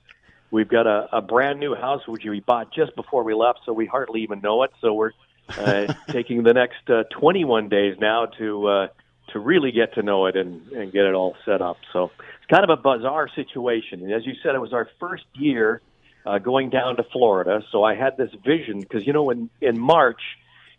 we've 0.51 0.69
got 0.69 0.87
a, 0.87 1.09
a 1.13 1.21
brand 1.21 1.61
new 1.61 1.75
house 1.75 2.07
which 2.07 2.25
we 2.25 2.41
bought 2.41 2.73
just 2.73 2.95
before 2.97 3.23
we 3.23 3.35
left, 3.35 3.61
so 3.67 3.73
we 3.73 3.87
hardly 3.87 4.23
even 4.23 4.41
know 4.41 4.63
it. 4.63 4.71
So 4.81 4.95
we're 4.95 5.13
taking 6.09 6.43
the 6.43 6.55
next 6.55 6.91
21 7.11 7.69
days 7.69 7.97
now 8.01 8.27
to 8.39 8.89
to 9.33 9.39
really 9.39 9.73
get 9.73 9.95
to 9.95 10.03
know 10.03 10.27
it 10.27 10.37
and, 10.37 10.67
and 10.73 10.93
get 10.93 11.05
it 11.05 11.15
all 11.15 11.37
set 11.45 11.61
up. 11.61 11.79
So 11.93 12.11
it's 12.17 12.51
kind 12.51 12.69
of 12.69 12.71
a 12.71 12.81
bizarre 12.81 13.29
situation. 13.35 14.03
And 14.03 14.13
as 14.13 14.27
you 14.27 14.35
said, 14.43 14.55
it 14.55 14.61
was 14.61 14.73
our 14.73 14.89
first 15.01 15.25
year 15.35 15.81
uh, 16.25 16.39
going 16.39 16.71
down 16.71 16.97
to 16.97 17.03
Florida. 17.05 17.63
So 17.73 17.85
I 17.85 17.95
had 17.95 18.17
this 18.17 18.31
vision 18.45 18.81
because, 18.81 19.07
you 19.07 19.13
know, 19.13 19.31
in, 19.31 19.51
in 19.61 19.79
March, 19.79 20.21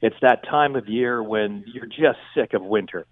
it's 0.01 0.15
that 0.21 0.43
time 0.43 0.75
of 0.75 0.87
year 0.87 1.21
when 1.21 1.63
you're 1.67 1.85
just 1.85 2.19
sick 2.35 2.53
of 2.53 2.61
winter 2.61 3.05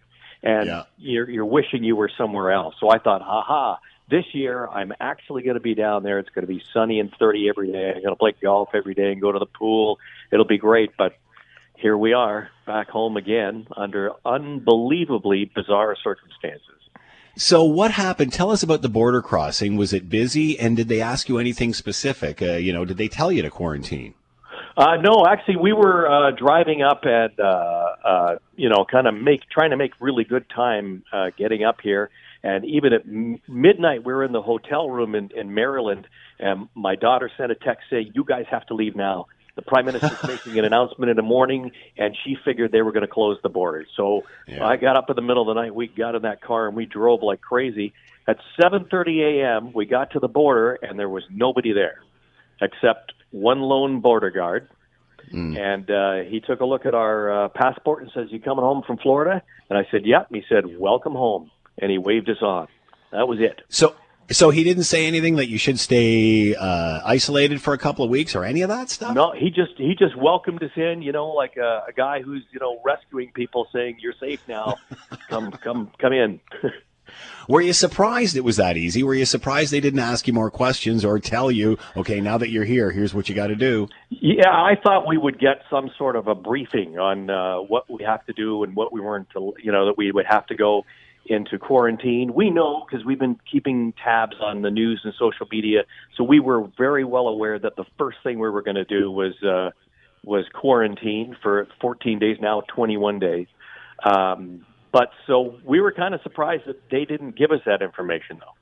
and 0.44 0.68
yeah. 0.68 0.84
you're, 0.98 1.30
you're 1.30 1.46
wishing 1.46 1.84
you 1.84 1.96
were 1.96 2.10
somewhere 2.18 2.52
else. 2.52 2.76
So 2.80 2.90
I 2.90 3.00
thought, 3.00 3.22
aha, 3.22 3.80
this 4.10 4.26
year 4.34 4.68
I'm 4.68 4.94
actually 5.00 5.44
going 5.44 5.56
to 5.56 5.62
be 5.62 5.74
down 5.74 6.04
there. 6.04 6.20
It's 6.20 6.30
going 6.30 6.46
to 6.46 6.54
be 6.54 6.62
sunny 6.74 7.00
and 7.00 7.12
30 7.18 7.50
every 7.50 7.72
day. 7.72 7.94
I'm 7.96 8.02
going 8.02 8.14
to 8.14 8.20
play 8.20 8.34
golf 8.42 8.70
every 8.74 8.94
day 8.94 9.12
and 9.12 9.22
go 9.22 9.32
to 9.32 9.40
the 9.40 9.46
pool. 9.46 10.00
It'll 10.32 10.46
be 10.46 10.58
great. 10.58 10.92
But 10.98 11.16
here 11.82 11.98
we 11.98 12.14
are 12.14 12.50
back 12.68 12.90
home 12.90 13.18
again 13.18 13.68
under 13.76 14.12
unbelievably 14.26 15.52
bizarre 15.56 15.96
circumstances. 16.02 16.68
So, 17.36 17.64
what 17.64 17.92
happened? 17.92 18.34
Tell 18.34 18.52
us 18.52 18.62
about 18.62 18.82
the 18.82 18.90
border 18.90 19.22
crossing. 19.22 19.78
Was 19.78 19.94
it 19.94 20.10
busy, 20.10 20.60
and 20.60 20.78
did 20.78 20.90
they 20.90 21.02
ask 21.02 21.28
you 21.28 21.40
anything 21.40 21.74
specific? 21.74 22.42
Uh, 22.42 22.54
you 22.54 22.74
know, 22.74 22.86
did 22.86 22.98
they 22.98 23.08
tell 23.08 23.32
you 23.32 23.42
to 23.42 23.50
quarantine? 23.50 24.14
Uh, 24.78 24.98
no, 24.98 25.26
actually, 25.28 25.58
we 25.58 25.74
were 25.74 26.10
uh, 26.10 26.32
driving 26.32 26.82
up 26.82 27.02
and 27.04 27.40
uh, 27.40 27.86
uh, 28.06 28.36
you 28.56 28.70
know, 28.70 28.86
kind 28.90 29.08
of 29.08 29.16
make 29.16 29.42
trying 29.50 29.72
to 29.72 29.78
make 29.78 29.92
really 30.00 30.24
good 30.24 30.46
time 30.54 31.04
uh, 31.12 31.32
getting 31.38 31.64
up 31.64 31.80
here. 31.82 32.10
And 32.44 32.66
even 32.66 32.94
at 32.94 33.02
m- 33.02 33.40
midnight, 33.48 34.04
we 34.04 34.14
were 34.14 34.24
in 34.24 34.32
the 34.32 34.42
hotel 34.42 34.90
room 34.90 35.14
in, 35.16 35.30
in 35.36 35.54
Maryland, 35.54 36.08
and 36.40 36.68
my 36.76 36.96
daughter 36.96 37.30
sent 37.38 37.52
a 37.52 37.56
text 37.56 37.86
saying, 37.90 38.12
"You 38.14 38.24
guys 38.24 38.46
have 38.52 38.66
to 38.68 38.74
leave 38.74 38.96
now." 38.96 39.28
The 39.56 39.62
prime 39.62 39.86
minister's 39.86 40.24
making 40.28 40.58
an 40.60 40.66
announcement 40.66 41.10
in 41.10 41.16
the 41.16 41.24
morning, 41.24 41.72
and 41.98 42.16
she 42.24 42.38
figured 42.46 42.72
they 42.72 42.82
were 42.82 42.92
going 42.92 43.06
to 43.06 43.12
close 43.12 43.38
the 43.44 43.50
borders. 43.50 43.88
So 43.96 44.24
yeah. 44.48 44.66
I 44.66 44.78
got 44.78 44.96
up 44.96 45.10
in 45.10 45.16
the 45.16 45.22
middle 45.22 45.50
of 45.50 45.56
the 45.56 45.62
night. 45.62 45.76
We 45.76 45.88
got 45.88 46.16
in 46.16 46.22
that 46.24 46.42
car 46.42 46.68
and 46.68 46.76
we 46.76 46.86
drove 46.86 47.22
like 47.22 47.42
crazy. 47.42 47.94
At 48.28 48.38
7:30 48.60 49.42
a.m., 49.42 49.74
we 49.74 49.86
got 49.86 50.12
to 50.12 50.20
the 50.20 50.28
border, 50.28 50.78
and 50.82 50.98
there 50.98 51.10
was 51.10 51.24
nobody 51.30 51.74
there 51.74 52.02
except 52.62 53.14
one 53.32 53.62
lone 53.62 54.00
border 54.00 54.30
guard. 54.30 54.70
Mm. 55.34 55.58
And 55.58 55.92
uh, 55.92 56.30
he 56.30 56.40
took 56.40 56.60
a 56.60 56.66
look 56.66 56.86
at 56.86 56.94
our 56.94 57.46
uh, 57.46 57.50
passport 57.50 58.04
and 58.04 58.12
says, 58.14 58.28
"You 58.32 58.40
coming 58.40 58.64
home 58.64 58.84
from 58.86 58.98
Florida?" 58.98 59.42
And 59.70 59.78
I 59.78 59.88
said, 59.90 60.06
"Yep." 60.06 60.28
He 60.32 60.44
said, 60.50 60.78
"Welcome 60.78 61.14
home," 61.14 61.52
and 61.78 61.90
he 61.90 61.98
waved 61.98 62.30
us 62.30 62.42
on. 62.42 62.68
That 63.12 63.28
was 63.28 63.40
it. 63.40 63.62
So 63.70 63.96
so 64.30 64.50
he 64.50 64.64
didn't 64.64 64.84
say 64.84 65.08
anything 65.08 65.36
that 65.36 65.48
you 65.48 65.58
should 65.58 65.80
stay 65.80 66.56
uh, 66.56 67.02
isolated 67.06 67.62
for 67.62 67.74
a 67.74 67.78
couple 67.78 68.06
of 68.06 68.12
weeks 68.12 68.36
or 68.36 68.46
any 68.46 68.62
of 68.62 68.70
that 68.70 68.90
stuff. 68.90 69.16
No, 69.16 69.34
he 69.38 69.50
just 69.50 69.74
he 69.78 69.96
just 69.96 70.16
welcomed 70.16 70.64
us 70.64 70.72
in. 70.76 71.02
You 71.02 71.12
know, 71.12 71.30
like 71.30 71.58
a, 71.58 71.84
a 71.88 71.94
guy 71.96 72.22
who's 72.22 72.44
you 72.52 72.60
know 72.60 72.80
rescuing 72.84 73.32
people, 73.34 73.68
saying 73.74 73.98
you're 74.00 74.14
safe 74.20 74.42
now. 74.48 74.78
come 75.30 75.52
come 75.52 75.92
come 76.00 76.14
in. 76.14 76.40
Were 77.48 77.62
you 77.62 77.74
surprised 77.74 78.38
it 78.38 78.44
was 78.44 78.58
that 78.58 78.78
easy? 78.78 79.04
Were 79.04 79.14
you 79.14 79.26
surprised 79.26 79.72
they 79.72 79.80
didn't 79.80 80.00
ask 80.00 80.28
you 80.28 80.34
more 80.34 80.50
questions 80.50 81.04
or 81.04 81.20
tell 81.20 81.52
you, 81.52 81.78
okay, 81.98 82.22
now 82.22 82.38
that 82.38 82.50
you're 82.50 82.64
here, 82.64 82.92
here's 82.92 83.14
what 83.14 83.28
you 83.28 83.36
got 83.36 83.48
to 83.48 83.56
do? 83.56 83.90
Yeah, 84.10 84.50
I 84.50 84.76
thought 84.82 85.08
we 85.08 85.18
would 85.18 85.40
get 85.40 85.64
some 85.70 85.90
sort 85.98 86.16
of 86.16 86.28
a 86.28 86.36
briefing 86.36 86.98
on 86.98 87.30
uh, 87.30 87.58
what 87.58 87.90
we 87.90 88.04
have 88.04 88.26
to 88.28 88.34
do 88.34 88.64
and 88.64 88.76
what 88.76 88.94
we 88.94 89.02
weren't, 89.02 89.30
to, 89.32 89.54
you 89.62 89.72
know, 89.72 89.86
that 89.88 89.98
we 89.98 90.12
would 90.12 90.26
have 90.28 90.46
to 90.48 90.56
go 90.56 90.86
into 91.32 91.58
quarantine. 91.58 92.34
We 92.34 92.50
know 92.50 92.86
because 92.86 93.06
we've 93.06 93.20
been 93.20 93.40
keeping 93.50 93.94
tabs 94.04 94.36
on 94.42 94.62
the 94.62 94.72
news 94.72 95.02
and 95.04 95.14
social 95.18 95.48
media, 95.52 95.84
so 96.18 96.24
we 96.24 96.40
were 96.40 96.68
very 96.78 97.04
well 97.04 97.28
aware 97.28 97.58
that 97.58 97.76
the 97.76 97.86
first 97.98 98.18
thing 98.24 98.40
we 98.40 98.50
were 98.50 98.62
going 98.62 98.76
to 98.76 98.86
do 98.86 99.10
was 99.10 99.34
uh, 99.44 99.72
was 100.24 100.46
quarantine 100.54 101.36
for 101.42 101.68
14 101.80 102.20
days 102.20 102.38
now, 102.42 102.62
21 102.68 103.20
days. 103.20 103.48
Um, 104.04 104.66
but 104.92 105.10
so 105.26 105.58
we 105.66 105.80
were 105.80 105.92
kind 105.92 106.14
of 106.14 106.22
surprised 106.22 106.64
that 106.68 106.82
they 106.92 107.06
didn't 107.06 107.38
give 107.38 107.52
us 107.52 107.62
that 107.66 107.82
information, 107.82 108.40
though. 108.40 108.54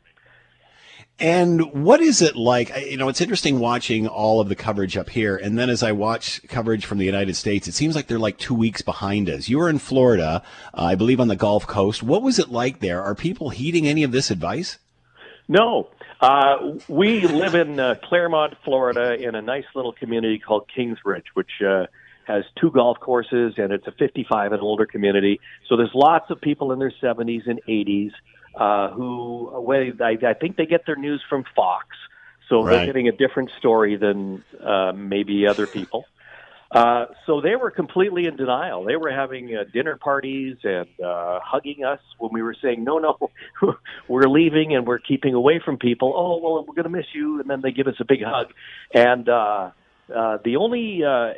And 1.20 1.74
what 1.74 2.00
is 2.00 2.22
it 2.22 2.38
like? 2.38 2.72
You 2.78 2.96
know, 2.96 3.10
it's 3.10 3.20
interesting 3.20 3.60
watching 3.60 4.08
all 4.08 4.40
of 4.40 4.48
the 4.48 4.56
coverage 4.56 4.96
up 4.96 5.10
here. 5.10 5.36
And 5.36 5.60
then 5.60 5.70
as 5.70 5.84
I 5.84 5.92
watch 5.92 6.42
coverage 6.48 6.86
from 6.86 6.98
the 6.98 7.06
United 7.06 7.36
States, 7.36 7.68
it 7.68 7.74
seems 7.74 7.94
like 7.94 8.08
they're 8.08 8.18
like 8.18 8.38
two 8.38 8.54
weeks 8.54 8.82
behind 8.82 9.30
us. 9.30 9.50
You 9.50 9.58
were 9.58 9.70
in 9.70 9.80
Florida, 9.80 10.42
uh, 10.74 10.84
I 10.84 10.96
believe 10.96 11.20
on 11.20 11.28
the 11.28 11.36
Gulf 11.36 11.68
Coast. 11.68 12.02
What 12.02 12.22
was 12.22 12.40
it 12.40 12.50
like 12.50 12.80
there? 12.80 13.04
Are 13.04 13.16
people 13.16 13.50
heeding 13.50 13.86
any 13.86 14.04
of 14.04 14.14
this 14.14 14.32
advice? 14.32 14.78
No. 15.50 15.90
Uh, 16.22 16.78
we 16.88 17.22
live 17.28 17.56
in 17.56 17.80
uh, 17.80 17.96
Clermont, 18.04 18.54
Florida, 18.64 19.16
in 19.16 19.36
a 19.36 19.42
nice 19.42 19.66
little 19.76 19.92
community 19.92 20.40
called 20.40 20.70
Kings 20.74 21.00
Ridge, 21.04 21.26
which 21.34 21.62
uh, 21.66 21.88
has 22.26 22.46
two 22.60 22.72
golf 22.72 23.00
courses, 23.00 23.56
and 23.58 23.74
it's 23.74 23.88
a 23.88 23.92
55 23.92 24.54
and 24.54 24.62
older 24.62 24.86
community. 24.86 25.42
So 25.68 25.76
there's 25.76 25.94
lots 25.94 26.30
of 26.30 26.40
people 26.40 26.72
in 26.72 26.80
their 26.80 26.94
70s 27.02 27.50
and 27.50 27.60
80s 27.68 28.12
uh, 28.56 28.90
who 28.92 29.50
well, 29.62 29.82
I, 30.02 30.18
I 30.26 30.34
think 30.34 30.58
they 30.58 30.66
get 30.66 30.86
their 30.86 30.96
news 30.96 31.24
from 31.30 31.44
Fox, 31.56 31.88
so 32.50 32.64
Right. 32.64 32.78
they're 32.78 32.86
getting 32.86 33.08
a 33.08 33.12
different 33.12 33.52
story 33.58 33.96
than 33.98 34.44
uh, 34.64 34.92
maybe 34.94 35.46
other 35.48 35.68
people. 35.68 36.06
Uh, 36.72 37.06
so 37.26 37.42
they 37.42 37.56
were 37.56 37.72
completely 37.72 38.26
in 38.28 38.36
denial. 38.36 38.84
They 38.84 38.96
were 38.96 39.10
having 39.12 39.56
uh, 39.56 39.64
dinner 39.74 39.98
parties 39.98 40.56
and 40.64 40.86
uh, 41.04 41.40
hugging 41.44 41.84
us 41.84 42.00
when 42.20 42.32
we 42.32 42.44
were 42.44 42.56
saying, 42.62 42.84
"No, 42.84 43.00
no, 43.00 43.18
we're 44.08 44.28
leaving 44.30 44.76
and 44.76 44.86
we're 44.86 45.00
keeping 45.00 45.34
away 45.34 45.60
from 45.64 45.78
people." 45.78 46.14
Oh, 46.16 46.38
well, 46.38 46.66
we're 46.68 46.76
going 46.76 46.84
to 46.84 46.96
miss 46.96 47.08
you, 47.14 47.40
and 47.40 47.50
then 47.50 47.62
they 47.62 47.72
give 47.72 47.88
us 47.88 47.96
a 48.00 48.06
big 48.06 48.22
hug. 48.24 48.54
And 48.94 49.28
uh, 49.28 49.72
uh, 50.16 50.38
the 50.46 50.58
only 50.58 51.04
uh, 51.04 51.34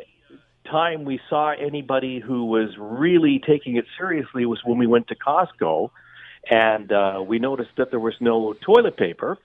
time 0.70 1.06
we 1.06 1.22
saw 1.30 1.52
anybody 1.52 2.20
who 2.20 2.46
was 2.46 2.70
really 2.78 3.40
taking 3.46 3.78
it 3.78 3.86
seriously 3.98 4.46
was 4.46 4.60
when 4.66 4.78
we 4.78 4.88
went 4.88 5.08
to 5.08 5.16
Costco, 5.16 5.92
and 6.50 6.92
uh, 6.92 7.24
we 7.26 7.40
noticed 7.40 7.72
that 7.78 7.92
there 7.92 8.00
was 8.00 8.16
no 8.20 8.54
toilet 8.54 8.98
paper. 8.98 9.38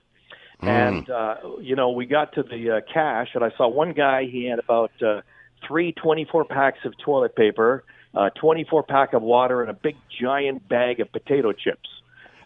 And 0.59 1.07
uh, 1.09 1.35
you 1.61 1.75
know, 1.75 1.91
we 1.91 2.07
got 2.07 2.33
to 2.33 2.43
the 2.43 2.77
uh, 2.77 2.81
cash, 2.91 3.29
and 3.35 3.43
I 3.43 3.51
saw 3.57 3.67
one 3.67 3.93
guy. 3.93 4.25
He 4.25 4.45
had 4.45 4.57
about 4.57 4.91
uh, 5.03 5.21
three 5.67 5.91
24 5.91 6.45
packs 6.45 6.79
of 6.83 6.93
toilet 6.97 7.35
paper, 7.35 7.83
a 8.15 8.31
24 8.31 8.83
pack 8.83 9.13
of 9.13 9.21
water, 9.21 9.61
and 9.61 9.69
a 9.69 9.73
big 9.73 9.95
giant 10.19 10.67
bag 10.67 10.99
of 10.99 11.11
potato 11.11 11.51
chips. 11.51 11.87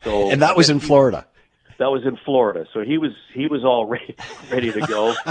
So 0.03 0.29
And 0.29 0.41
that 0.41 0.57
was 0.57 0.69
in 0.69 0.81
Florida. 0.81 1.25
That 1.81 1.89
was 1.91 2.03
in 2.05 2.15
Florida. 2.23 2.65
So 2.73 2.81
he 2.81 2.97
was 2.97 3.11
he 3.33 3.47
was 3.47 3.63
all 3.65 3.85
ready, 3.87 4.15
ready 4.51 4.71
to 4.71 4.81
go. 4.81 5.13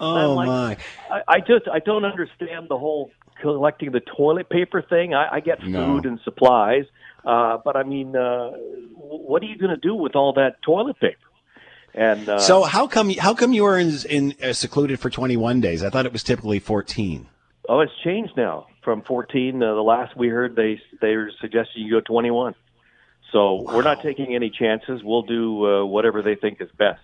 Oh, 0.00 0.34
like- 0.34 0.46
my. 0.48 0.76
I, 1.10 1.22
I 1.36 1.40
just 1.40 1.68
I 1.72 1.78
don't 1.78 2.04
understand 2.04 2.68
the 2.68 2.78
whole 2.78 3.10
collecting 3.40 3.92
the 3.92 4.00
toilet 4.00 4.48
paper 4.48 4.82
thing. 4.82 5.14
I, 5.14 5.36
I 5.36 5.40
get 5.40 5.60
food 5.60 5.70
No. 5.70 6.00
and 6.02 6.18
supplies, 6.24 6.84
uh, 7.24 7.58
but 7.64 7.76
I 7.76 7.82
mean, 7.84 8.16
uh, 8.16 8.50
what 8.96 9.42
are 9.42 9.46
you 9.46 9.56
going 9.58 9.70
to 9.70 9.76
do 9.76 9.94
with 9.94 10.16
all 10.16 10.32
that 10.34 10.62
toilet 10.62 10.98
paper? 10.98 11.16
And 11.94 12.28
uh, 12.28 12.38
So 12.40 12.62
how 12.64 12.86
come 12.88 13.10
how 13.10 13.34
come 13.34 13.52
you 13.52 13.62
were 13.64 13.78
in, 13.78 13.92
in 14.08 14.34
uh, 14.42 14.52
secluded 14.52 14.98
for 15.00 15.10
21 15.10 15.60
days? 15.60 15.82
I 15.84 15.90
thought 15.90 16.06
it 16.06 16.12
was 16.12 16.22
typically 16.22 16.58
14. 16.58 17.26
oh, 17.68 17.80
it's 17.80 17.92
changed 18.02 18.32
now 18.36 18.66
from 18.82 19.02
14. 19.02 19.62
Uh, 19.62 19.74
the 19.74 19.80
last 19.82 20.16
we 20.16 20.28
heard, 20.28 20.56
they 20.56 20.80
they 21.00 21.14
were 21.16 21.30
suggesting 21.40 21.82
you 21.84 21.90
go 21.92 22.00
21. 22.00 22.54
So 23.32 23.62
we're 23.62 23.82
not 23.82 24.02
taking 24.02 24.34
any 24.34 24.50
chances. 24.50 25.02
We'll 25.02 25.22
do 25.22 25.66
uh, 25.66 25.84
whatever 25.84 26.22
they 26.22 26.36
think 26.36 26.60
is 26.60 26.70
best. 26.78 27.00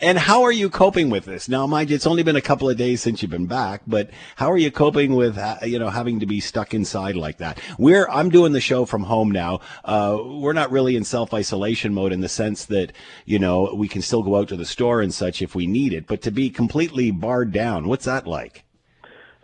And 0.00 0.18
how 0.18 0.42
are 0.42 0.52
you 0.52 0.70
coping 0.70 1.08
with 1.08 1.24
this? 1.24 1.48
Now, 1.48 1.66
mind 1.66 1.90
you, 1.90 1.96
it's 1.96 2.06
only 2.06 2.22
been 2.22 2.36
a 2.36 2.40
couple 2.40 2.68
of 2.68 2.76
days 2.76 3.00
since 3.00 3.22
you've 3.22 3.30
been 3.30 3.46
back, 3.46 3.82
but 3.86 4.10
how 4.36 4.50
are 4.50 4.58
you 4.58 4.70
coping 4.70 5.14
with, 5.14 5.38
uh, 5.38 5.58
you 5.62 5.78
know, 5.78 5.88
having 5.88 6.20
to 6.20 6.26
be 6.26 6.40
stuck 6.40 6.74
inside 6.74 7.14
like 7.14 7.38
that? 7.38 7.60
We're, 7.78 8.08
I'm 8.08 8.28
doing 8.28 8.52
the 8.52 8.60
show 8.60 8.86
from 8.86 9.04
home 9.04 9.30
now. 9.30 9.60
Uh, 9.84 10.18
we're 10.20 10.52
not 10.52 10.72
really 10.72 10.96
in 10.96 11.04
self-isolation 11.04 11.94
mode 11.94 12.12
in 12.12 12.20
the 12.20 12.28
sense 12.28 12.64
that, 12.66 12.92
you 13.24 13.38
know, 13.38 13.72
we 13.74 13.88
can 13.88 14.02
still 14.02 14.22
go 14.22 14.36
out 14.36 14.48
to 14.48 14.56
the 14.56 14.64
store 14.64 15.00
and 15.00 15.14
such 15.14 15.42
if 15.42 15.54
we 15.54 15.66
need 15.66 15.92
it, 15.92 16.06
but 16.06 16.22
to 16.22 16.30
be 16.30 16.50
completely 16.50 17.10
barred 17.10 17.52
down, 17.52 17.86
what's 17.86 18.04
that 18.04 18.26
like? 18.26 18.63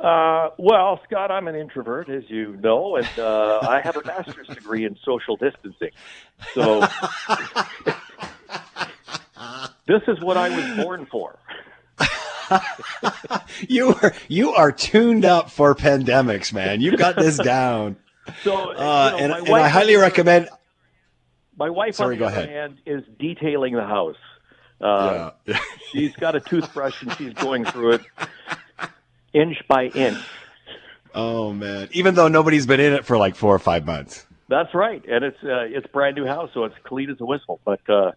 Uh, 0.00 0.50
well, 0.56 0.98
Scott, 1.04 1.30
I'm 1.30 1.46
an 1.46 1.54
introvert, 1.54 2.08
as 2.08 2.24
you 2.28 2.56
know, 2.56 2.96
and 2.96 3.06
uh, 3.18 3.60
I 3.68 3.80
have 3.82 3.96
a 3.98 4.04
master's 4.04 4.46
degree 4.46 4.86
in 4.86 4.96
social 5.04 5.36
distancing. 5.36 5.90
So 6.54 6.80
this 9.86 10.02
is 10.08 10.18
what 10.20 10.36
I 10.38 10.48
was 10.48 10.84
born 10.84 11.06
for. 11.06 11.38
You 13.68 13.94
are, 13.94 14.12
you 14.26 14.54
are 14.54 14.72
tuned 14.72 15.24
up 15.24 15.50
for 15.52 15.72
pandemics, 15.76 16.52
man. 16.52 16.80
You've 16.80 16.98
got 16.98 17.14
this 17.14 17.36
down. 17.44 17.94
So, 18.42 18.72
Uh, 18.72 19.16
you 19.20 19.28
know, 19.28 19.34
and, 19.36 19.46
and 19.48 19.54
I 19.56 19.68
highly 19.68 19.94
recommend, 19.96 20.48
My 21.56 21.70
wife, 21.70 21.94
Sorry, 21.94 22.14
on 22.16 22.18
go 22.18 22.24
other 22.26 22.36
ahead. 22.38 22.48
hand, 22.48 22.78
is 22.86 23.04
detailing 23.20 23.74
the 23.74 23.84
house. 23.84 24.16
Uh, 24.80 25.30
she's 25.92 26.12
got 26.16 26.34
a 26.34 26.40
toothbrush 26.40 27.02
and 27.02 27.12
she's 27.18 27.34
going 27.34 27.64
through 27.66 27.92
it 27.92 28.00
inch 29.32 29.56
by 29.68 29.84
inch. 29.86 30.18
oh 31.14 31.52
man, 31.52 31.88
even 31.92 32.14
though 32.14 32.28
nobody's 32.28 32.66
been 32.66 32.80
in 32.80 32.92
it 32.92 33.04
for 33.04 33.16
like 33.16 33.34
four 33.36 33.54
or 33.54 33.58
five 33.58 33.86
months. 33.86 34.26
That's 34.48 34.74
right, 34.74 35.02
and 35.08 35.24
it's 35.24 35.36
uh, 35.44 35.62
it's 35.68 35.86
brand 35.88 36.16
new 36.16 36.26
house, 36.26 36.50
so 36.54 36.64
it's 36.64 36.74
clean 36.84 37.08
as 37.10 37.20
a 37.20 37.24
whistle. 37.24 37.60
But 37.64 37.80
uh, 37.88 38.12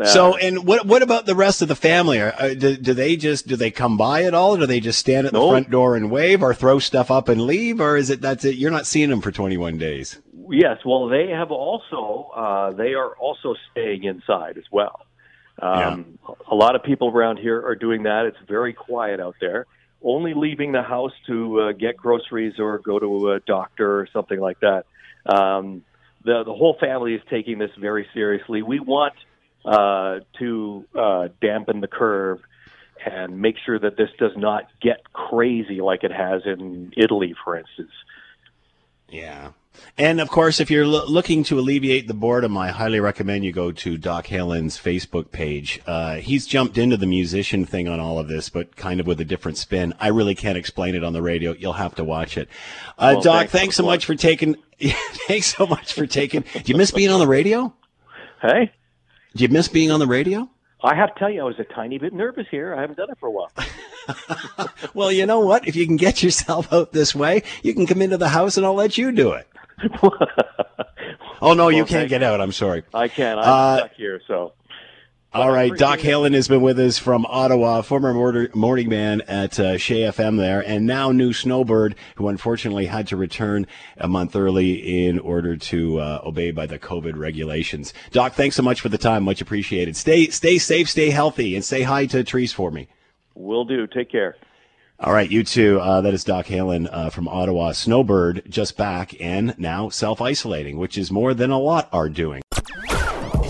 uh, 0.00 0.04
So, 0.04 0.36
and 0.36 0.64
what 0.64 0.86
what 0.86 1.02
about 1.02 1.26
the 1.26 1.34
rest 1.34 1.60
of 1.62 1.68
the 1.68 1.74
family? 1.74 2.20
Are, 2.20 2.32
uh, 2.38 2.54
do, 2.54 2.76
do 2.76 2.94
they 2.94 3.16
just 3.16 3.48
do 3.48 3.56
they 3.56 3.70
come 3.72 3.96
by 3.96 4.22
at 4.24 4.34
all? 4.34 4.54
Or 4.54 4.58
do 4.58 4.66
they 4.66 4.78
just 4.80 5.00
stand 5.00 5.26
at 5.26 5.32
the 5.32 5.40
No. 5.40 5.48
front 5.48 5.70
door 5.70 5.96
and 5.96 6.10
wave, 6.10 6.42
or 6.42 6.54
throw 6.54 6.78
stuff 6.78 7.10
up 7.10 7.28
and 7.28 7.40
leave, 7.42 7.80
or 7.80 7.96
is 7.96 8.10
it 8.10 8.20
that's 8.20 8.44
it? 8.44 8.54
You're 8.56 8.70
not 8.70 8.86
seeing 8.86 9.10
them 9.10 9.20
for 9.20 9.32
21 9.32 9.76
days. 9.78 10.20
Yes, 10.50 10.78
well, 10.86 11.08
they 11.08 11.28
have 11.28 11.50
also 11.50 12.30
uh, 12.34 12.72
they 12.72 12.94
are 12.94 13.16
also 13.16 13.54
staying 13.72 14.04
inside 14.04 14.56
as 14.56 14.64
well. 14.70 15.00
Um, 15.60 16.18
A 16.50 16.54
lot 16.54 16.76
of 16.76 16.82
people 16.82 17.08
around 17.08 17.38
here 17.38 17.64
are 17.64 17.74
doing 17.74 18.04
that. 18.04 18.26
It's 18.26 18.38
very 18.46 18.72
quiet 18.72 19.20
out 19.20 19.36
there. 19.40 19.66
Only 20.02 20.34
leaving 20.34 20.72
the 20.72 20.82
house 20.82 21.12
to 21.26 21.60
uh, 21.60 21.72
get 21.72 21.96
groceries 21.96 22.58
or 22.58 22.78
go 22.78 22.98
to 22.98 23.32
a 23.32 23.40
doctor 23.40 24.00
or 24.00 24.08
something 24.12 24.38
like 24.38 24.60
that. 24.60 24.86
Um, 25.26 25.84
the 26.24 26.44
the 26.44 26.54
whole 26.54 26.76
family 26.78 27.14
is 27.14 27.22
taking 27.28 27.58
this 27.58 27.70
very 27.78 28.06
seriously. 28.14 28.62
We 28.62 28.80
want 28.80 29.14
uh, 29.64 30.20
to 30.38 30.84
uh, 30.94 31.28
dampen 31.40 31.80
the 31.80 31.88
curve 31.88 32.40
and 33.04 33.40
make 33.40 33.56
sure 33.64 33.78
that 33.78 33.96
this 33.96 34.10
does 34.18 34.36
not 34.36 34.64
get 34.80 35.12
crazy 35.12 35.80
like 35.80 36.04
it 36.04 36.12
has 36.12 36.42
in 36.44 36.92
Italy, 36.96 37.34
for 37.44 37.56
instance. 37.56 37.92
Yeah. 39.08 39.50
And 39.96 40.20
of 40.20 40.28
course, 40.28 40.58
if 40.60 40.70
you're 40.70 40.86
lo- 40.86 41.06
looking 41.06 41.44
to 41.44 41.58
alleviate 41.58 42.08
the 42.08 42.14
boredom, 42.14 42.56
I 42.56 42.68
highly 42.68 42.98
recommend 42.98 43.44
you 43.44 43.52
go 43.52 43.70
to 43.70 43.96
Doc 43.96 44.26
Halen's 44.26 44.76
Facebook 44.76 45.30
page. 45.30 45.80
Uh, 45.86 46.16
he's 46.16 46.46
jumped 46.46 46.76
into 46.78 46.96
the 46.96 47.06
musician 47.06 47.64
thing 47.64 47.86
on 47.88 48.00
all 48.00 48.18
of 48.18 48.26
this, 48.28 48.48
but 48.48 48.74
kind 48.76 48.98
of 48.98 49.06
with 49.06 49.20
a 49.20 49.24
different 49.24 49.56
spin. 49.56 49.94
I 50.00 50.08
really 50.08 50.34
can't 50.34 50.58
explain 50.58 50.94
it 50.96 51.04
on 51.04 51.12
the 51.12 51.22
radio. 51.22 51.52
You'll 51.52 51.74
have 51.74 51.94
to 51.96 52.04
watch 52.04 52.36
it. 52.36 52.48
Uh, 52.98 53.12
Well, 53.14 53.20
Doc, 53.22 53.36
thanks 53.40 53.52
thanks 53.52 53.76
so 53.76 53.84
much 53.84 54.04
for 54.04 54.14
taking. 54.16 54.56
thanks 55.28 55.54
so 55.56 55.66
much 55.66 55.92
for 55.92 56.06
taking. 56.06 56.40
Do 56.52 56.62
you 56.72 56.76
miss 56.76 56.90
being 56.90 57.10
on 57.10 57.20
the 57.20 57.28
radio? 57.28 57.72
Hey. 58.42 58.72
Do 59.36 59.42
you 59.44 59.48
miss 59.48 59.68
being 59.68 59.90
on 59.92 60.00
the 60.00 60.06
radio? 60.08 60.48
I 60.82 60.94
have 60.94 61.12
to 61.14 61.18
tell 61.18 61.30
you, 61.30 61.40
I 61.40 61.44
was 61.44 61.58
a 61.58 61.64
tiny 61.64 61.98
bit 61.98 62.12
nervous 62.12 62.46
here. 62.50 62.74
I 62.74 62.80
haven't 62.80 62.96
done 62.96 63.10
it 63.10 63.18
for 63.18 63.26
a 63.26 63.30
while. 63.32 63.50
Well, 64.94 65.12
you 65.12 65.26
know 65.26 65.40
what? 65.40 65.68
If 65.68 65.76
you 65.76 65.86
can 65.86 65.96
get 65.96 66.22
yourself 66.22 66.72
out 66.72 66.92
this 66.92 67.14
way, 67.14 67.42
you 67.62 67.74
can 67.74 67.86
come 67.86 68.00
into 68.00 68.16
the 68.16 68.28
house 68.30 68.56
and 68.56 68.64
I'll 68.64 68.74
let 68.74 68.96
you 68.98 69.12
do 69.12 69.32
it. 69.32 69.46
Oh 71.40 71.54
no, 71.54 71.68
you 71.68 71.84
can't 71.84 71.90
thank- 71.90 72.08
get 72.08 72.22
out. 72.24 72.40
I'm 72.40 72.50
sorry. 72.50 72.82
I 72.92 73.06
can't. 73.06 73.38
I'm 73.38 73.44
Uh, 73.48 73.76
stuck 73.78 73.92
here, 73.94 74.20
so. 74.26 74.52
All 75.34 75.52
right, 75.52 75.70
Doc 75.76 75.98
appreciate 75.98 76.10
it. 76.10 76.16
Halen 76.16 76.34
has 76.34 76.48
been 76.48 76.62
with 76.62 76.78
us 76.78 76.98
from 76.98 77.26
Ottawa, 77.26 77.82
former 77.82 78.14
morning 78.54 78.88
man 78.88 79.20
at 79.28 79.60
uh, 79.60 79.74
CHEZ 79.74 80.14
FM 80.14 80.38
there, 80.38 80.66
and 80.66 80.86
now 80.86 81.12
new 81.12 81.34
Snowbird, 81.34 81.96
who 82.14 82.28
unfortunately 82.28 82.86
had 82.86 83.06
to 83.08 83.16
return 83.16 83.66
a 83.98 84.08
month 84.08 84.34
early 84.34 85.06
in 85.06 85.18
order 85.18 85.54
to 85.54 86.00
uh, 86.00 86.22
obey 86.24 86.50
by 86.50 86.64
the 86.64 86.78
COVID 86.78 87.14
regulations. 87.18 87.92
Doc, 88.10 88.32
thanks 88.32 88.56
so 88.56 88.62
much 88.62 88.80
for 88.80 88.88
the 88.88 88.96
time, 88.96 89.22
much 89.22 89.42
appreciated. 89.42 89.96
Stay, 89.96 90.28
stay 90.28 90.56
safe, 90.56 90.88
stay 90.88 91.10
healthy, 91.10 91.54
and 91.54 91.62
say 91.62 91.82
hi 91.82 92.06
to 92.06 92.24
Trees 92.24 92.54
for 92.54 92.70
me. 92.70 92.88
Will 93.34 93.66
do. 93.66 93.86
Take 93.86 94.10
care. 94.10 94.36
All 94.98 95.12
right, 95.12 95.30
you 95.30 95.44
too. 95.44 95.78
Uh, 95.78 96.00
that 96.00 96.14
is 96.14 96.24
Doc 96.24 96.46
Halen 96.46 96.88
uh, 96.90 97.10
from 97.10 97.28
Ottawa. 97.28 97.72
Snowbird 97.72 98.44
just 98.48 98.78
back 98.78 99.14
and 99.20 99.54
now 99.58 99.90
self 99.90 100.22
isolating, 100.22 100.78
which 100.78 100.96
is 100.96 101.10
more 101.10 101.34
than 101.34 101.50
a 101.50 101.58
lot 101.58 101.90
are 101.92 102.08
doing. 102.08 102.40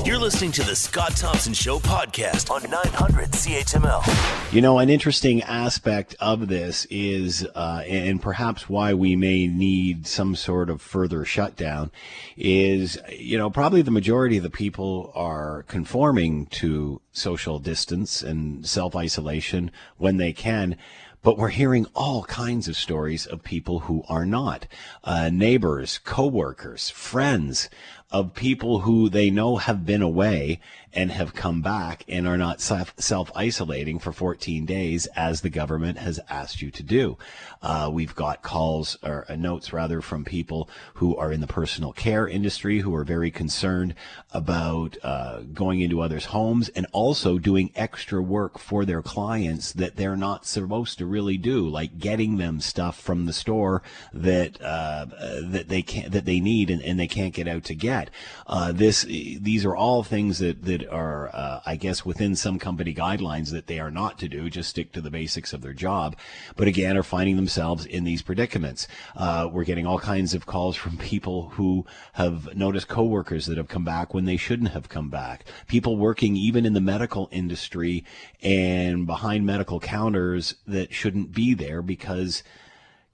You're 0.08 0.16
listening 0.16 0.52
to 0.52 0.62
the 0.62 0.74
Scott 0.74 1.14
Thompson 1.16 1.52
Show 1.52 1.78
podcast 1.78 2.50
on 2.50 2.62
900 2.62 3.30
CHML. 3.30 4.54
You 4.54 4.62
know, 4.62 4.78
an 4.78 4.88
interesting 4.88 5.42
aspect 5.42 6.16
of 6.18 6.48
this 6.48 6.86
is, 6.88 7.46
uh, 7.54 7.82
and 7.86 8.22
perhaps 8.22 8.70
why 8.70 8.94
we 8.94 9.16
may 9.16 9.46
need 9.46 10.06
some 10.06 10.34
sort 10.34 10.70
of 10.70 10.80
further 10.80 11.26
shutdown, 11.26 11.90
is, 12.38 12.98
you 13.10 13.36
know, 13.36 13.50
probably 13.50 13.82
the 13.82 13.90
majority 13.90 14.38
of 14.38 14.42
the 14.42 14.48
people 14.48 15.12
are 15.14 15.64
conforming 15.64 16.46
to 16.46 17.02
social 17.12 17.58
distance 17.58 18.22
and 18.22 18.66
self 18.66 18.96
isolation 18.96 19.70
when 19.98 20.16
they 20.16 20.32
can. 20.32 20.78
But 21.20 21.36
we're 21.36 21.48
hearing 21.48 21.84
all 21.94 22.22
kinds 22.22 22.68
of 22.68 22.76
stories 22.76 23.26
of 23.26 23.42
people 23.42 23.80
who 23.80 24.04
are 24.08 24.24
not. 24.24 24.66
Uh, 25.04 25.28
neighbors, 25.30 25.98
coworkers, 25.98 26.88
friends 26.88 27.68
of 28.10 28.34
people 28.34 28.80
who 28.80 29.08
they 29.08 29.30
know 29.30 29.56
have 29.56 29.84
been 29.84 30.02
away 30.02 30.60
and 30.92 31.12
have 31.12 31.34
come 31.34 31.60
back 31.60 32.04
and 32.08 32.26
are 32.26 32.38
not 32.38 32.60
self 32.60 33.30
isolating 33.34 33.98
for 33.98 34.12
14 34.12 34.64
days 34.64 35.06
as 35.14 35.40
the 35.40 35.50
government 35.50 35.98
has 35.98 36.18
asked 36.28 36.62
you 36.62 36.70
to 36.70 36.82
do. 36.82 37.18
Uh, 37.62 37.90
we've 37.92 38.14
got 38.14 38.42
calls 38.42 38.96
or 39.02 39.24
uh, 39.28 39.36
notes 39.36 39.72
rather 39.72 40.00
from 40.00 40.24
people 40.24 40.68
who 40.94 41.16
are 41.16 41.32
in 41.32 41.40
the 41.40 41.46
personal 41.46 41.92
care 41.92 42.28
industry 42.28 42.80
who 42.80 42.94
are 42.94 43.04
very 43.04 43.30
concerned 43.30 43.94
about 44.32 44.96
uh, 45.02 45.40
going 45.52 45.80
into 45.80 46.00
others' 46.00 46.26
homes 46.26 46.68
and 46.70 46.86
also 46.92 47.38
doing 47.38 47.70
extra 47.74 48.22
work 48.22 48.58
for 48.58 48.84
their 48.84 49.02
clients 49.02 49.72
that 49.72 49.96
they're 49.96 50.16
not 50.16 50.46
supposed 50.46 50.98
to 50.98 51.06
really 51.06 51.36
do, 51.36 51.68
like 51.68 51.98
getting 51.98 52.36
them 52.36 52.60
stuff 52.60 53.00
from 53.00 53.26
the 53.26 53.32
store 53.32 53.82
that 54.12 54.60
uh, 54.60 55.06
that 55.42 55.68
they 55.68 55.82
can 55.82 56.10
that 56.10 56.24
they 56.24 56.40
need 56.40 56.70
and, 56.70 56.82
and 56.82 56.98
they 56.98 57.08
can't 57.08 57.34
get 57.34 57.48
out 57.48 57.64
to 57.64 57.74
get. 57.74 58.10
Uh, 58.46 58.72
this 58.72 59.02
these 59.02 59.64
are 59.64 59.74
all 59.74 60.02
things 60.02 60.38
that 60.38 60.62
that 60.62 60.86
are, 60.88 61.28
uh, 61.34 61.60
I 61.66 61.76
guess, 61.76 62.04
within 62.04 62.36
some 62.36 62.58
company 62.58 62.94
guidelines 62.94 63.50
that 63.50 63.66
they 63.66 63.80
are 63.80 63.90
not 63.90 64.18
to 64.20 64.28
do, 64.28 64.48
just 64.50 64.70
stick 64.70 64.92
to 64.92 65.00
the 65.00 65.10
basics 65.10 65.52
of 65.52 65.62
their 65.62 65.72
job, 65.72 66.16
but 66.56 66.68
again, 66.68 66.96
are 66.96 67.02
finding 67.02 67.36
themselves 67.48 67.86
in 67.86 68.04
these 68.04 68.20
predicaments. 68.20 68.86
Uh, 69.16 69.48
we're 69.50 69.64
getting 69.64 69.86
all 69.86 69.98
kinds 69.98 70.34
of 70.34 70.44
calls 70.44 70.76
from 70.76 70.98
people 70.98 71.48
who 71.54 71.86
have 72.12 72.54
noticed 72.54 72.88
coworkers 72.88 73.46
that 73.46 73.56
have 73.56 73.68
come 73.68 73.84
back 73.84 74.12
when 74.12 74.26
they 74.26 74.36
shouldn't 74.36 74.72
have 74.72 74.90
come 74.90 75.08
back. 75.08 75.46
People 75.66 75.96
working 75.96 76.36
even 76.36 76.66
in 76.66 76.74
the 76.74 76.80
medical 76.80 77.26
industry 77.32 78.04
and 78.42 79.06
behind 79.06 79.46
medical 79.46 79.80
counters 79.80 80.56
that 80.66 80.92
shouldn't 80.92 81.32
be 81.32 81.54
there 81.54 81.80
because 81.80 82.42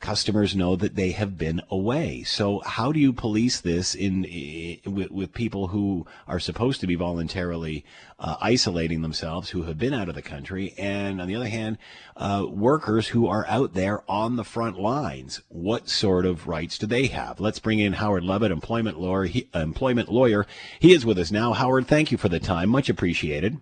customers 0.05 0.55
know 0.55 0.77
that 0.77 0.97
they 0.97 1.13
have 1.13 1.39
been 1.39 1.63
away. 1.71 2.23
So 2.25 2.61
how 2.61 2.93
do 2.93 3.01
you 3.01 3.11
police 3.11 3.59
this 3.61 3.95
in, 3.95 4.27
in 4.27 4.79
with, 4.85 5.11
with, 5.11 5.33
people 5.33 5.69
who 5.69 6.07
are 6.29 6.39
supposed 6.39 6.83
to 6.83 6.87
be 6.87 6.95
voluntarily 6.95 7.87
uh, 8.19 8.37
isolating 8.43 9.01
themselves, 9.01 9.49
who 9.49 9.63
have 9.63 9.79
been 9.79 9.95
out 9.95 10.11
of 10.11 10.15
the 10.15 10.21
country, 10.21 10.75
and 10.77 11.23
on 11.23 11.27
the 11.27 11.35
other 11.35 11.49
hand, 11.49 11.79
uh, 12.19 12.45
workers 12.47 13.09
who 13.09 13.27
are 13.27 13.47
out 13.49 13.73
there 13.73 14.03
on 14.07 14.37
the 14.37 14.45
front 14.45 14.79
lines? 14.79 15.41
What 15.49 15.89
sort 15.89 16.27
of 16.27 16.47
rights 16.47 16.77
do 16.77 16.87
they 16.87 17.07
have? 17.07 17.41
Let's 17.41 17.59
bring 17.59 17.79
in 17.79 17.95
Howard 17.95 18.25
Levitt, 18.25 18.53
employment 18.53 19.01
lawyer. 19.01 19.25
He, 19.25 19.49
employment 19.55 20.13
lawyer. 20.13 20.47
He 20.79 20.93
is 20.93 21.07
with 21.07 21.19
us 21.19 21.33
now. 21.33 21.55
Howard, 21.55 21.87
thank 21.87 22.13
you 22.13 22.19
for 22.19 22.29
the 22.29 22.41
time. 22.41 22.69
Much 22.69 22.91
appreciated. 22.91 23.57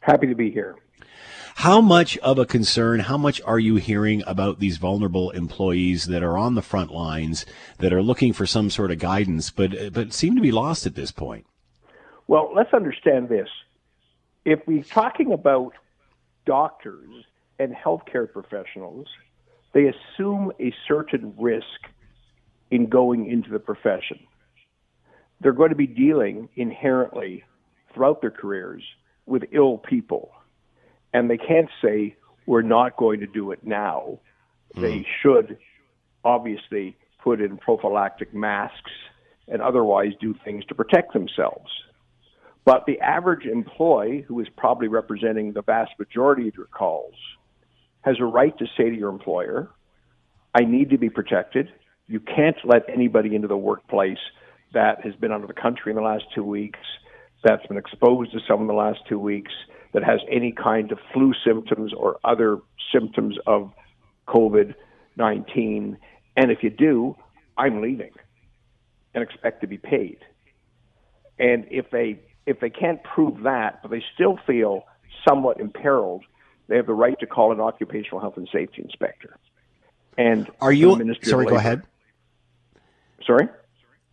Happy 0.00 0.26
to 0.26 0.34
be 0.34 0.50
here. 0.50 0.74
How 1.56 1.80
much 1.80 2.18
of 2.18 2.38
a 2.38 2.44
concern, 2.44 3.00
how 3.00 3.16
much 3.16 3.40
are 3.42 3.58
you 3.58 3.76
hearing 3.76 4.22
about 4.26 4.58
these 4.58 4.76
vulnerable 4.76 5.30
employees 5.30 6.06
that 6.06 6.22
are 6.22 6.36
on 6.36 6.56
the 6.56 6.62
front 6.62 6.90
lines 6.90 7.46
that 7.78 7.92
are 7.92 8.02
looking 8.02 8.34
for 8.34 8.44
some 8.44 8.68
sort 8.68 8.90
of 8.90 8.98
guidance, 8.98 9.50
but, 9.50 9.92
but 9.92 10.12
seem 10.12 10.34
to 10.34 10.42
be 10.42 10.52
lost 10.52 10.84
at 10.84 10.94
this 10.94 11.10
point? 11.10 11.46
Well, 12.26 12.50
let's 12.54 12.74
understand 12.74 13.30
this. 13.30 13.48
If 14.44 14.60
we're 14.66 14.82
talking 14.82 15.32
about 15.32 15.72
doctors 16.44 17.24
and 17.58 17.74
healthcare 17.74 18.30
professionals, 18.30 19.06
they 19.72 19.86
assume 19.86 20.52
a 20.60 20.74
certain 20.86 21.34
risk 21.38 21.64
in 22.70 22.88
going 22.88 23.30
into 23.30 23.50
the 23.50 23.58
profession. 23.58 24.18
They're 25.40 25.52
going 25.52 25.70
to 25.70 25.76
be 25.76 25.86
dealing 25.86 26.50
inherently 26.56 27.44
throughout 27.94 28.20
their 28.20 28.30
careers 28.30 28.82
with 29.24 29.44
ill 29.52 29.78
people 29.78 30.33
and 31.14 31.30
they 31.30 31.38
can't 31.38 31.70
say 31.82 32.16
we're 32.44 32.60
not 32.60 32.98
going 32.98 33.20
to 33.20 33.26
do 33.26 33.52
it 33.52 33.60
now. 33.64 34.18
Mm. 34.76 34.82
They 34.82 35.06
should 35.22 35.56
obviously 36.24 36.96
put 37.22 37.40
in 37.40 37.56
prophylactic 37.56 38.34
masks 38.34 38.90
and 39.48 39.62
otherwise 39.62 40.12
do 40.20 40.34
things 40.44 40.64
to 40.66 40.74
protect 40.74 41.14
themselves. 41.14 41.70
But 42.66 42.84
the 42.86 42.98
average 43.00 43.46
employee, 43.46 44.24
who 44.26 44.40
is 44.40 44.48
probably 44.56 44.88
representing 44.88 45.52
the 45.52 45.62
vast 45.62 45.92
majority 45.98 46.48
of 46.48 46.54
your 46.56 46.66
calls, 46.66 47.14
has 48.02 48.16
a 48.20 48.24
right 48.24 48.56
to 48.58 48.66
say 48.76 48.90
to 48.90 48.96
your 48.96 49.10
employer, 49.10 49.70
I 50.54 50.64
need 50.64 50.90
to 50.90 50.98
be 50.98 51.10
protected. 51.10 51.70
You 52.06 52.20
can't 52.20 52.56
let 52.64 52.82
anybody 52.88 53.34
into 53.34 53.48
the 53.48 53.56
workplace 53.56 54.18
that 54.72 55.04
has 55.04 55.14
been 55.14 55.30
out 55.30 55.42
of 55.42 55.48
the 55.48 55.54
country 55.54 55.92
in 55.92 55.96
the 55.96 56.02
last 56.02 56.24
two 56.34 56.44
weeks, 56.44 56.78
that's 57.44 57.66
been 57.66 57.76
exposed 57.76 58.32
to 58.32 58.40
some 58.48 58.62
in 58.62 58.66
the 58.66 58.72
last 58.72 59.00
two 59.08 59.18
weeks, 59.18 59.52
that 59.94 60.02
has 60.04 60.20
any 60.30 60.52
kind 60.52 60.92
of 60.92 60.98
flu 61.12 61.32
symptoms 61.46 61.92
or 61.96 62.18
other 62.24 62.58
symptoms 62.92 63.38
of 63.46 63.72
COVID 64.28 64.74
19. 65.16 65.96
And 66.36 66.50
if 66.50 66.62
you 66.62 66.70
do, 66.70 67.16
I'm 67.56 67.80
leaving 67.80 68.10
and 69.14 69.22
expect 69.22 69.60
to 69.60 69.68
be 69.68 69.78
paid. 69.78 70.18
And 71.38 71.66
if 71.70 71.90
they 71.90 72.18
if 72.46 72.60
they 72.60 72.68
can't 72.68 73.02
prove 73.02 73.44
that, 73.44 73.80
but 73.80 73.90
they 73.90 74.02
still 74.14 74.38
feel 74.46 74.84
somewhat 75.26 75.60
imperiled, 75.60 76.24
they 76.68 76.76
have 76.76 76.86
the 76.86 76.92
right 76.92 77.18
to 77.20 77.26
call 77.26 77.52
an 77.52 77.60
occupational 77.60 78.20
health 78.20 78.36
and 78.36 78.48
safety 78.52 78.82
inspector. 78.82 79.38
And 80.18 80.50
are 80.60 80.72
you 80.72 81.14
sorry? 81.22 81.46
Go 81.46 81.56
ahead. 81.56 81.82
Sorry. 83.24 83.48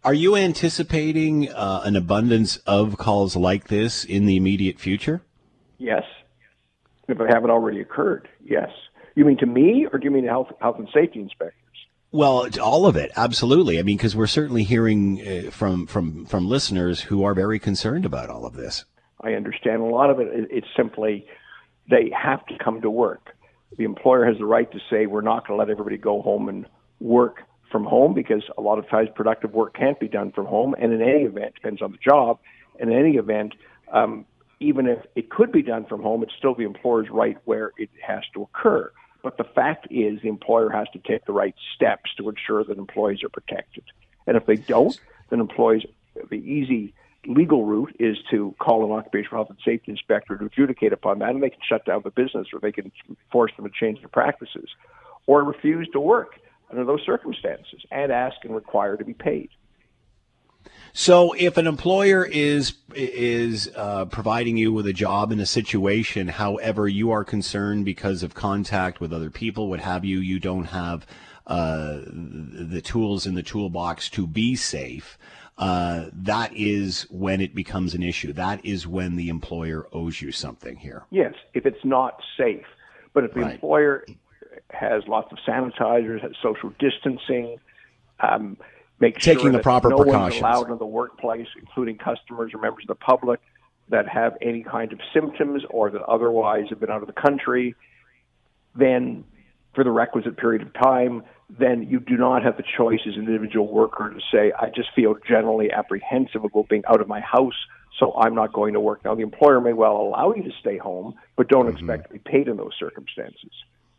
Are 0.04 0.14
you 0.14 0.36
anticipating 0.36 1.52
uh, 1.52 1.82
an 1.84 1.96
abundance 1.96 2.58
of 2.58 2.98
calls 2.98 3.36
like 3.36 3.68
this 3.68 4.04
in 4.04 4.26
the 4.26 4.36
immediate 4.36 4.80
future? 4.80 5.22
Yes. 5.82 6.04
If 7.08 7.20
it 7.20 7.34
haven't 7.34 7.50
already 7.50 7.82
occurred, 7.82 8.30
yes. 8.46 8.70
You 9.16 9.26
mean 9.26 9.38
to 9.38 9.48
me, 9.48 9.88
or 9.92 9.98
do 9.98 10.06
you 10.06 10.12
mean 10.12 10.26
health 10.26 10.52
health 10.62 10.78
and 10.78 10.88
safety 10.94 11.20
inspectors? 11.20 11.58
Well, 12.12 12.48
all 12.62 12.86
of 12.86 12.96
it, 12.96 13.12
absolutely. 13.16 13.80
I 13.80 13.82
mean, 13.82 13.98
because 13.98 14.16
we're 14.16 14.28
certainly 14.28 14.64
hearing 14.64 15.22
uh, 15.28 15.50
from 15.50 15.88
from 15.88 16.26
from 16.26 16.48
listeners 16.48 17.02
who 17.02 17.24
are 17.24 17.34
very 17.34 17.58
concerned 17.58 18.06
about 18.06 18.30
all 18.30 18.46
of 18.46 18.54
this. 18.54 18.86
I 19.22 19.34
understand 19.34 19.82
a 19.82 19.86
lot 19.86 20.10
of 20.12 20.20
it. 20.20 20.28
It's 20.52 20.68
simply 20.78 21.26
they 21.90 22.12
have 22.16 22.46
to 22.46 22.58
come 22.64 22.82
to 22.82 22.90
work. 22.90 23.36
The 23.78 23.84
employer 23.84 24.26
has 24.26 24.38
the 24.38 24.46
right 24.46 24.72
to 24.72 24.80
say 24.90 25.08
we're 25.08 25.22
not 25.22 25.48
going 25.48 25.58
to 25.58 25.64
let 25.64 25.70
everybody 25.72 25.98
go 25.98 26.22
home 26.22 26.48
and 26.48 26.68
work 27.00 27.42
from 27.72 27.86
home 27.86 28.14
because 28.14 28.44
a 28.58 28.62
lot 28.62 28.78
of 28.78 28.88
times 28.88 29.10
productive 29.16 29.54
work 29.54 29.74
can't 29.74 30.00
be 30.00 30.08
done 30.08 30.32
from 30.32 30.46
home. 30.46 30.76
And 30.80 30.94
in 30.94 31.02
any 31.02 31.24
event, 31.24 31.56
depends 31.56 31.82
on 31.82 31.92
the 31.92 31.98
job. 31.98 32.40
And 32.80 32.92
in 32.92 32.98
any 32.98 33.16
event, 33.16 33.54
um, 33.92 34.26
even 34.62 34.88
if 34.88 35.00
it 35.16 35.30
could 35.30 35.52
be 35.52 35.64
done 35.64 35.86
from 35.86 36.02
home, 36.02 36.24
it's 36.24 36.34
still 36.38 36.54
the 36.54 36.64
employer's 36.64 37.10
right 37.10 37.38
where 37.46 37.72
it 37.78 37.90
has 38.02 38.24
to 38.34 38.44
occur. 38.44 38.92
But 39.24 39.38
the 39.38 39.44
fact 39.44 39.88
is, 39.90 40.22
the 40.22 40.30
employer 40.30 40.70
has 40.70 40.88
to 40.94 41.00
take 41.00 41.26
the 41.26 41.34
right 41.34 41.56
steps 41.76 42.12
to 42.18 42.30
ensure 42.30 42.64
that 42.64 42.78
employees 42.78 43.24
are 43.24 43.30
protected. 43.30 43.84
And 44.28 44.38
if 44.38 44.46
they 44.46 44.56
don't, 44.56 44.98
then 45.30 45.40
employees, 45.40 45.84
the 46.30 46.38
easy 46.38 46.94
legal 47.26 47.66
route 47.66 47.96
is 48.00 48.18
to 48.32 48.56
call 48.60 48.86
an 48.86 48.92
occupational 48.92 49.38
health 49.38 49.50
and 49.50 49.60
safety 49.66 49.92
inspector 49.92 50.38
to 50.38 50.46
adjudicate 50.46 50.94
upon 50.94 51.20
that, 51.20 51.30
and 51.30 51.42
they 51.42 51.50
can 51.50 51.60
shut 51.68 51.86
down 51.86 52.02
the 52.04 52.12
business 52.12 52.48
or 52.54 52.60
they 52.60 52.72
can 52.72 52.92
force 53.32 53.52
them 53.58 53.66
to 53.66 53.72
change 53.72 54.00
their 54.00 54.10
practices 54.10 54.70
or 55.28 55.44
refuse 55.44 55.88
to 55.94 56.00
work 56.00 56.40
under 56.70 56.84
those 56.84 57.02
circumstances 57.06 57.82
and 57.92 58.12
ask 58.12 58.38
and 58.44 58.56
require 58.56 58.98
to 58.98 59.06
be 59.06 59.14
paid. 59.14 59.50
So, 60.94 61.34
if 61.34 61.58
an 61.58 61.68
employer 61.68 62.26
is 62.26 62.74
is 62.94 63.70
uh, 63.76 64.06
providing 64.06 64.58
you 64.58 64.74
with 64.74 64.86
a 64.88 64.94
job 64.94 65.32
in 65.32 65.40
a 65.40 65.46
situation, 65.46 66.28
however, 66.28 66.88
you 66.88 67.12
are 67.12 67.24
concerned 67.24 67.86
because 67.86 68.24
of 68.24 68.34
contact 68.34 69.00
with 69.00 69.14
other 69.14 69.30
people, 69.30 69.70
what 69.70 69.80
have 69.80 70.04
you, 70.04 70.20
you 70.20 70.40
don't 70.40 70.66
have 70.66 71.06
uh, 71.48 72.00
the 72.06 72.82
tools 72.84 73.26
in 73.26 73.36
the 73.36 73.44
toolbox 73.44 74.10
to 74.10 74.28
be 74.28 74.56
safe. 74.56 75.18
Uh, 75.58 76.08
that 76.12 76.52
is 76.56 77.04
when 77.12 77.40
it 77.40 77.54
becomes 77.54 77.94
an 77.94 78.04
issue. 78.04 78.34
That 78.34 78.66
is 78.66 78.88
when 78.88 79.16
the 79.16 79.30
employer 79.30 79.88
owes 79.94 80.22
you 80.22 80.32
something 80.32 80.76
here. 80.76 81.04
Yes, 81.12 81.36
if 81.54 81.66
it's 81.66 81.86
not 81.86 82.20
safe. 82.38 82.66
But 83.14 83.26
if 83.26 83.34
the 83.34 83.42
right. 83.42 83.54
employer 83.54 84.06
has 84.70 85.04
lots 85.08 85.32
of 85.32 85.38
sanitizers, 85.48 86.22
has 86.22 86.32
social 86.42 86.72
distancing, 86.80 87.58
um, 88.22 88.58
make 89.02 89.18
taking 89.18 89.44
sure 89.44 89.52
the 89.52 89.60
proper 89.60 89.90
no 89.90 89.98
precautions. 89.98 90.42
one's 90.42 90.56
allowed 90.56 90.72
in 90.72 90.78
the 90.78 90.86
workplace, 90.86 91.48
including 91.60 91.98
customers 91.98 92.54
or 92.54 92.60
members 92.60 92.84
of 92.84 92.88
the 92.88 92.96
public 92.96 93.42
that 93.90 94.08
have 94.08 94.38
any 94.42 94.64
kind 94.64 94.94
of 94.94 95.00
symptoms 95.14 95.64
or 95.70 95.90
that 95.92 96.02
otherwise 96.04 96.66
have 96.70 96.80
been 96.80 96.92
out 96.92 97.02
of 97.02 97.08
the 97.08 97.22
country, 97.22 97.76
then 98.76 99.26
for 99.74 99.84
the 99.84 99.92
requisite 99.92 100.38
period 100.38 100.62
of 100.62 100.74
time, 100.74 101.24
then 101.60 101.84
you 101.84 102.00
do 102.00 102.16
not 102.16 102.44
have 102.44 102.56
the 102.58 102.64
choice 102.78 103.00
as 103.08 103.16
an 103.16 103.26
individual 103.26 103.68
worker 103.72 104.10
to 104.10 104.20
say, 104.32 104.54
I 104.58 104.70
just 104.70 104.90
feel 104.96 105.16
generally 105.28 105.72
apprehensive 105.72 106.44
about 106.44 106.70
being 106.70 106.84
out 106.88 107.02
of 107.02 107.08
my 107.08 107.20
house, 107.20 107.56
so 108.00 108.14
I'm 108.14 108.36
not 108.36 108.54
going 108.54 108.74
to 108.74 108.80
work. 108.80 109.04
Now, 109.04 109.16
the 109.16 109.24
employer 109.24 109.60
may 109.60 109.74
well 109.74 109.98
allow 109.98 110.34
you 110.34 110.44
to 110.44 110.52
stay 110.60 110.78
home, 110.78 111.16
but 111.36 111.50
don't 111.50 111.66
mm-hmm. 111.68 111.78
expect 111.78 112.08
to 112.08 112.14
be 112.14 112.20
paid 112.20 112.48
in 112.48 112.58
those 112.58 112.74
circumstances. 112.80 113.52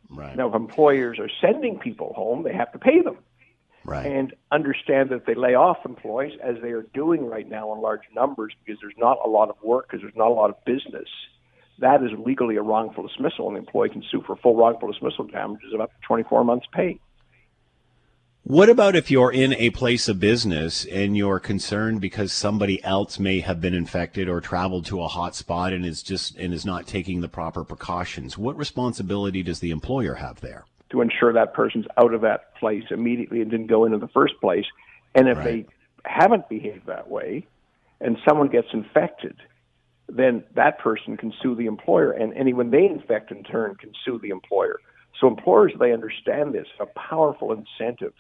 Right. 0.09 0.36
Now, 0.36 0.48
if 0.48 0.55
employers 0.55 1.18
are 1.18 1.30
sending 1.40 1.78
people 1.78 2.12
home, 2.14 2.42
they 2.42 2.55
have 2.55 2.72
to 2.72 2.78
pay 2.78 3.03
them. 3.03 3.18
Right. 3.85 4.07
And 4.07 4.35
understand 4.51 5.11
that 5.11 5.26
they 5.26 5.35
lay 5.35 5.55
off 5.55 5.78
employees, 5.85 6.39
as 6.43 6.57
they 6.62 6.70
are 6.70 6.87
doing 6.95 7.26
right 7.26 7.49
now 7.49 7.72
in 7.74 7.80
large 7.80 8.03
numbers, 8.14 8.53
because 8.64 8.80
there's 8.80 8.95
not 8.97 9.18
a 9.24 9.28
lot 9.28 9.51
of 9.51 9.57
work, 9.62 9.89
because 9.89 10.03
there's 10.03 10.16
not 10.16 10.28
a 10.28 10.35
lot 10.35 10.51
of 10.51 10.64
business 10.64 11.09
that 11.83 12.03
is 12.03 12.11
legally 12.24 12.57
a 12.57 12.62
wrongful 12.62 13.07
dismissal, 13.07 13.49
and 13.49 13.57
the 13.57 13.61
employee 13.61 13.91
can 13.91 14.03
sue 14.11 14.22
for 14.26 14.37
full 14.37 14.57
wrongful 14.57 14.91
dismissal 14.91 15.24
damages 15.26 15.74
of 15.74 15.80
up 15.80 15.91
to 15.91 16.07
24 16.07 16.45
months' 16.45 16.66
pay. 16.72 16.99
What 18.45 18.68
about 18.68 18.97
if 18.97 19.11
you're 19.11 19.33
in 19.33 19.55
a 19.55 19.70
place 19.70 20.09
of 20.09 20.18
business 20.18 20.85
and 20.85 21.16
you're 21.16 21.39
concerned 21.39 22.01
because 22.01 22.33
somebody 22.33 22.83
else 22.83 23.20
may 23.20 23.39
have 23.39 23.61
been 23.61 23.74
infected 23.74 24.28
or 24.28 24.41
traveled 24.41 24.85
to 24.87 25.01
a 25.01 25.07
hot 25.07 25.37
spot 25.37 25.72
and 25.72 25.87
is 25.87 26.03
just 26.03 26.37
and 26.37 26.53
is 26.53 26.66
not 26.66 26.89
taking 26.89 27.20
the 27.20 27.28
proper 27.28 27.62
precautions? 27.62 28.37
What 28.37 28.57
responsibility 28.57 29.45
does 29.45 29.61
the 29.61 29.70
employer 29.70 30.14
have 30.14 30.41
there? 30.41 30.64
To 30.93 31.01
ensure 31.01 31.32
that 31.32 31.55
person's 31.55 31.86
out 31.97 32.14
of 32.14 32.20
that 32.20 32.55
place 32.57 32.84
immediately 32.90 33.40
and 33.40 33.51
didn't 33.51 33.66
go 33.66 33.84
into 33.84 33.99
the 33.99 34.09
first 34.09 34.34
place. 34.40 34.66
And 35.14 35.28
if 35.28 35.38
right. 35.38 35.45
they 35.45 35.66
haven't 36.05 36.49
behaved 36.49 36.86
that 36.86 37.09
way 37.11 37.47
and 38.01 38.18
someone 38.26 38.49
gets 38.49 38.68
infected, 38.72 39.36
then 40.09 40.45
that 40.55 40.78
person 40.78 41.16
can 41.16 41.32
sue 41.43 41.55
the 41.55 41.66
employer, 41.66 42.12
and 42.12 42.34
anyone 42.34 42.70
they 42.70 42.84
infect 42.84 43.30
in 43.30 43.43
turn 43.45 43.74
can 43.76 43.93
sue 44.05 44.18
the 44.22 44.28
employer. 44.28 44.80
So 45.18 45.28
employers, 45.28 45.72
they 45.78 45.93
understand 45.93 46.53
this, 46.53 46.66
a 46.80 46.86
powerful 46.86 47.53
incentive 47.53 48.12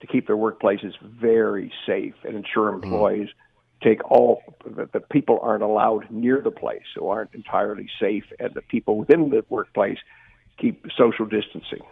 to 0.00 0.06
keep 0.06 0.26
their 0.26 0.36
workplaces 0.36 0.92
very 1.02 1.72
safe 1.86 2.14
and 2.24 2.36
ensure 2.36 2.72
mm-hmm. 2.72 2.84
employees 2.84 3.28
mm. 3.28 3.88
take 3.88 4.04
all 4.10 4.42
that 4.66 4.92
the 4.92 5.00
people 5.00 5.38
aren't 5.42 5.62
allowed 5.62 6.10
near 6.10 6.40
the 6.42 6.50
place, 6.50 6.82
so 6.94 7.08
aren't 7.08 7.34
entirely 7.34 7.88
safe, 7.98 8.24
and 8.38 8.52
the 8.54 8.62
people 8.62 8.98
within 8.98 9.30
the 9.30 9.44
workplace 9.48 9.98
keep 10.58 10.86
social 10.96 11.26
distancing 11.26 11.82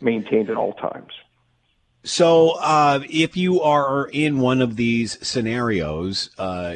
maintained 0.00 0.50
at 0.50 0.56
all 0.56 0.72
times. 0.74 1.12
So, 2.02 2.50
uh, 2.60 3.00
if 3.08 3.36
you 3.36 3.62
are 3.62 4.08
in 4.12 4.40
one 4.40 4.60
of 4.60 4.76
these 4.76 5.26
scenarios, 5.26 6.28
uh, 6.36 6.74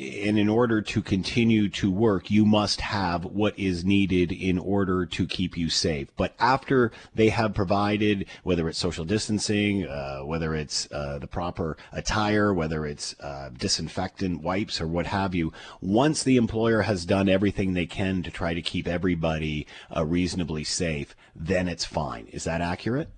and 0.00 0.38
in 0.38 0.48
order 0.48 0.80
to 0.80 1.02
continue 1.02 1.68
to 1.68 1.90
work, 1.90 2.30
you 2.30 2.46
must 2.46 2.80
have 2.80 3.24
what 3.26 3.58
is 3.58 3.84
needed 3.84 4.32
in 4.32 4.58
order 4.58 5.04
to 5.04 5.26
keep 5.26 5.58
you 5.58 5.68
safe. 5.68 6.08
But 6.16 6.34
after 6.38 6.90
they 7.14 7.28
have 7.28 7.52
provided, 7.52 8.26
whether 8.42 8.66
it's 8.68 8.78
social 8.78 9.04
distancing, 9.04 9.86
uh, 9.86 10.20
whether 10.20 10.54
it's 10.54 10.90
uh, 10.90 11.18
the 11.18 11.26
proper 11.26 11.76
attire, 11.92 12.54
whether 12.54 12.86
it's 12.86 13.14
uh, 13.20 13.50
disinfectant 13.56 14.42
wipes 14.42 14.80
or 14.80 14.86
what 14.86 15.06
have 15.06 15.34
you, 15.34 15.52
once 15.82 16.22
the 16.22 16.38
employer 16.38 16.82
has 16.82 17.04
done 17.04 17.28
everything 17.28 17.74
they 17.74 17.86
can 17.86 18.22
to 18.22 18.30
try 18.30 18.54
to 18.54 18.62
keep 18.62 18.88
everybody 18.88 19.66
uh, 19.94 20.04
reasonably 20.04 20.64
safe, 20.64 21.14
then 21.36 21.68
it's 21.68 21.84
fine. 21.84 22.26
Is 22.28 22.44
that 22.44 22.62
accurate? 22.62 23.10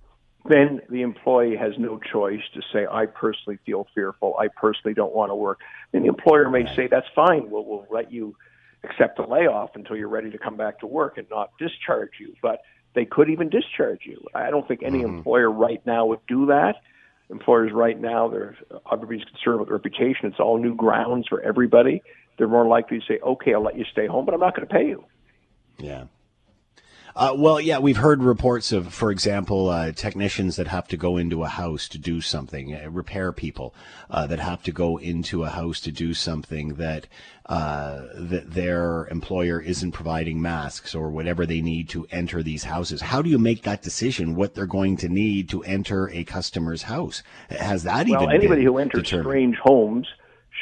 then 0.45 0.81
the 0.89 1.01
employee 1.01 1.55
has 1.55 1.73
no 1.77 1.99
choice 2.11 2.41
to 2.53 2.61
say, 2.73 2.85
I 2.89 3.05
personally 3.05 3.59
feel 3.65 3.87
fearful. 3.95 4.35
I 4.37 4.49
personally 4.49 4.93
don't 4.93 5.15
want 5.15 5.31
to 5.31 5.35
work. 5.35 5.59
And 5.93 6.03
the 6.03 6.09
employer 6.09 6.49
may 6.49 6.65
say, 6.75 6.87
that's 6.87 7.07
fine. 7.15 7.49
We'll, 7.49 7.65
we'll 7.65 7.87
let 7.91 8.11
you 8.11 8.35
accept 8.83 9.19
a 9.19 9.25
layoff 9.25 9.75
until 9.75 9.95
you're 9.95 10.09
ready 10.09 10.31
to 10.31 10.37
come 10.37 10.57
back 10.57 10.79
to 10.79 10.87
work 10.87 11.17
and 11.17 11.27
not 11.29 11.51
discharge 11.59 12.11
you. 12.19 12.35
But 12.41 12.61
they 12.95 13.05
could 13.05 13.29
even 13.29 13.49
discharge 13.49 14.01
you. 14.05 14.25
I 14.33 14.49
don't 14.49 14.67
think 14.67 14.81
any 14.83 14.99
mm-hmm. 14.99 15.17
employer 15.17 15.51
right 15.51 15.83
now 15.85 16.05
would 16.07 16.25
do 16.27 16.47
that. 16.47 16.81
Employers 17.29 17.71
right 17.71 17.99
now, 17.99 18.27
they're 18.27 18.57
everybody's 18.91 19.23
concerned 19.23 19.61
with 19.61 19.69
reputation. 19.69 20.25
It's 20.25 20.39
all 20.39 20.57
new 20.57 20.75
grounds 20.75 21.27
for 21.27 21.41
everybody. 21.41 22.03
They're 22.37 22.47
more 22.47 22.67
likely 22.67 22.99
to 22.99 23.05
say, 23.05 23.19
okay, 23.19 23.53
I'll 23.53 23.63
let 23.63 23.77
you 23.77 23.85
stay 23.91 24.07
home, 24.07 24.25
but 24.25 24.33
I'm 24.33 24.39
not 24.39 24.55
going 24.55 24.67
to 24.67 24.73
pay 24.73 24.87
you. 24.87 25.05
Yeah. 25.77 26.05
Uh, 27.15 27.33
well, 27.37 27.61
yeah, 27.61 27.77
we've 27.77 27.97
heard 27.97 28.23
reports 28.23 28.71
of, 28.71 28.91
for 28.91 29.11
example, 29.11 29.69
uh, 29.69 29.91
technicians 29.91 30.55
that 30.55 30.67
have 30.67 30.87
to 30.87 30.97
go 30.97 31.17
into 31.17 31.43
a 31.43 31.47
house 31.47 31.87
to 31.89 31.99
do 31.99 32.21
something, 32.21 32.73
uh, 32.73 32.89
repair 32.89 33.31
people 33.31 33.75
uh, 34.09 34.25
that 34.25 34.39
have 34.39 34.63
to 34.63 34.71
go 34.71 34.97
into 34.97 35.43
a 35.43 35.49
house 35.49 35.79
to 35.81 35.91
do 35.91 36.13
something 36.13 36.75
that 36.75 37.07
uh, 37.45 38.07
that 38.15 38.51
their 38.51 39.07
employer 39.11 39.59
isn't 39.59 39.91
providing 39.91 40.41
masks 40.41 40.95
or 40.95 41.11
whatever 41.11 41.45
they 41.45 41.61
need 41.61 41.89
to 41.89 42.07
enter 42.09 42.41
these 42.41 42.63
houses. 42.63 43.01
How 43.01 43.21
do 43.21 43.29
you 43.29 43.37
make 43.37 43.63
that 43.63 43.83
decision? 43.83 44.35
What 44.35 44.55
they're 44.55 44.65
going 44.65 44.97
to 44.97 45.09
need 45.09 45.49
to 45.49 45.61
enter 45.63 46.09
a 46.09 46.23
customer's 46.23 46.83
house? 46.83 47.21
Has 47.49 47.83
that 47.83 48.07
well, 48.07 48.15
even? 48.15 48.27
Well, 48.27 48.35
anybody 48.35 48.63
who 48.63 48.77
enters 48.77 49.03
determined? 49.03 49.25
strange 49.25 49.57
homes 49.57 50.07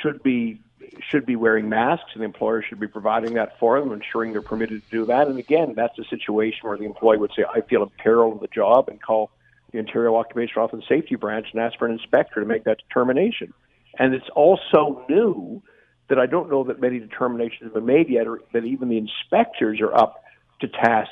should 0.01 0.21
be 0.23 0.59
should 0.99 1.25
be 1.25 1.35
wearing 1.35 1.69
masks, 1.69 2.11
and 2.13 2.21
the 2.21 2.25
employer 2.25 2.61
should 2.61 2.79
be 2.79 2.87
providing 2.87 3.35
that 3.35 3.57
for 3.59 3.79
them, 3.79 3.91
ensuring 3.91 4.33
they're 4.33 4.41
permitted 4.41 4.83
to 4.83 4.89
do 4.89 5.05
that. 5.05 5.27
And 5.27 5.39
again, 5.39 5.73
that's 5.75 5.97
a 5.97 6.03
situation 6.05 6.67
where 6.67 6.77
the 6.77 6.85
employee 6.85 7.17
would 7.17 7.31
say, 7.35 7.45
"I 7.49 7.61
feel 7.61 7.83
in 7.83 7.89
peril 7.97 8.33
of 8.33 8.39
the 8.41 8.47
job," 8.47 8.89
and 8.89 9.01
call 9.01 9.31
the 9.71 9.79
Ontario 9.79 10.15
Occupational 10.15 10.67
Health 10.67 10.73
and 10.73 10.83
Safety 10.83 11.15
Branch 11.15 11.47
and 11.53 11.61
ask 11.61 11.77
for 11.79 11.85
an 11.85 11.93
inspector 11.93 12.41
to 12.41 12.45
make 12.45 12.65
that 12.65 12.79
determination. 12.89 13.53
And 13.97 14.13
it's 14.13 14.29
also 14.35 15.05
new 15.07 15.61
that 16.09 16.19
I 16.19 16.25
don't 16.25 16.49
know 16.51 16.65
that 16.65 16.81
many 16.81 16.99
determinations 16.99 17.63
have 17.63 17.73
been 17.73 17.85
made 17.85 18.09
yet, 18.09 18.27
or 18.27 18.41
that 18.51 18.65
even 18.65 18.89
the 18.89 18.97
inspectors 18.97 19.79
are 19.79 19.93
up 19.93 20.23
to 20.59 20.67
task 20.67 21.11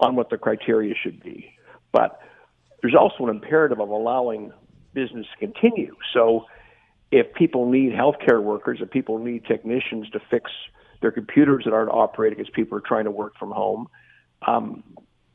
on 0.00 0.16
what 0.16 0.28
the 0.28 0.38
criteria 0.38 0.94
should 0.94 1.22
be. 1.22 1.54
But 1.92 2.20
there's 2.82 2.96
also 2.96 3.24
an 3.24 3.30
imperative 3.30 3.80
of 3.80 3.90
allowing 3.90 4.52
business 4.92 5.26
to 5.32 5.36
continue. 5.38 5.94
So 6.12 6.46
if 7.10 7.32
people 7.34 7.70
need 7.70 7.92
healthcare 7.92 8.42
workers, 8.42 8.78
if 8.80 8.90
people 8.90 9.18
need 9.18 9.44
technicians 9.44 10.08
to 10.10 10.20
fix 10.30 10.50
their 11.00 11.10
computers 11.10 11.64
that 11.64 11.72
aren't 11.72 11.90
operating 11.90 12.40
as 12.40 12.46
people 12.50 12.78
are 12.78 12.82
trying 12.82 13.04
to 13.04 13.10
work 13.10 13.34
from 13.38 13.50
home, 13.50 13.88
um, 14.46 14.82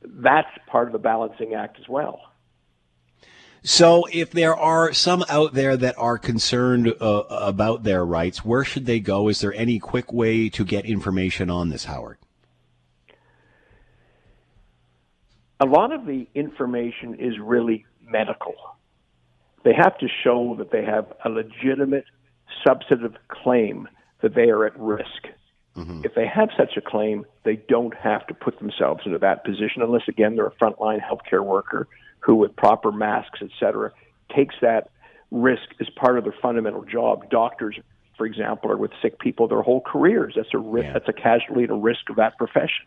that's 0.03 0.49
part 0.67 0.87
of 0.87 0.93
the 0.93 0.99
balancing 0.99 1.53
act 1.53 1.79
as 1.79 1.89
well. 1.89 2.21
So, 3.63 4.05
if 4.13 4.29
there 4.29 4.55
are 4.55 4.93
some 4.93 5.25
out 5.27 5.55
there 5.55 5.75
that 5.75 5.95
are 5.97 6.19
concerned 6.19 6.93
uh, 7.01 7.23
about 7.29 7.81
their 7.81 8.05
rights, 8.05 8.45
where 8.45 8.63
should 8.63 8.85
they 8.85 8.99
go? 8.99 9.27
Is 9.27 9.41
there 9.41 9.53
any 9.55 9.79
quick 9.79 10.13
way 10.13 10.49
to 10.49 10.63
get 10.63 10.85
information 10.85 11.49
on 11.49 11.69
this, 11.69 11.85
Howard? 11.85 12.19
A 15.59 15.65
lot 15.65 15.91
of 15.91 16.05
the 16.05 16.27
information 16.35 17.15
is 17.15 17.39
really 17.39 17.87
medical 18.03 18.53
they 19.65 19.73
have 19.73 19.97
to 19.97 20.07
show 20.23 20.55
that 20.59 20.71
they 20.71 20.85
have 20.85 21.11
a 21.25 21.29
legitimate 21.29 22.05
substantive 22.65 23.15
claim 23.27 23.89
that 24.21 24.35
they 24.35 24.49
are 24.49 24.65
at 24.65 24.79
risk. 24.79 25.27
Mm-hmm. 25.75 26.01
If 26.05 26.13
they 26.13 26.27
have 26.27 26.49
such 26.55 26.77
a 26.77 26.81
claim, 26.81 27.25
they 27.43 27.57
don't 27.67 27.95
have 27.95 28.25
to 28.27 28.33
put 28.33 28.59
themselves 28.59 29.01
into 29.05 29.17
that 29.17 29.43
position 29.43 29.81
unless, 29.81 30.03
again, 30.07 30.35
they're 30.35 30.45
a 30.45 30.51
frontline 30.51 31.01
healthcare 31.01 31.43
worker 31.43 31.87
who, 32.19 32.35
with 32.35 32.55
proper 32.55 32.91
masks, 32.91 33.39
et 33.41 33.49
cetera, 33.59 33.91
takes 34.33 34.55
that 34.61 34.89
risk 35.31 35.63
as 35.81 35.89
part 35.89 36.17
of 36.17 36.23
their 36.23 36.35
fundamental 36.41 36.83
job. 36.85 37.29
Doctors, 37.29 37.77
for 38.17 38.25
example, 38.25 38.71
are 38.71 38.77
with 38.77 38.91
sick 39.01 39.19
people 39.19 39.47
their 39.47 39.63
whole 39.63 39.81
careers. 39.81 40.33
That's 40.35 40.53
a 40.53 40.59
risk, 40.59 40.85
yeah. 40.85 40.93
that's 40.93 41.09
a 41.09 41.13
casualty 41.13 41.63
and 41.63 41.71
a 41.71 41.75
risk 41.75 42.09
of 42.09 42.15
that 42.17 42.37
profession. 42.37 42.85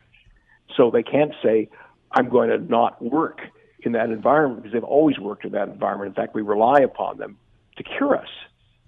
So 0.76 0.90
they 0.90 1.02
can't 1.02 1.32
say, 1.42 1.68
"I'm 2.12 2.28
going 2.28 2.50
to 2.50 2.58
not 2.58 3.02
work." 3.02 3.40
In 3.80 3.92
that 3.92 4.10
environment 4.10 4.62
because 4.62 4.72
they've 4.72 4.84
always 4.84 5.18
worked 5.18 5.44
in 5.44 5.52
that 5.52 5.68
environment. 5.68 6.08
In 6.08 6.14
fact, 6.14 6.34
we 6.34 6.42
rely 6.42 6.80
upon 6.80 7.18
them 7.18 7.38
to 7.76 7.82
cure 7.82 8.16
us 8.16 8.28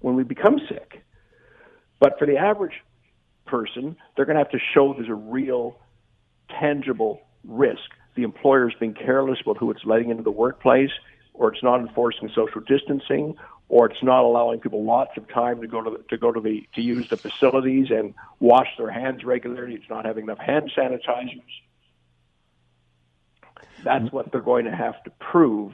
when 0.00 0.16
we 0.16 0.24
become 0.24 0.58
sick. 0.68 1.02
But 1.98 2.18
for 2.18 2.26
the 2.26 2.36
average 2.36 2.82
person, 3.46 3.96
they're 4.16 4.24
going 4.24 4.36
to 4.36 4.42
have 4.42 4.50
to 4.52 4.58
show 4.74 4.94
there's 4.94 5.08
a 5.08 5.14
real, 5.14 5.78
tangible 6.48 7.20
risk. 7.44 7.90
The 8.14 8.22
employer 8.22 8.68
is 8.68 8.74
being 8.78 8.94
careless 8.94 9.38
about 9.42 9.58
who 9.58 9.70
it's 9.70 9.84
letting 9.84 10.10
into 10.10 10.22
the 10.22 10.30
workplace, 10.30 10.90
or 11.34 11.52
it's 11.52 11.62
not 11.62 11.80
enforcing 11.80 12.30
social 12.34 12.60
distancing, 12.60 13.36
or 13.68 13.88
it's 13.88 14.02
not 14.02 14.24
allowing 14.24 14.60
people 14.60 14.84
lots 14.84 15.16
of 15.16 15.28
time 15.28 15.60
to 15.60 15.68
go 15.68 15.80
to 15.82 15.90
the, 15.90 15.98
to 16.08 16.18
go 16.18 16.32
to 16.32 16.40
the 16.40 16.66
to 16.74 16.82
use 16.82 17.08
the 17.08 17.16
facilities 17.16 17.90
and 17.90 18.14
wash 18.40 18.66
their 18.76 18.90
hands 18.90 19.24
regularly. 19.24 19.74
It's 19.74 19.88
not 19.88 20.04
having 20.04 20.24
enough 20.24 20.38
hand 20.38 20.72
sanitizers. 20.76 21.42
That's 23.84 24.12
what 24.12 24.32
they're 24.32 24.40
going 24.40 24.64
to 24.64 24.74
have 24.74 25.02
to 25.04 25.10
prove 25.18 25.72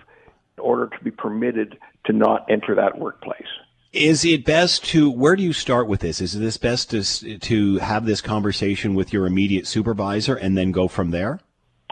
in 0.56 0.62
order 0.62 0.88
to 0.88 1.04
be 1.04 1.10
permitted 1.10 1.78
to 2.06 2.12
not 2.12 2.46
enter 2.50 2.74
that 2.74 2.98
workplace. 2.98 3.46
Is 3.92 4.24
it 4.24 4.44
best 4.44 4.84
to 4.86 5.10
where 5.10 5.36
do 5.36 5.42
you 5.42 5.52
start 5.52 5.88
with 5.88 6.00
this? 6.00 6.20
Is 6.20 6.38
this 6.38 6.56
best 6.56 6.90
to 6.90 7.38
to 7.38 7.78
have 7.78 8.04
this 8.04 8.20
conversation 8.20 8.94
with 8.94 9.12
your 9.12 9.26
immediate 9.26 9.66
supervisor 9.66 10.34
and 10.34 10.56
then 10.56 10.72
go 10.72 10.88
from 10.88 11.10
there? 11.10 11.40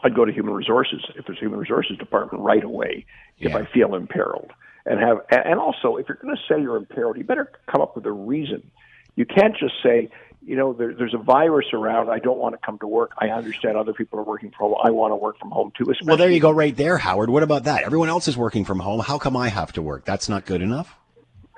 I'd 0.02 0.14
go 0.14 0.26
to 0.26 0.32
human 0.32 0.52
resources 0.52 1.02
if 1.16 1.24
there's 1.26 1.38
human 1.38 1.58
resources 1.58 1.96
department 1.96 2.44
right 2.44 2.62
away 2.62 3.06
if 3.38 3.52
yeah. 3.52 3.56
I 3.56 3.66
feel 3.72 3.94
imperiled 3.94 4.50
and 4.86 5.00
have 5.00 5.18
and 5.30 5.58
also 5.58 5.96
if 5.96 6.08
you're 6.08 6.18
going 6.20 6.36
to 6.36 6.42
say 6.48 6.60
you're 6.60 6.76
imperiled, 6.76 7.16
you 7.16 7.24
better 7.24 7.50
come 7.70 7.80
up 7.80 7.96
with 7.96 8.04
a 8.06 8.12
reason. 8.12 8.70
You 9.16 9.24
can't 9.24 9.56
just 9.56 9.74
say 9.82 10.10
you 10.46 10.56
know, 10.56 10.72
there, 10.72 10.94
there's 10.94 11.14
a 11.14 11.18
virus 11.18 11.66
around. 11.72 12.10
I 12.10 12.18
don't 12.18 12.38
want 12.38 12.54
to 12.54 12.58
come 12.64 12.78
to 12.80 12.86
work. 12.86 13.12
I 13.18 13.28
understand 13.28 13.76
other 13.76 13.92
people 13.92 14.18
are 14.18 14.24
working 14.24 14.50
from 14.50 14.70
home. 14.70 14.76
I 14.82 14.90
want 14.90 15.12
to 15.12 15.16
work 15.16 15.38
from 15.38 15.50
home 15.50 15.72
too. 15.76 15.92
Well, 16.04 16.16
there 16.16 16.30
you 16.30 16.40
go, 16.40 16.50
right 16.50 16.76
there, 16.76 16.98
Howard. 16.98 17.30
What 17.30 17.42
about 17.42 17.64
that? 17.64 17.82
Everyone 17.82 18.08
else 18.08 18.28
is 18.28 18.36
working 18.36 18.64
from 18.64 18.80
home. 18.80 19.00
How 19.00 19.18
come 19.18 19.36
I 19.36 19.48
have 19.48 19.72
to 19.72 19.82
work? 19.82 20.04
That's 20.04 20.28
not 20.28 20.44
good 20.44 20.60
enough. 20.60 20.94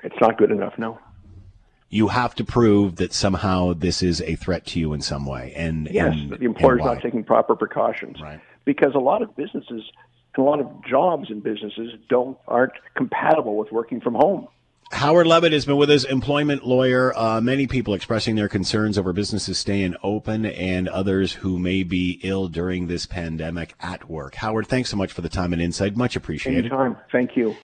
It's 0.03 0.15
not 0.21 0.37
good 0.37 0.51
enough. 0.51 0.77
No. 0.77 0.99
You 1.89 2.09
have 2.09 2.35
to 2.35 2.43
prove 2.43 2.97
that 2.97 3.13
somehow 3.13 3.73
this 3.73 4.03
is 4.03 4.21
a 4.21 4.35
threat 4.35 4.65
to 4.67 4.79
you 4.79 4.93
in 4.93 5.01
some 5.01 5.25
way, 5.25 5.53
and 5.55 5.87
yes, 5.89 6.13
and, 6.13 6.31
the 6.31 6.45
employer's 6.45 6.81
not 6.81 7.01
taking 7.01 7.23
proper 7.23 7.55
precautions. 7.55 8.21
Right. 8.21 8.41
Because 8.65 8.93
a 8.93 8.99
lot 8.99 9.21
of 9.21 9.35
businesses, 9.37 9.83
and 10.35 10.45
a 10.45 10.49
lot 10.49 10.59
of 10.59 10.85
jobs 10.85 11.29
in 11.29 11.39
businesses 11.39 11.93
don't 12.09 12.37
aren't 12.47 12.73
compatible 12.95 13.55
with 13.57 13.71
working 13.71 14.01
from 14.01 14.15
home. 14.15 14.49
Howard 14.91 15.27
Levitt 15.27 15.51
has 15.51 15.65
been 15.65 15.75
with 15.75 15.89
us, 15.89 16.05
employment 16.05 16.65
lawyer. 16.65 17.17
Uh, 17.17 17.41
many 17.41 17.67
people 17.67 17.93
expressing 17.93 18.35
their 18.35 18.47
concerns 18.47 18.97
over 18.97 19.11
businesses 19.11 19.57
staying 19.57 19.95
open 20.01 20.45
and 20.45 20.87
others 20.87 21.33
who 21.33 21.59
may 21.59 21.83
be 21.83 22.19
ill 22.23 22.47
during 22.47 22.87
this 22.87 23.05
pandemic 23.05 23.75
at 23.81 24.09
work. 24.09 24.35
Howard, 24.35 24.67
thanks 24.67 24.89
so 24.89 24.97
much 24.97 25.11
for 25.11 25.21
the 25.21 25.29
time 25.29 25.51
and 25.51 25.61
insight. 25.61 25.97
Much 25.97 26.15
appreciated. 26.15 26.71
Anytime. 26.71 26.95
Thank 27.11 27.35
you. 27.35 27.55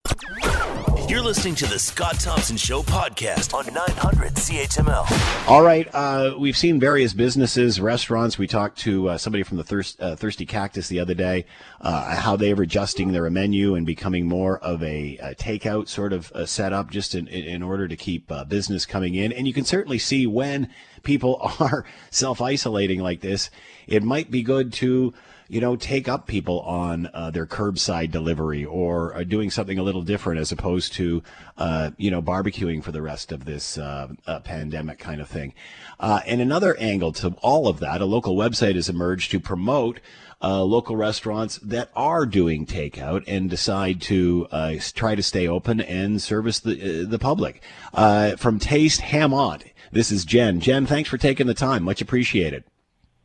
You're 1.14 1.22
listening 1.22 1.54
to 1.58 1.68
the 1.68 1.78
Scott 1.78 2.20
Thompson 2.20 2.58
Show 2.58 2.82
podcast 2.82 3.54
on 3.54 3.72
900 3.72 4.34
CHML. 4.34 5.48
All 5.48 5.62
right, 5.62 5.88
uh, 5.94 6.34
we've 6.40 6.58
seen 6.58 6.80
various 6.80 7.14
businesses, 7.14 7.80
restaurants. 7.80 8.40
We 8.40 8.48
talked 8.48 8.80
to 8.80 9.10
uh, 9.10 9.18
somebody 9.20 9.44
from 9.44 9.58
the 9.58 9.64
Thirst, 9.64 10.02
uh, 10.02 10.16
Thirsty 10.16 10.48
Cactus 10.48 10.88
the 10.88 11.00
other 11.00 11.14
day, 11.14 11.46
uh, 11.82 12.16
how 12.16 12.36
they 12.36 12.56
were 12.56 12.64
adjusting 12.64 13.12
their 13.12 13.30
menu 13.30 13.76
and 13.76 13.86
becoming 13.86 14.28
more 14.28 14.58
of 14.58 14.82
a, 14.82 15.18
a 15.18 15.36
takeout 15.36 15.88
sort 15.88 16.14
of 16.14 16.32
setup, 16.50 16.90
just 16.90 17.14
in, 17.14 17.28
in 17.28 17.62
order 17.62 17.88
to 17.88 17.96
keep 17.96 18.32
uh, 18.32 18.44
business 18.44 18.88
coming 18.88 19.14
in. 19.14 19.32
And 19.32 19.46
you 19.46 19.54
can 19.54 19.66
certainly 19.66 20.00
see 20.00 20.26
when 20.26 20.68
people 21.04 21.40
are 21.60 21.86
self 22.10 22.42
isolating 22.42 23.02
like 23.02 23.22
this, 23.22 23.52
it 23.86 24.02
might 24.02 24.32
be 24.32 24.42
good 24.42 24.74
to 24.74 25.14
you 25.48 25.62
know, 25.62 25.76
take 25.76 26.08
up 26.08 26.28
people 26.28 26.62
on 26.62 27.10
uh, 27.14 27.32
their 27.32 27.46
curbside 27.46 28.12
delivery 28.12 28.66
or 28.66 29.16
uh, 29.16 29.24
doing 29.24 29.50
something 29.50 29.78
a 29.78 29.84
little 29.84 30.02
different 30.02 30.40
as 30.40 30.52
opposed 30.52 30.94
to, 30.94 31.22
uh, 31.58 31.92
you 31.98 32.10
know, 32.10 32.22
barbecuing 32.22 32.84
for 32.84 32.92
the 32.92 33.02
rest 33.02 33.32
of 33.32 33.46
this 33.46 33.78
uh, 33.78 34.08
uh, 34.26 34.40
pandemic 34.40 35.00
kind 35.00 35.22
of 35.22 35.28
thing. 35.28 35.54
And 36.00 36.42
another 36.42 36.76
angle 36.78 37.12
to 37.14 37.36
all 37.42 37.68
of 37.68 37.80
that, 37.80 38.02
a 38.02 38.06
local 38.06 38.36
website 38.36 38.76
has 38.76 38.90
emerged 38.90 39.32
to 39.32 39.40
promote. 39.40 40.00
Local 40.42 40.98
restaurants 40.98 41.58
that 41.60 41.90
are 41.96 42.26
doing 42.26 42.66
takeout 42.66 43.24
and 43.28 43.50
decide 43.50 44.02
to 44.02 44.46
try 44.94 45.16
to 45.16 45.24
stay 45.24 45.48
open 45.48 45.80
and 45.80 46.22
service 46.22 46.60
the 46.60 47.06
the 47.06 47.18
public. 47.18 47.64
From 47.94 48.60
Taste 48.60 49.00
Hamont, 49.00 49.64
this 49.94 50.12
is 50.12 50.26
Jen. 50.26 50.60
Jen, 50.60 50.86
thanks 50.86 51.10
for 51.10 51.18
taking 51.18 51.48
the 51.48 51.54
time. 51.54 51.84
Much 51.84 52.02
appreciated. 52.02 52.66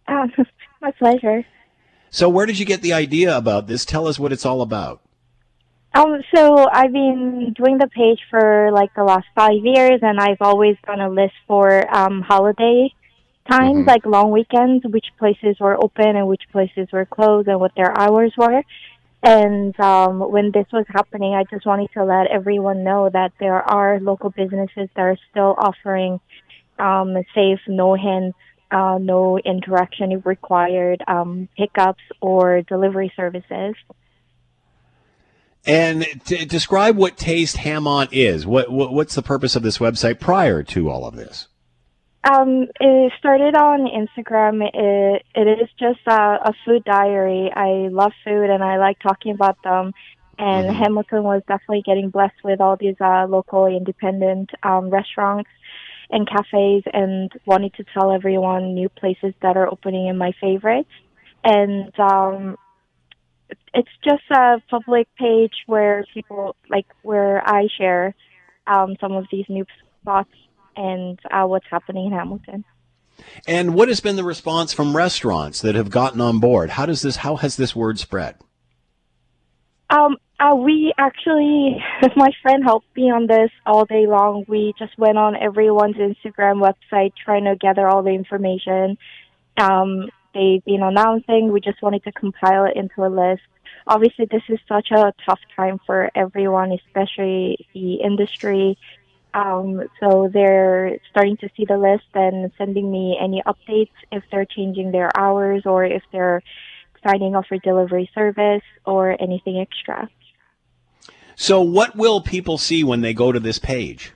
Um, 0.07 0.33
my 0.81 0.93
pleasure. 0.93 1.45
So, 2.11 2.29
where 2.29 2.47
did 2.47 2.59
you 2.59 2.65
get 2.65 2.83
the 2.83 2.93
idea 2.93 3.37
about 3.37 3.67
this? 3.67 3.85
Tell 3.85 4.07
us 4.07 4.19
what 4.19 4.33
it's 4.33 4.47
all 4.47 4.63
about. 4.63 5.01
Um, 5.95 6.23
so 6.35 6.69
I've 6.71 6.93
been 6.93 7.55
doing 7.57 7.79
the 7.79 7.89
page 7.89 8.21
for 8.31 8.71
like 8.73 8.95
the 8.95 9.05
last 9.05 9.27
five 9.35 9.65
years, 9.65 10.01
and 10.03 10.21
I've 10.21 10.41
always 10.41 10.77
done 10.87 11.01
a 11.01 11.09
list 11.09 11.35
for 11.47 11.93
um, 11.95 12.21
holiday 12.23 12.93
times, 13.51 13.87
like 13.87 14.05
long 14.05 14.31
weekends, 14.31 14.85
which 14.87 15.07
places 15.19 15.57
were 15.59 15.83
open 15.83 16.15
and 16.17 16.29
which 16.29 16.43
places 16.53 16.89
were 16.93 17.07
closed, 17.07 17.49
and 17.49 17.59
what 17.59 17.75
their 17.75 17.99
hours 17.99 18.33
were. 18.37 18.63
And 19.23 19.79
um, 19.81 20.21
when 20.31 20.53
this 20.53 20.67
was 20.73 20.85
happening, 20.89 21.35
I 21.35 21.45
just 21.45 21.67
wanted 21.67 21.91
to 21.95 22.05
let 22.05 22.29
everyone 22.29 22.85
know 22.85 23.09
that 23.11 23.33
there 23.41 23.63
are 23.63 23.99
local 23.99 24.31
businesses 24.31 24.89
that 24.95 25.03
are 25.03 25.19
still 25.31 25.55
offering 25.59 26.21
um, 26.79 27.17
safe, 27.35 27.59
no 27.67 27.97
hands, 27.97 28.35
uh, 28.71 28.99
no 29.01 29.39
interaction 29.39 30.21
required 30.25 31.03
um, 31.07 31.49
pickups 31.57 32.03
or 32.21 32.63
delivery 32.63 33.13
services. 33.17 33.75
And 35.67 36.07
t- 36.25 36.45
describe 36.45 36.97
what 36.97 37.17
Taste 37.17 37.57
Hamont 37.59 38.11
is. 38.13 38.47
What, 38.47 38.71
what 38.71 38.93
what's 38.93 39.15
the 39.15 39.23
purpose 39.23 39.57
of 39.57 39.63
this 39.63 39.79
website 39.79 40.19
prior 40.21 40.63
to 40.63 40.89
all 40.89 41.07
of 41.07 41.17
this? 41.17 41.49
Um, 42.25 42.67
it 42.81 43.13
started 43.19 43.55
on 43.55 43.87
Instagram. 43.87 44.67
It, 44.73 45.23
it 45.35 45.61
is 45.61 45.69
just 45.79 46.01
a, 46.07 46.39
a 46.49 46.53
food 46.65 46.85
diary. 46.85 47.51
I 47.55 47.89
love 47.91 48.13
food 48.25 48.51
and 48.51 48.63
I 48.63 48.79
like 48.79 48.99
talking 49.01 49.33
about 49.33 49.63
them. 49.63 49.93
And 50.39 50.75
Hamilton 50.75 51.25
was 51.25 51.43
definitely 51.49 51.83
getting 51.85 52.11
blessed 52.11 52.45
with 52.45 52.61
all 52.61 52.77
these 52.77 52.97
uh, 53.01 53.27
local 53.29 53.67
independent 53.67 54.51
um, 54.63 54.89
restaurants 54.91 55.51
and 56.11 56.29
cafes 56.29 56.83
and 56.93 57.31
wanted 57.47 57.75
to 57.75 57.85
tell 57.95 58.13
everyone 58.13 58.75
new 58.75 58.89
places 58.89 59.35
that 59.43 59.57
are 59.57 59.71
opening 59.71 60.07
in 60.07 60.17
my 60.17 60.33
favorites. 60.41 60.89
And 61.45 61.99
um, 61.99 62.57
it's 63.75 63.89
just 64.03 64.23
a 64.31 64.63
public 64.69 65.07
page 65.17 65.53
where 65.67 66.05
people, 66.15 66.57
like, 66.69 66.87
where 67.03 67.47
I 67.47 67.69
share 67.77 68.15
um, 68.67 68.97
some 69.01 69.13
of 69.13 69.27
these 69.31 69.47
new 69.49 69.65
spots 70.01 70.31
and 70.77 71.19
uh, 71.31 71.45
what's 71.45 71.67
happening 71.71 72.07
in 72.07 72.13
Hamilton. 72.13 72.65
And 73.47 73.75
what 73.75 73.89
has 73.89 74.01
been 74.01 74.17
the 74.17 74.25
response 74.25 74.73
from 74.73 74.97
restaurants 74.97 75.61
that 75.63 75.75
have 75.75 75.91
gotten 75.91 76.21
on 76.21 76.39
board? 76.39 76.71
How 76.71 76.87
does 76.87 77.03
this? 77.03 77.17
How 77.17 77.37
has 77.37 77.57
this 77.57 77.75
word 77.75 77.99
spread? 77.99 78.37
Um, 79.91 80.17
uh, 80.41 80.55
we 80.55 80.93
actually, 80.99 81.83
my 82.17 82.31
friend 82.43 82.63
helped 82.63 82.97
me 82.97 83.11
on 83.11 83.27
this 83.27 83.51
all 83.67 83.85
day 83.85 84.07
long. 84.07 84.45
We 84.47 84.73
just 84.79 84.97
went 84.97 85.19
on 85.19 85.37
everyone's 85.37 85.97
Instagram 85.97 86.63
website 86.63 87.13
trying 87.17 87.45
to 87.45 87.57
gather 87.57 87.89
all 87.89 88.03
the 88.03 88.11
information. 88.11 88.99
Um, 89.57 90.09
they've 90.35 90.65
been 90.65 90.83
announcing. 90.83 91.53
We 91.53 91.61
just 91.61 91.83
wanted 91.83 92.05
to 92.05 92.13
compile 92.13 92.67
it 92.67 92.77
into 92.77 93.05
a 93.05 93.09
list. 93.09 93.43
Obviously, 93.87 94.27
this 94.31 94.43
is 94.49 94.61
such 94.69 94.91
a 94.93 95.13
tough 95.27 95.41
time 95.57 95.81
for 95.85 96.11
everyone, 96.15 96.73
especially 96.73 97.67
the 97.75 97.95
industry. 97.95 98.79
Um, 99.35 99.89
so 100.01 100.31
they're 100.33 100.99
starting 101.11 101.37
to 101.39 101.49
see 101.57 101.65
the 101.65 101.79
list 101.79 102.07
and 102.15 102.51
sending 102.57 102.91
me 102.91 103.19
any 103.21 103.43
updates 103.47 103.91
if 104.13 104.23
they're 104.31 104.47
changing 104.47 104.93
their 104.93 105.11
hours 105.19 105.63
or 105.67 105.85
if 105.85 106.03
they're 106.13 106.43
signing 107.07 107.35
off 107.35 107.47
for 107.47 107.59
delivery 107.59 108.11
service 108.15 108.63
or 108.85 109.21
anything 109.21 109.59
extra. 109.59 110.09
So, 111.41 111.63
what 111.63 111.95
will 111.95 112.21
people 112.21 112.59
see 112.59 112.83
when 112.83 113.01
they 113.01 113.15
go 113.15 113.31
to 113.31 113.39
this 113.39 113.61
page? 113.61 114.11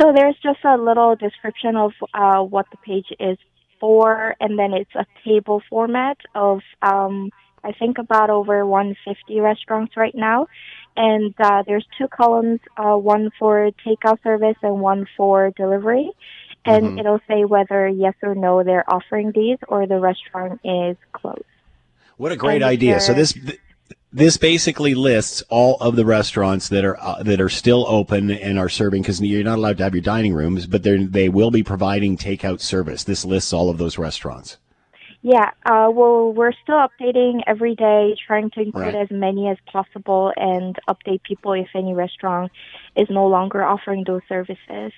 So 0.00 0.10
there's 0.16 0.36
just 0.42 0.64
a 0.64 0.78
little 0.78 1.14
description 1.16 1.76
of 1.76 1.92
uh, 2.14 2.40
what 2.42 2.64
the 2.70 2.78
page 2.78 3.08
is 3.20 3.36
for, 3.78 4.34
and 4.40 4.58
then 4.58 4.72
it's 4.72 4.94
a 4.94 5.04
table 5.22 5.62
format 5.68 6.16
of 6.34 6.60
um, 6.80 7.30
I 7.62 7.72
think 7.72 7.98
about 7.98 8.30
over 8.30 8.64
150 8.64 9.40
restaurants 9.40 9.94
right 9.94 10.14
now, 10.14 10.46
and 10.96 11.34
uh, 11.38 11.62
there's 11.66 11.86
two 11.98 12.08
columns, 12.08 12.60
uh, 12.78 12.96
one 12.96 13.30
for 13.38 13.70
takeout 13.86 14.22
service 14.22 14.56
and 14.62 14.80
one 14.80 15.06
for 15.14 15.52
delivery, 15.58 16.10
and 16.64 16.84
Mhm. 16.84 17.00
it'll 17.00 17.20
say 17.28 17.44
whether 17.44 17.86
yes 17.86 18.14
or 18.22 18.34
no 18.34 18.62
they're 18.64 18.88
offering 18.90 19.30
these 19.32 19.58
or 19.68 19.86
the 19.86 20.00
restaurant 20.00 20.58
is 20.64 20.96
closed. 21.12 21.44
What 22.16 22.32
a 22.32 22.36
great 22.36 22.62
And 22.62 22.64
idea! 22.64 23.00
So 23.00 23.12
this 23.12 23.32
th- 23.34 23.60
this 24.12 24.36
basically 24.36 24.94
lists 24.94 25.42
all 25.48 25.76
of 25.80 25.96
the 25.96 26.04
restaurants 26.04 26.68
that 26.68 26.84
are 26.84 27.00
uh, 27.00 27.22
that 27.22 27.40
are 27.40 27.48
still 27.48 27.86
open 27.88 28.30
and 28.30 28.58
are 28.58 28.68
serving 28.68 29.02
because 29.02 29.20
you're 29.20 29.42
not 29.42 29.58
allowed 29.58 29.78
to 29.78 29.84
have 29.84 29.94
your 29.94 30.02
dining 30.02 30.34
rooms, 30.34 30.66
but 30.66 30.82
they 30.82 31.04
they 31.04 31.28
will 31.28 31.50
be 31.50 31.62
providing 31.62 32.16
takeout 32.16 32.60
service. 32.60 33.04
This 33.04 33.24
lists 33.24 33.52
all 33.52 33.70
of 33.70 33.78
those 33.78 33.98
restaurants. 33.98 34.58
Yeah, 35.24 35.50
uh, 35.64 35.88
well, 35.88 36.32
we're 36.32 36.52
still 36.64 36.84
updating 36.84 37.42
every 37.46 37.76
day, 37.76 38.16
trying 38.26 38.50
to 38.50 38.60
include 38.60 38.94
Right. 38.94 38.94
as 38.96 39.10
many 39.12 39.48
as 39.48 39.56
possible 39.66 40.32
and 40.36 40.76
update 40.90 41.22
people 41.22 41.52
if 41.52 41.68
any 41.76 41.94
restaurant 41.94 42.50
is 42.96 43.08
no 43.08 43.28
longer 43.28 43.62
offering 43.62 44.02
those 44.04 44.22
services. 44.28 44.92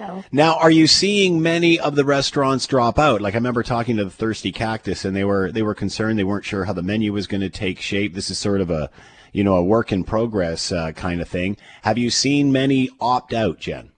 So, 0.00 0.24
Now, 0.32 0.54
are 0.56 0.70
you 0.70 0.86
seeing 0.86 1.42
many 1.42 1.78
of 1.78 1.94
the 1.94 2.06
restaurants 2.06 2.66
drop 2.66 2.98
out? 2.98 3.20
Like 3.20 3.34
I 3.34 3.36
remember 3.36 3.62
talking 3.62 3.98
to 3.98 4.04
the 4.04 4.10
Thirsty 4.10 4.50
Cactus, 4.50 5.04
and 5.04 5.14
they 5.14 5.24
were 5.24 5.52
they 5.52 5.62
were 5.62 5.74
concerned. 5.74 6.18
They 6.18 6.24
weren't 6.24 6.46
sure 6.46 6.64
how 6.64 6.72
the 6.72 6.82
menu 6.82 7.12
was 7.12 7.26
going 7.26 7.42
to 7.42 7.50
take 7.50 7.80
shape. 7.80 8.14
This 8.14 8.30
is 8.30 8.38
sort 8.38 8.62
of 8.62 8.70
a 8.70 8.88
you 9.34 9.44
know 9.44 9.56
a 9.56 9.62
work 9.62 9.92
in 9.92 10.04
progress 10.04 10.72
uh, 10.72 10.92
kind 10.92 11.20
of 11.20 11.28
thing. 11.28 11.58
Have 11.82 11.98
you 11.98 12.08
seen 12.08 12.50
many 12.50 12.88
opt 12.98 13.34
out, 13.34 13.58
Jen? 13.58 13.90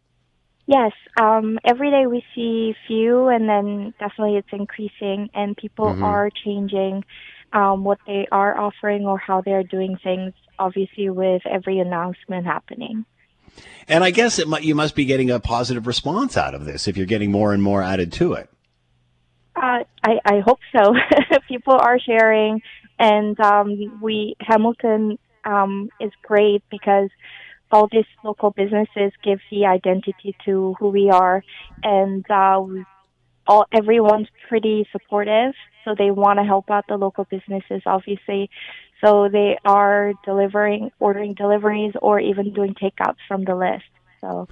yes, 0.66 0.92
um, 1.20 1.58
every 1.64 1.90
day 1.90 2.06
we 2.06 2.24
see 2.34 2.74
few, 2.88 3.28
and 3.28 3.48
then 3.48 3.94
definitely 4.00 4.36
it's 4.38 4.48
increasing, 4.52 5.28
and 5.34 5.56
people 5.56 5.86
Mhm. 5.86 6.02
are 6.02 6.30
changing 6.30 7.04
um, 7.52 7.84
what 7.84 7.98
they 8.06 8.26
are 8.32 8.58
offering 8.58 9.04
or 9.04 9.18
how 9.18 9.42
they're 9.42 9.62
doing 9.62 9.96
things, 10.02 10.32
obviously, 10.58 11.10
with 11.10 11.42
every 11.46 11.78
announcement 11.78 12.46
happening. 12.46 13.04
And 13.88 14.04
I 14.04 14.10
guess 14.10 14.38
it 14.38 14.48
might, 14.48 14.62
you 14.62 14.74
must 14.74 14.94
be 14.94 15.04
getting 15.04 15.30
a 15.30 15.40
positive 15.40 15.86
response 15.86 16.36
out 16.36 16.54
of 16.54 16.64
this 16.64 16.86
if 16.86 16.96
you're 16.96 17.06
getting 17.06 17.30
more 17.30 17.52
and 17.52 17.62
more 17.62 17.82
added 17.82 18.12
to 18.14 18.34
it. 18.34 18.48
Uh, 19.54 19.84
I, 20.02 20.18
I 20.24 20.40
hope 20.40 20.60
so. 20.74 20.94
People 21.48 21.74
are 21.74 21.98
sharing, 21.98 22.62
and 22.98 23.38
um, 23.40 24.00
we 24.00 24.34
Hamilton 24.40 25.18
um, 25.44 25.90
is 26.00 26.10
great 26.22 26.62
because 26.70 27.10
all 27.70 27.88
these 27.90 28.06
local 28.24 28.50
businesses 28.50 29.12
give 29.22 29.40
the 29.50 29.66
identity 29.66 30.34
to 30.44 30.74
who 30.78 30.88
we 30.88 31.10
are, 31.10 31.44
and 31.82 32.24
uh, 32.30 32.64
all 33.46 33.66
everyone's 33.72 34.28
pretty 34.48 34.86
supportive. 34.92 35.54
So 35.84 35.94
they 35.96 36.10
want 36.10 36.38
to 36.38 36.44
help 36.44 36.70
out 36.70 36.86
the 36.88 36.96
local 36.96 37.24
businesses, 37.24 37.82
obviously. 37.86 38.50
So 39.04 39.28
they 39.28 39.58
are 39.64 40.12
delivering, 40.24 40.90
ordering 41.00 41.34
deliveries, 41.34 41.94
or 42.00 42.20
even 42.20 42.52
doing 42.52 42.74
takeouts 42.74 43.16
from 43.28 43.44
the 43.44 43.54
list. 43.54 43.84
So. 44.20 44.48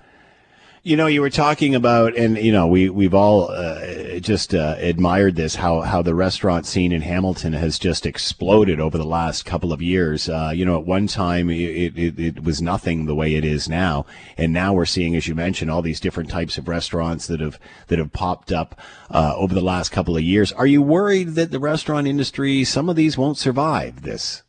You 0.82 0.96
know, 0.96 1.08
you 1.08 1.20
were 1.20 1.28
talking 1.28 1.74
about, 1.74 2.16
and 2.16 2.38
you 2.38 2.52
know, 2.52 2.66
we 2.66 2.88
we've 2.88 3.12
all 3.12 3.50
uh, 3.50 4.18
just 4.18 4.54
uh, 4.54 4.76
admired 4.78 5.36
this 5.36 5.56
how 5.56 5.82
how 5.82 6.00
the 6.00 6.14
restaurant 6.14 6.64
scene 6.64 6.90
in 6.90 7.02
Hamilton 7.02 7.52
has 7.52 7.78
just 7.78 8.06
exploded 8.06 8.80
over 8.80 8.96
the 8.96 9.04
last 9.04 9.44
couple 9.44 9.74
of 9.74 9.82
years. 9.82 10.26
Uh, 10.26 10.52
you 10.54 10.64
know, 10.64 10.78
at 10.78 10.86
one 10.86 11.06
time 11.06 11.50
it, 11.50 11.98
it, 11.98 12.18
it 12.18 12.44
was 12.44 12.62
nothing 12.62 13.04
the 13.04 13.14
way 13.14 13.34
it 13.34 13.44
is 13.44 13.68
now, 13.68 14.06
and 14.38 14.54
now 14.54 14.72
we're 14.72 14.86
seeing, 14.86 15.14
as 15.14 15.28
you 15.28 15.34
mentioned, 15.34 15.70
all 15.70 15.82
these 15.82 16.00
different 16.00 16.30
types 16.30 16.56
of 16.56 16.66
restaurants 16.66 17.26
that 17.26 17.40
have 17.40 17.58
that 17.88 17.98
have 17.98 18.14
popped 18.14 18.50
up 18.50 18.80
uh, 19.10 19.34
over 19.36 19.52
the 19.52 19.60
last 19.60 19.92
couple 19.92 20.16
of 20.16 20.22
years. 20.22 20.50
Are 20.50 20.66
you 20.66 20.80
worried 20.80 21.34
that 21.34 21.50
the 21.50 21.60
restaurant 21.60 22.06
industry, 22.06 22.64
some 22.64 22.88
of 22.88 22.96
these, 22.96 23.18
won't 23.18 23.36
survive 23.36 24.00
this? 24.00 24.44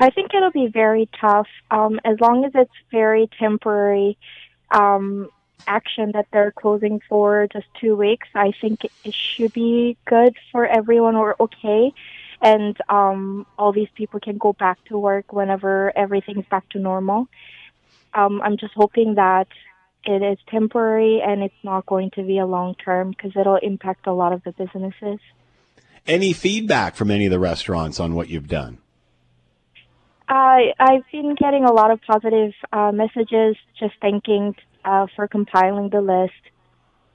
I 0.00 0.10
think 0.10 0.34
it'll 0.34 0.50
be 0.50 0.66
very 0.66 1.08
tough 1.20 1.46
um, 1.70 2.00
as 2.04 2.18
long 2.18 2.44
as 2.44 2.50
it's 2.56 2.72
very 2.90 3.30
temporary 3.38 4.18
um, 4.70 5.28
action 5.66 6.12
that 6.12 6.26
they're 6.32 6.52
closing 6.52 7.00
for 7.08 7.46
just 7.52 7.66
two 7.80 7.96
weeks, 7.96 8.28
I 8.34 8.52
think 8.60 8.84
it 9.04 9.14
should 9.14 9.52
be 9.52 9.96
good 10.06 10.36
for 10.52 10.66
everyone 10.66 11.16
or 11.16 11.36
okay. 11.40 11.92
And 12.42 12.76
um, 12.88 13.46
all 13.58 13.72
these 13.72 13.90
people 13.94 14.20
can 14.20 14.38
go 14.38 14.52
back 14.54 14.82
to 14.86 14.98
work 14.98 15.32
whenever 15.32 15.96
everything's 15.96 16.46
back 16.46 16.68
to 16.70 16.78
normal. 16.78 17.28
Um, 18.14 18.40
I'm 18.42 18.56
just 18.56 18.72
hoping 18.74 19.14
that 19.16 19.48
it 20.04 20.22
is 20.22 20.38
temporary 20.48 21.20
and 21.20 21.42
it's 21.42 21.62
not 21.62 21.84
going 21.86 22.10
to 22.12 22.22
be 22.22 22.38
a 22.38 22.46
long 22.46 22.74
term 22.74 23.10
because 23.10 23.32
it'll 23.36 23.56
impact 23.56 24.06
a 24.06 24.12
lot 24.12 24.32
of 24.32 24.42
the 24.44 24.52
businesses. 24.52 25.18
Any 26.06 26.32
feedback 26.32 26.96
from 26.96 27.10
any 27.10 27.26
of 27.26 27.30
the 27.30 27.38
restaurants 27.38 28.00
on 28.00 28.14
what 28.14 28.28
you've 28.28 28.48
done? 28.48 28.78
I 30.30 30.72
I've 30.78 31.02
been 31.10 31.34
getting 31.34 31.64
a 31.64 31.72
lot 31.72 31.90
of 31.90 32.00
positive 32.02 32.52
uh, 32.72 32.92
messages, 32.92 33.56
just 33.78 33.94
thanking 34.00 34.54
uh, 34.84 35.08
for 35.14 35.26
compiling 35.26 35.90
the 35.90 36.00
list. 36.00 36.32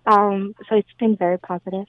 Um, 0.05 0.53
so 0.67 0.75
it's 0.75 0.93
been 0.99 1.15
very 1.15 1.39
positive. 1.39 1.87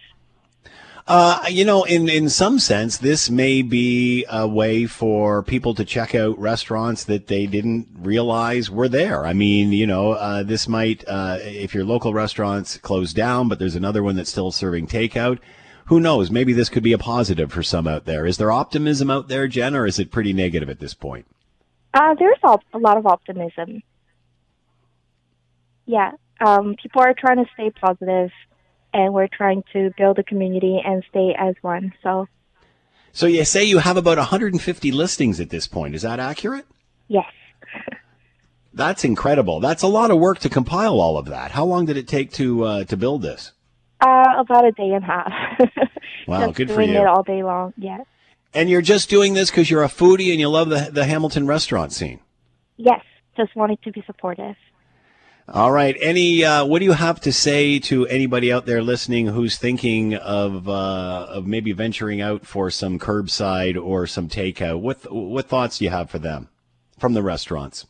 Uh, 1.09 1.45
you 1.49 1.65
know, 1.65 1.85
in, 1.85 2.09
in 2.09 2.29
some 2.29 2.59
sense, 2.59 2.99
this 2.99 3.31
may 3.31 3.63
be 3.63 4.25
a 4.29 4.47
way 4.47 4.87
for 4.87 5.43
people 5.43 5.73
to 5.75 5.85
check 5.85 6.17
out 6.17 6.37
restaurants 6.39 7.05
that 7.05 7.29
they 7.29 7.47
didn't 7.47 7.87
realize 7.99 8.71
were 8.71 8.89
there. 8.89 9.25
I 9.25 9.33
mean, 9.33 9.71
you 9.71 9.87
know, 9.87 10.13
uh, 10.13 10.43
this 10.43 10.67
might, 10.67 11.05
uh, 11.07 11.39
if 11.43 11.75
your 11.75 11.85
local 11.85 12.13
restaurant's 12.13 12.79
closed 12.79 13.15
down, 13.15 13.49
but 13.49 13.61
there's 13.61 13.77
another 13.77 14.03
one 14.03 14.17
that's 14.17 14.31
still 14.31 14.51
serving 14.51 14.89
takeout, 14.89 15.39
who 15.87 16.01
knows? 16.01 16.31
Maybe 16.31 16.53
this 16.53 16.69
could 16.69 16.83
be 16.83 16.93
a 16.93 16.99
positive 16.99 17.53
for 17.53 17.63
some 17.63 17.87
out 17.87 18.05
there. 18.05 18.27
Is 18.27 18.39
there 18.39 18.51
optimism 18.51 19.11
out 19.11 19.29
there, 19.29 19.47
Jen, 19.47 19.75
or 19.75 19.87
is 19.87 19.99
it 19.99 20.11
pretty 20.11 20.33
negative 20.33 20.69
at 20.69 20.81
this 20.81 20.95
point? 20.95 21.27
Uh, 21.95 22.15
there's 22.19 22.39
a 22.43 22.79
lot 22.79 22.97
of 22.97 23.07
optimism. 23.07 23.83
Yeah, 25.87 26.13
um, 26.45 26.75
people 26.81 27.01
are 27.03 27.15
trying 27.17 27.39
to 27.39 27.51
stay 27.55 27.71
positive, 27.71 28.31
and 28.93 29.15
we're 29.15 29.29
trying 29.29 29.63
to 29.73 29.93
build 29.97 30.19
a 30.19 30.25
community 30.25 30.81
and 30.85 31.05
stay 31.09 31.35
as 31.39 31.55
one. 31.63 31.93
So. 32.03 32.29
So 33.13 33.27
you 33.27 33.45
say 33.45 33.65
you 33.65 33.79
have 33.79 33.97
about 33.97 34.19
150 34.19 34.93
listings 34.93 35.41
at 35.41 35.51
this 35.51 35.67
point. 35.67 35.95
Is 35.95 36.03
that 36.03 36.21
accurate? 36.21 36.67
Yes. 37.09 37.33
That's 38.75 39.05
incredible. 39.05 39.61
That's 39.61 39.83
a 39.83 39.87
lot 39.87 40.11
of 40.11 40.19
work 40.19 40.41
to 40.41 40.51
compile 40.51 41.01
all 41.01 41.17
of 41.17 41.27
that. 41.27 41.53
How 41.53 41.65
long 41.65 41.87
did 41.87 41.97
it 41.97 42.09
take 42.09 42.33
to 42.33 42.65
uh, 42.65 42.85
to 42.85 42.97
build 42.97 43.23
this? 43.23 43.53
Uh, 44.01 44.35
about 44.39 44.65
a 44.67 44.73
day 44.73 44.93
and 44.93 45.03
a 45.03 45.07
half. 45.07 45.33
wow, 46.27 46.47
just 46.47 46.57
good 46.57 46.69
doing 46.69 46.77
for 46.77 46.83
you. 46.83 47.01
it 47.01 47.07
all 47.07 47.23
day 47.23 47.43
long. 47.43 47.73
Yeah. 47.79 48.05
And 48.53 48.69
you're 48.69 48.83
just 48.83 49.09
doing 49.09 49.35
this 49.35 49.51
because 49.51 49.71
you're 49.71 49.83
a 49.83 49.89
foodie 49.89 50.31
and 50.31 50.41
you 50.41 50.49
love 50.49 50.69
the 50.69 50.91
the 50.93 51.05
Hamilton 51.05 51.47
restaurant 51.47 51.93
scene. 51.93 52.21
Yes, 52.77 53.03
just 53.37 53.57
wanted 53.57 53.83
to 53.83 53.93
be 53.93 54.03
supportive. 54.07 54.57
All 55.49 55.71
right. 55.71 55.97
Any 56.01 56.45
uh, 56.45 56.65
what 56.65 56.81
do 56.81 56.85
you 56.85 56.93
have 56.93 57.21
to 57.21 57.33
say 57.33 57.79
to 57.81 58.07
anybody 58.09 58.53
out 58.53 58.67
there 58.67 58.83
listening 58.83 59.29
who's 59.29 59.57
thinking 59.57 60.15
of 60.15 60.69
uh, 60.69 61.27
of 61.29 61.47
maybe 61.47 61.73
venturing 61.73 62.21
out 62.21 62.45
for 62.45 62.69
some 62.69 62.99
curbside 62.99 63.81
or 63.81 64.07
some 64.09 64.29
takeout? 64.29 64.81
What 64.81 65.13
what 65.13 65.49
thoughts 65.49 65.79
do 65.79 65.85
you 65.85 65.91
have 65.91 66.11
for 66.11 66.19
them 66.19 66.49
from 66.99 67.15
the 67.15 67.23
restaurants? 67.23 67.87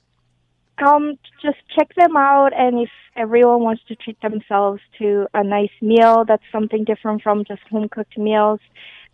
Um, 0.85 1.19
just 1.43 1.57
check 1.75 1.95
them 1.95 2.15
out, 2.17 2.53
and 2.55 2.79
if 2.81 2.91
everyone 3.17 3.61
wants 3.61 3.83
to 3.89 3.97
treat 3.97 4.21
themselves 4.21 4.81
to 4.99 5.27
a 5.35 5.43
nice 5.43 5.71
meal, 5.81 6.25
that's 6.27 6.43
something 6.53 6.85
different 6.85 7.23
from 7.23 7.45
just 7.45 7.63
home 7.71 7.89
cooked 7.89 8.17
meals. 8.19 8.61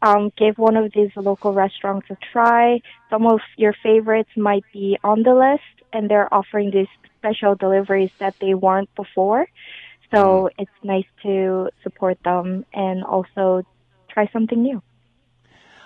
Um, 0.03 0.33
give 0.37 0.59
one 0.59 0.77
of 0.77 0.93
these 0.93 1.11
local 1.17 1.53
restaurants 1.53 2.09
a 2.11 2.17
try. 2.33 2.81
Some 3.09 3.27
of 3.27 3.41
your 3.57 3.75
favorites 3.83 4.31
might 4.37 4.65
be 4.73 4.99
on 5.05 5.23
the 5.23 5.35
list, 5.35 5.87
and 5.93 6.11
they're 6.11 6.33
offering 6.35 6.73
these 6.73 6.89
special 7.19 7.55
deliveries 7.55 8.11
that 8.19 8.35
they 8.41 8.55
weren't 8.55 8.93
before. 8.97 9.47
So 10.13 10.51
it's 10.59 10.71
nice 10.83 11.07
to 11.23 11.71
support 11.83 12.19
them 12.25 12.67
and 12.75 13.03
also 13.05 13.63
try 14.11 14.29
something 14.33 14.61
new. 14.61 14.83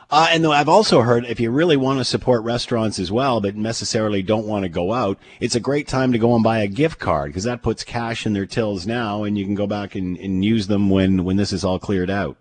Uh, 0.08 0.28
and 0.30 0.44
though 0.44 0.52
I've 0.52 0.68
also 0.68 1.02
heard 1.02 1.24
if 1.24 1.40
you 1.40 1.50
really 1.50 1.76
want 1.76 1.98
to 1.98 2.04
support 2.04 2.44
restaurants 2.44 2.98
as 2.98 3.10
well, 3.10 3.40
but 3.40 3.56
necessarily 3.56 4.22
don't 4.22 4.46
want 4.46 4.62
to 4.62 4.68
go 4.68 4.92
out, 4.92 5.18
it's 5.40 5.56
a 5.56 5.60
great 5.60 5.88
time 5.88 6.12
to 6.12 6.18
go 6.18 6.34
and 6.34 6.44
buy 6.44 6.60
a 6.60 6.68
gift 6.68 7.00
card 7.00 7.30
because 7.30 7.44
that 7.44 7.62
puts 7.62 7.82
cash 7.82 8.24
in 8.24 8.32
their 8.32 8.46
tills 8.46 8.86
now, 8.86 9.24
and 9.24 9.36
you 9.36 9.44
can 9.44 9.56
go 9.56 9.66
back 9.66 9.96
and, 9.96 10.16
and 10.18 10.44
use 10.44 10.68
them 10.68 10.90
when 10.90 11.24
when 11.24 11.36
this 11.36 11.52
is 11.52 11.64
all 11.64 11.80
cleared 11.80 12.10
out. 12.10 12.36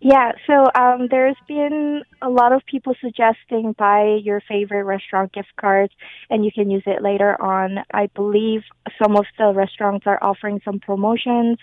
Yeah, 0.00 0.32
so 0.46 0.70
um, 0.74 1.08
there's 1.10 1.36
been 1.48 2.02
a 2.20 2.28
lot 2.28 2.52
of 2.52 2.60
people 2.66 2.94
suggesting 3.00 3.74
buy 3.78 4.18
your 4.22 4.42
favorite 4.46 4.84
restaurant 4.84 5.32
gift 5.32 5.48
cards 5.58 5.94
and 6.28 6.44
you 6.44 6.52
can 6.52 6.70
use 6.70 6.82
it 6.84 7.02
later 7.02 7.40
on. 7.40 7.78
I 7.90 8.08
believe 8.14 8.64
some 9.02 9.16
of 9.16 9.24
the 9.38 9.54
restaurants 9.54 10.06
are 10.06 10.18
offering 10.20 10.60
some 10.62 10.78
promotions 10.78 11.56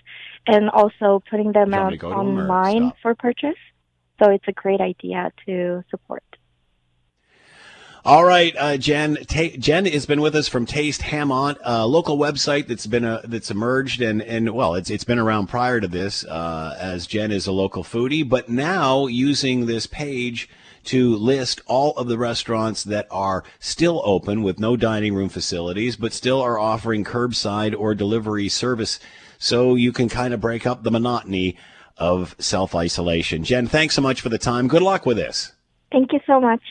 and 0.47 0.71
also 0.71 1.21
putting 1.29 1.51
them 1.51 1.75
out 1.75 1.91
to 1.91 1.97
go 1.97 2.09
to 2.09 2.19
'em 2.19 2.39
or 2.39 2.41
online 2.41 2.93
for 3.03 3.13
purchase. 3.13 3.59
So 4.21 4.29
it's 4.29 4.47
a 4.47 4.51
great 4.51 4.81
idea 4.81 5.31
to 5.47 5.83
support. 5.89 6.23
All 8.03 8.23
right, 8.23 8.55
uh, 8.57 8.77
Jen. 8.77 9.15
Ta- 9.27 9.55
Jen 9.59 9.85
has 9.85 10.07
been 10.07 10.21
with 10.21 10.35
us 10.35 10.47
from 10.47 10.65
Taste 10.65 11.01
Hamont, 11.01 11.57
a 11.63 11.85
local 11.85 12.17
website 12.17 12.67
that's 12.67 12.87
been 12.87 13.19
that's 13.23 13.51
emerged 13.51 14.01
and 14.01 14.21
and 14.23 14.55
well, 14.55 14.73
it's 14.73 14.89
it's 14.89 15.03
been 15.03 15.19
around 15.19 15.47
prior 15.47 15.79
to 15.79 15.87
this, 15.87 16.23
uh, 16.25 16.75
as 16.79 17.05
Jen 17.05 17.31
is 17.31 17.45
a 17.45 17.51
local 17.51 17.83
foodie, 17.83 18.27
but 18.27 18.49
now 18.49 19.05
using 19.05 19.67
this 19.67 19.85
page 19.85 20.49
to 20.85 21.15
list 21.15 21.61
all 21.67 21.91
of 21.91 22.07
the 22.07 22.17
restaurants 22.17 22.83
that 22.83 23.07
are 23.11 23.43
still 23.59 24.01
open 24.03 24.41
with 24.41 24.59
no 24.59 24.75
dining 24.75 25.13
room 25.13 25.29
facilities, 25.29 25.95
but 25.95 26.11
still 26.11 26.41
are 26.41 26.57
offering 26.57 27.03
curbside 27.03 27.75
or 27.77 27.93
delivery 27.93 28.49
service, 28.49 28.99
so 29.37 29.75
you 29.75 29.91
can 29.91 30.09
kind 30.09 30.33
of 30.33 30.41
break 30.41 30.65
up 30.65 30.81
the 30.81 30.89
monotony 30.91 31.55
of 31.97 32.35
self 32.39 32.75
isolation. 32.75 33.43
Jen, 33.43 33.67
thanks 33.67 33.95
so 33.95 34.01
much 34.01 34.21
for 34.21 34.29
the 34.29 34.37
time. 34.37 34.67
Good 34.67 34.81
luck 34.81 35.05
with 35.05 35.17
this. 35.17 35.53
Thank 35.91 36.13
you 36.13 36.19
so 36.25 36.39
much. 36.39 36.61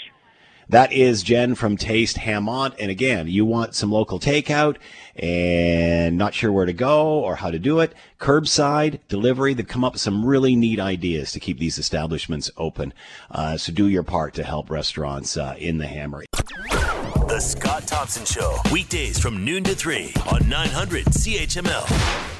That 0.71 0.93
is 0.93 1.25
Jen 1.25 1.57
from 1.57 1.77
Taste 1.77 2.17
Hamont. 2.19 2.77
And 2.79 2.93
again, 2.93 3.27
you 3.27 3.45
want 3.45 3.75
some 3.75 3.91
local 3.91 4.21
takeout 4.21 4.77
and 5.17 6.17
not 6.17 6.33
sure 6.33 6.53
where 6.53 6.65
to 6.65 6.73
go 6.73 7.19
or 7.19 7.35
how 7.35 7.51
to 7.51 7.59
do 7.59 7.81
it. 7.81 7.93
Curbside 8.21 9.01
delivery. 9.09 9.53
They've 9.53 9.67
come 9.67 9.83
up 9.83 9.95
with 9.95 10.03
some 10.03 10.25
really 10.25 10.55
neat 10.55 10.79
ideas 10.79 11.33
to 11.33 11.41
keep 11.41 11.59
these 11.59 11.77
establishments 11.77 12.53
open. 12.57 12.95
Uh, 13.33 13.57
so 13.57 13.73
do 13.73 13.89
your 13.89 14.05
part 14.05 14.33
to 14.35 14.45
help 14.45 14.71
restaurants 14.71 15.37
uh, 15.37 15.57
in 15.59 15.79
the 15.79 15.89
Hammer. 15.89 16.23
The 16.31 17.41
Scott 17.41 17.89
Thompson 17.89 18.25
Show, 18.25 18.57
weekdays 18.71 19.19
from 19.19 19.45
noon 19.45 19.65
to 19.65 19.75
3 19.75 20.15
on 20.33 20.49
900 20.49 21.07
CHML. 21.07 22.40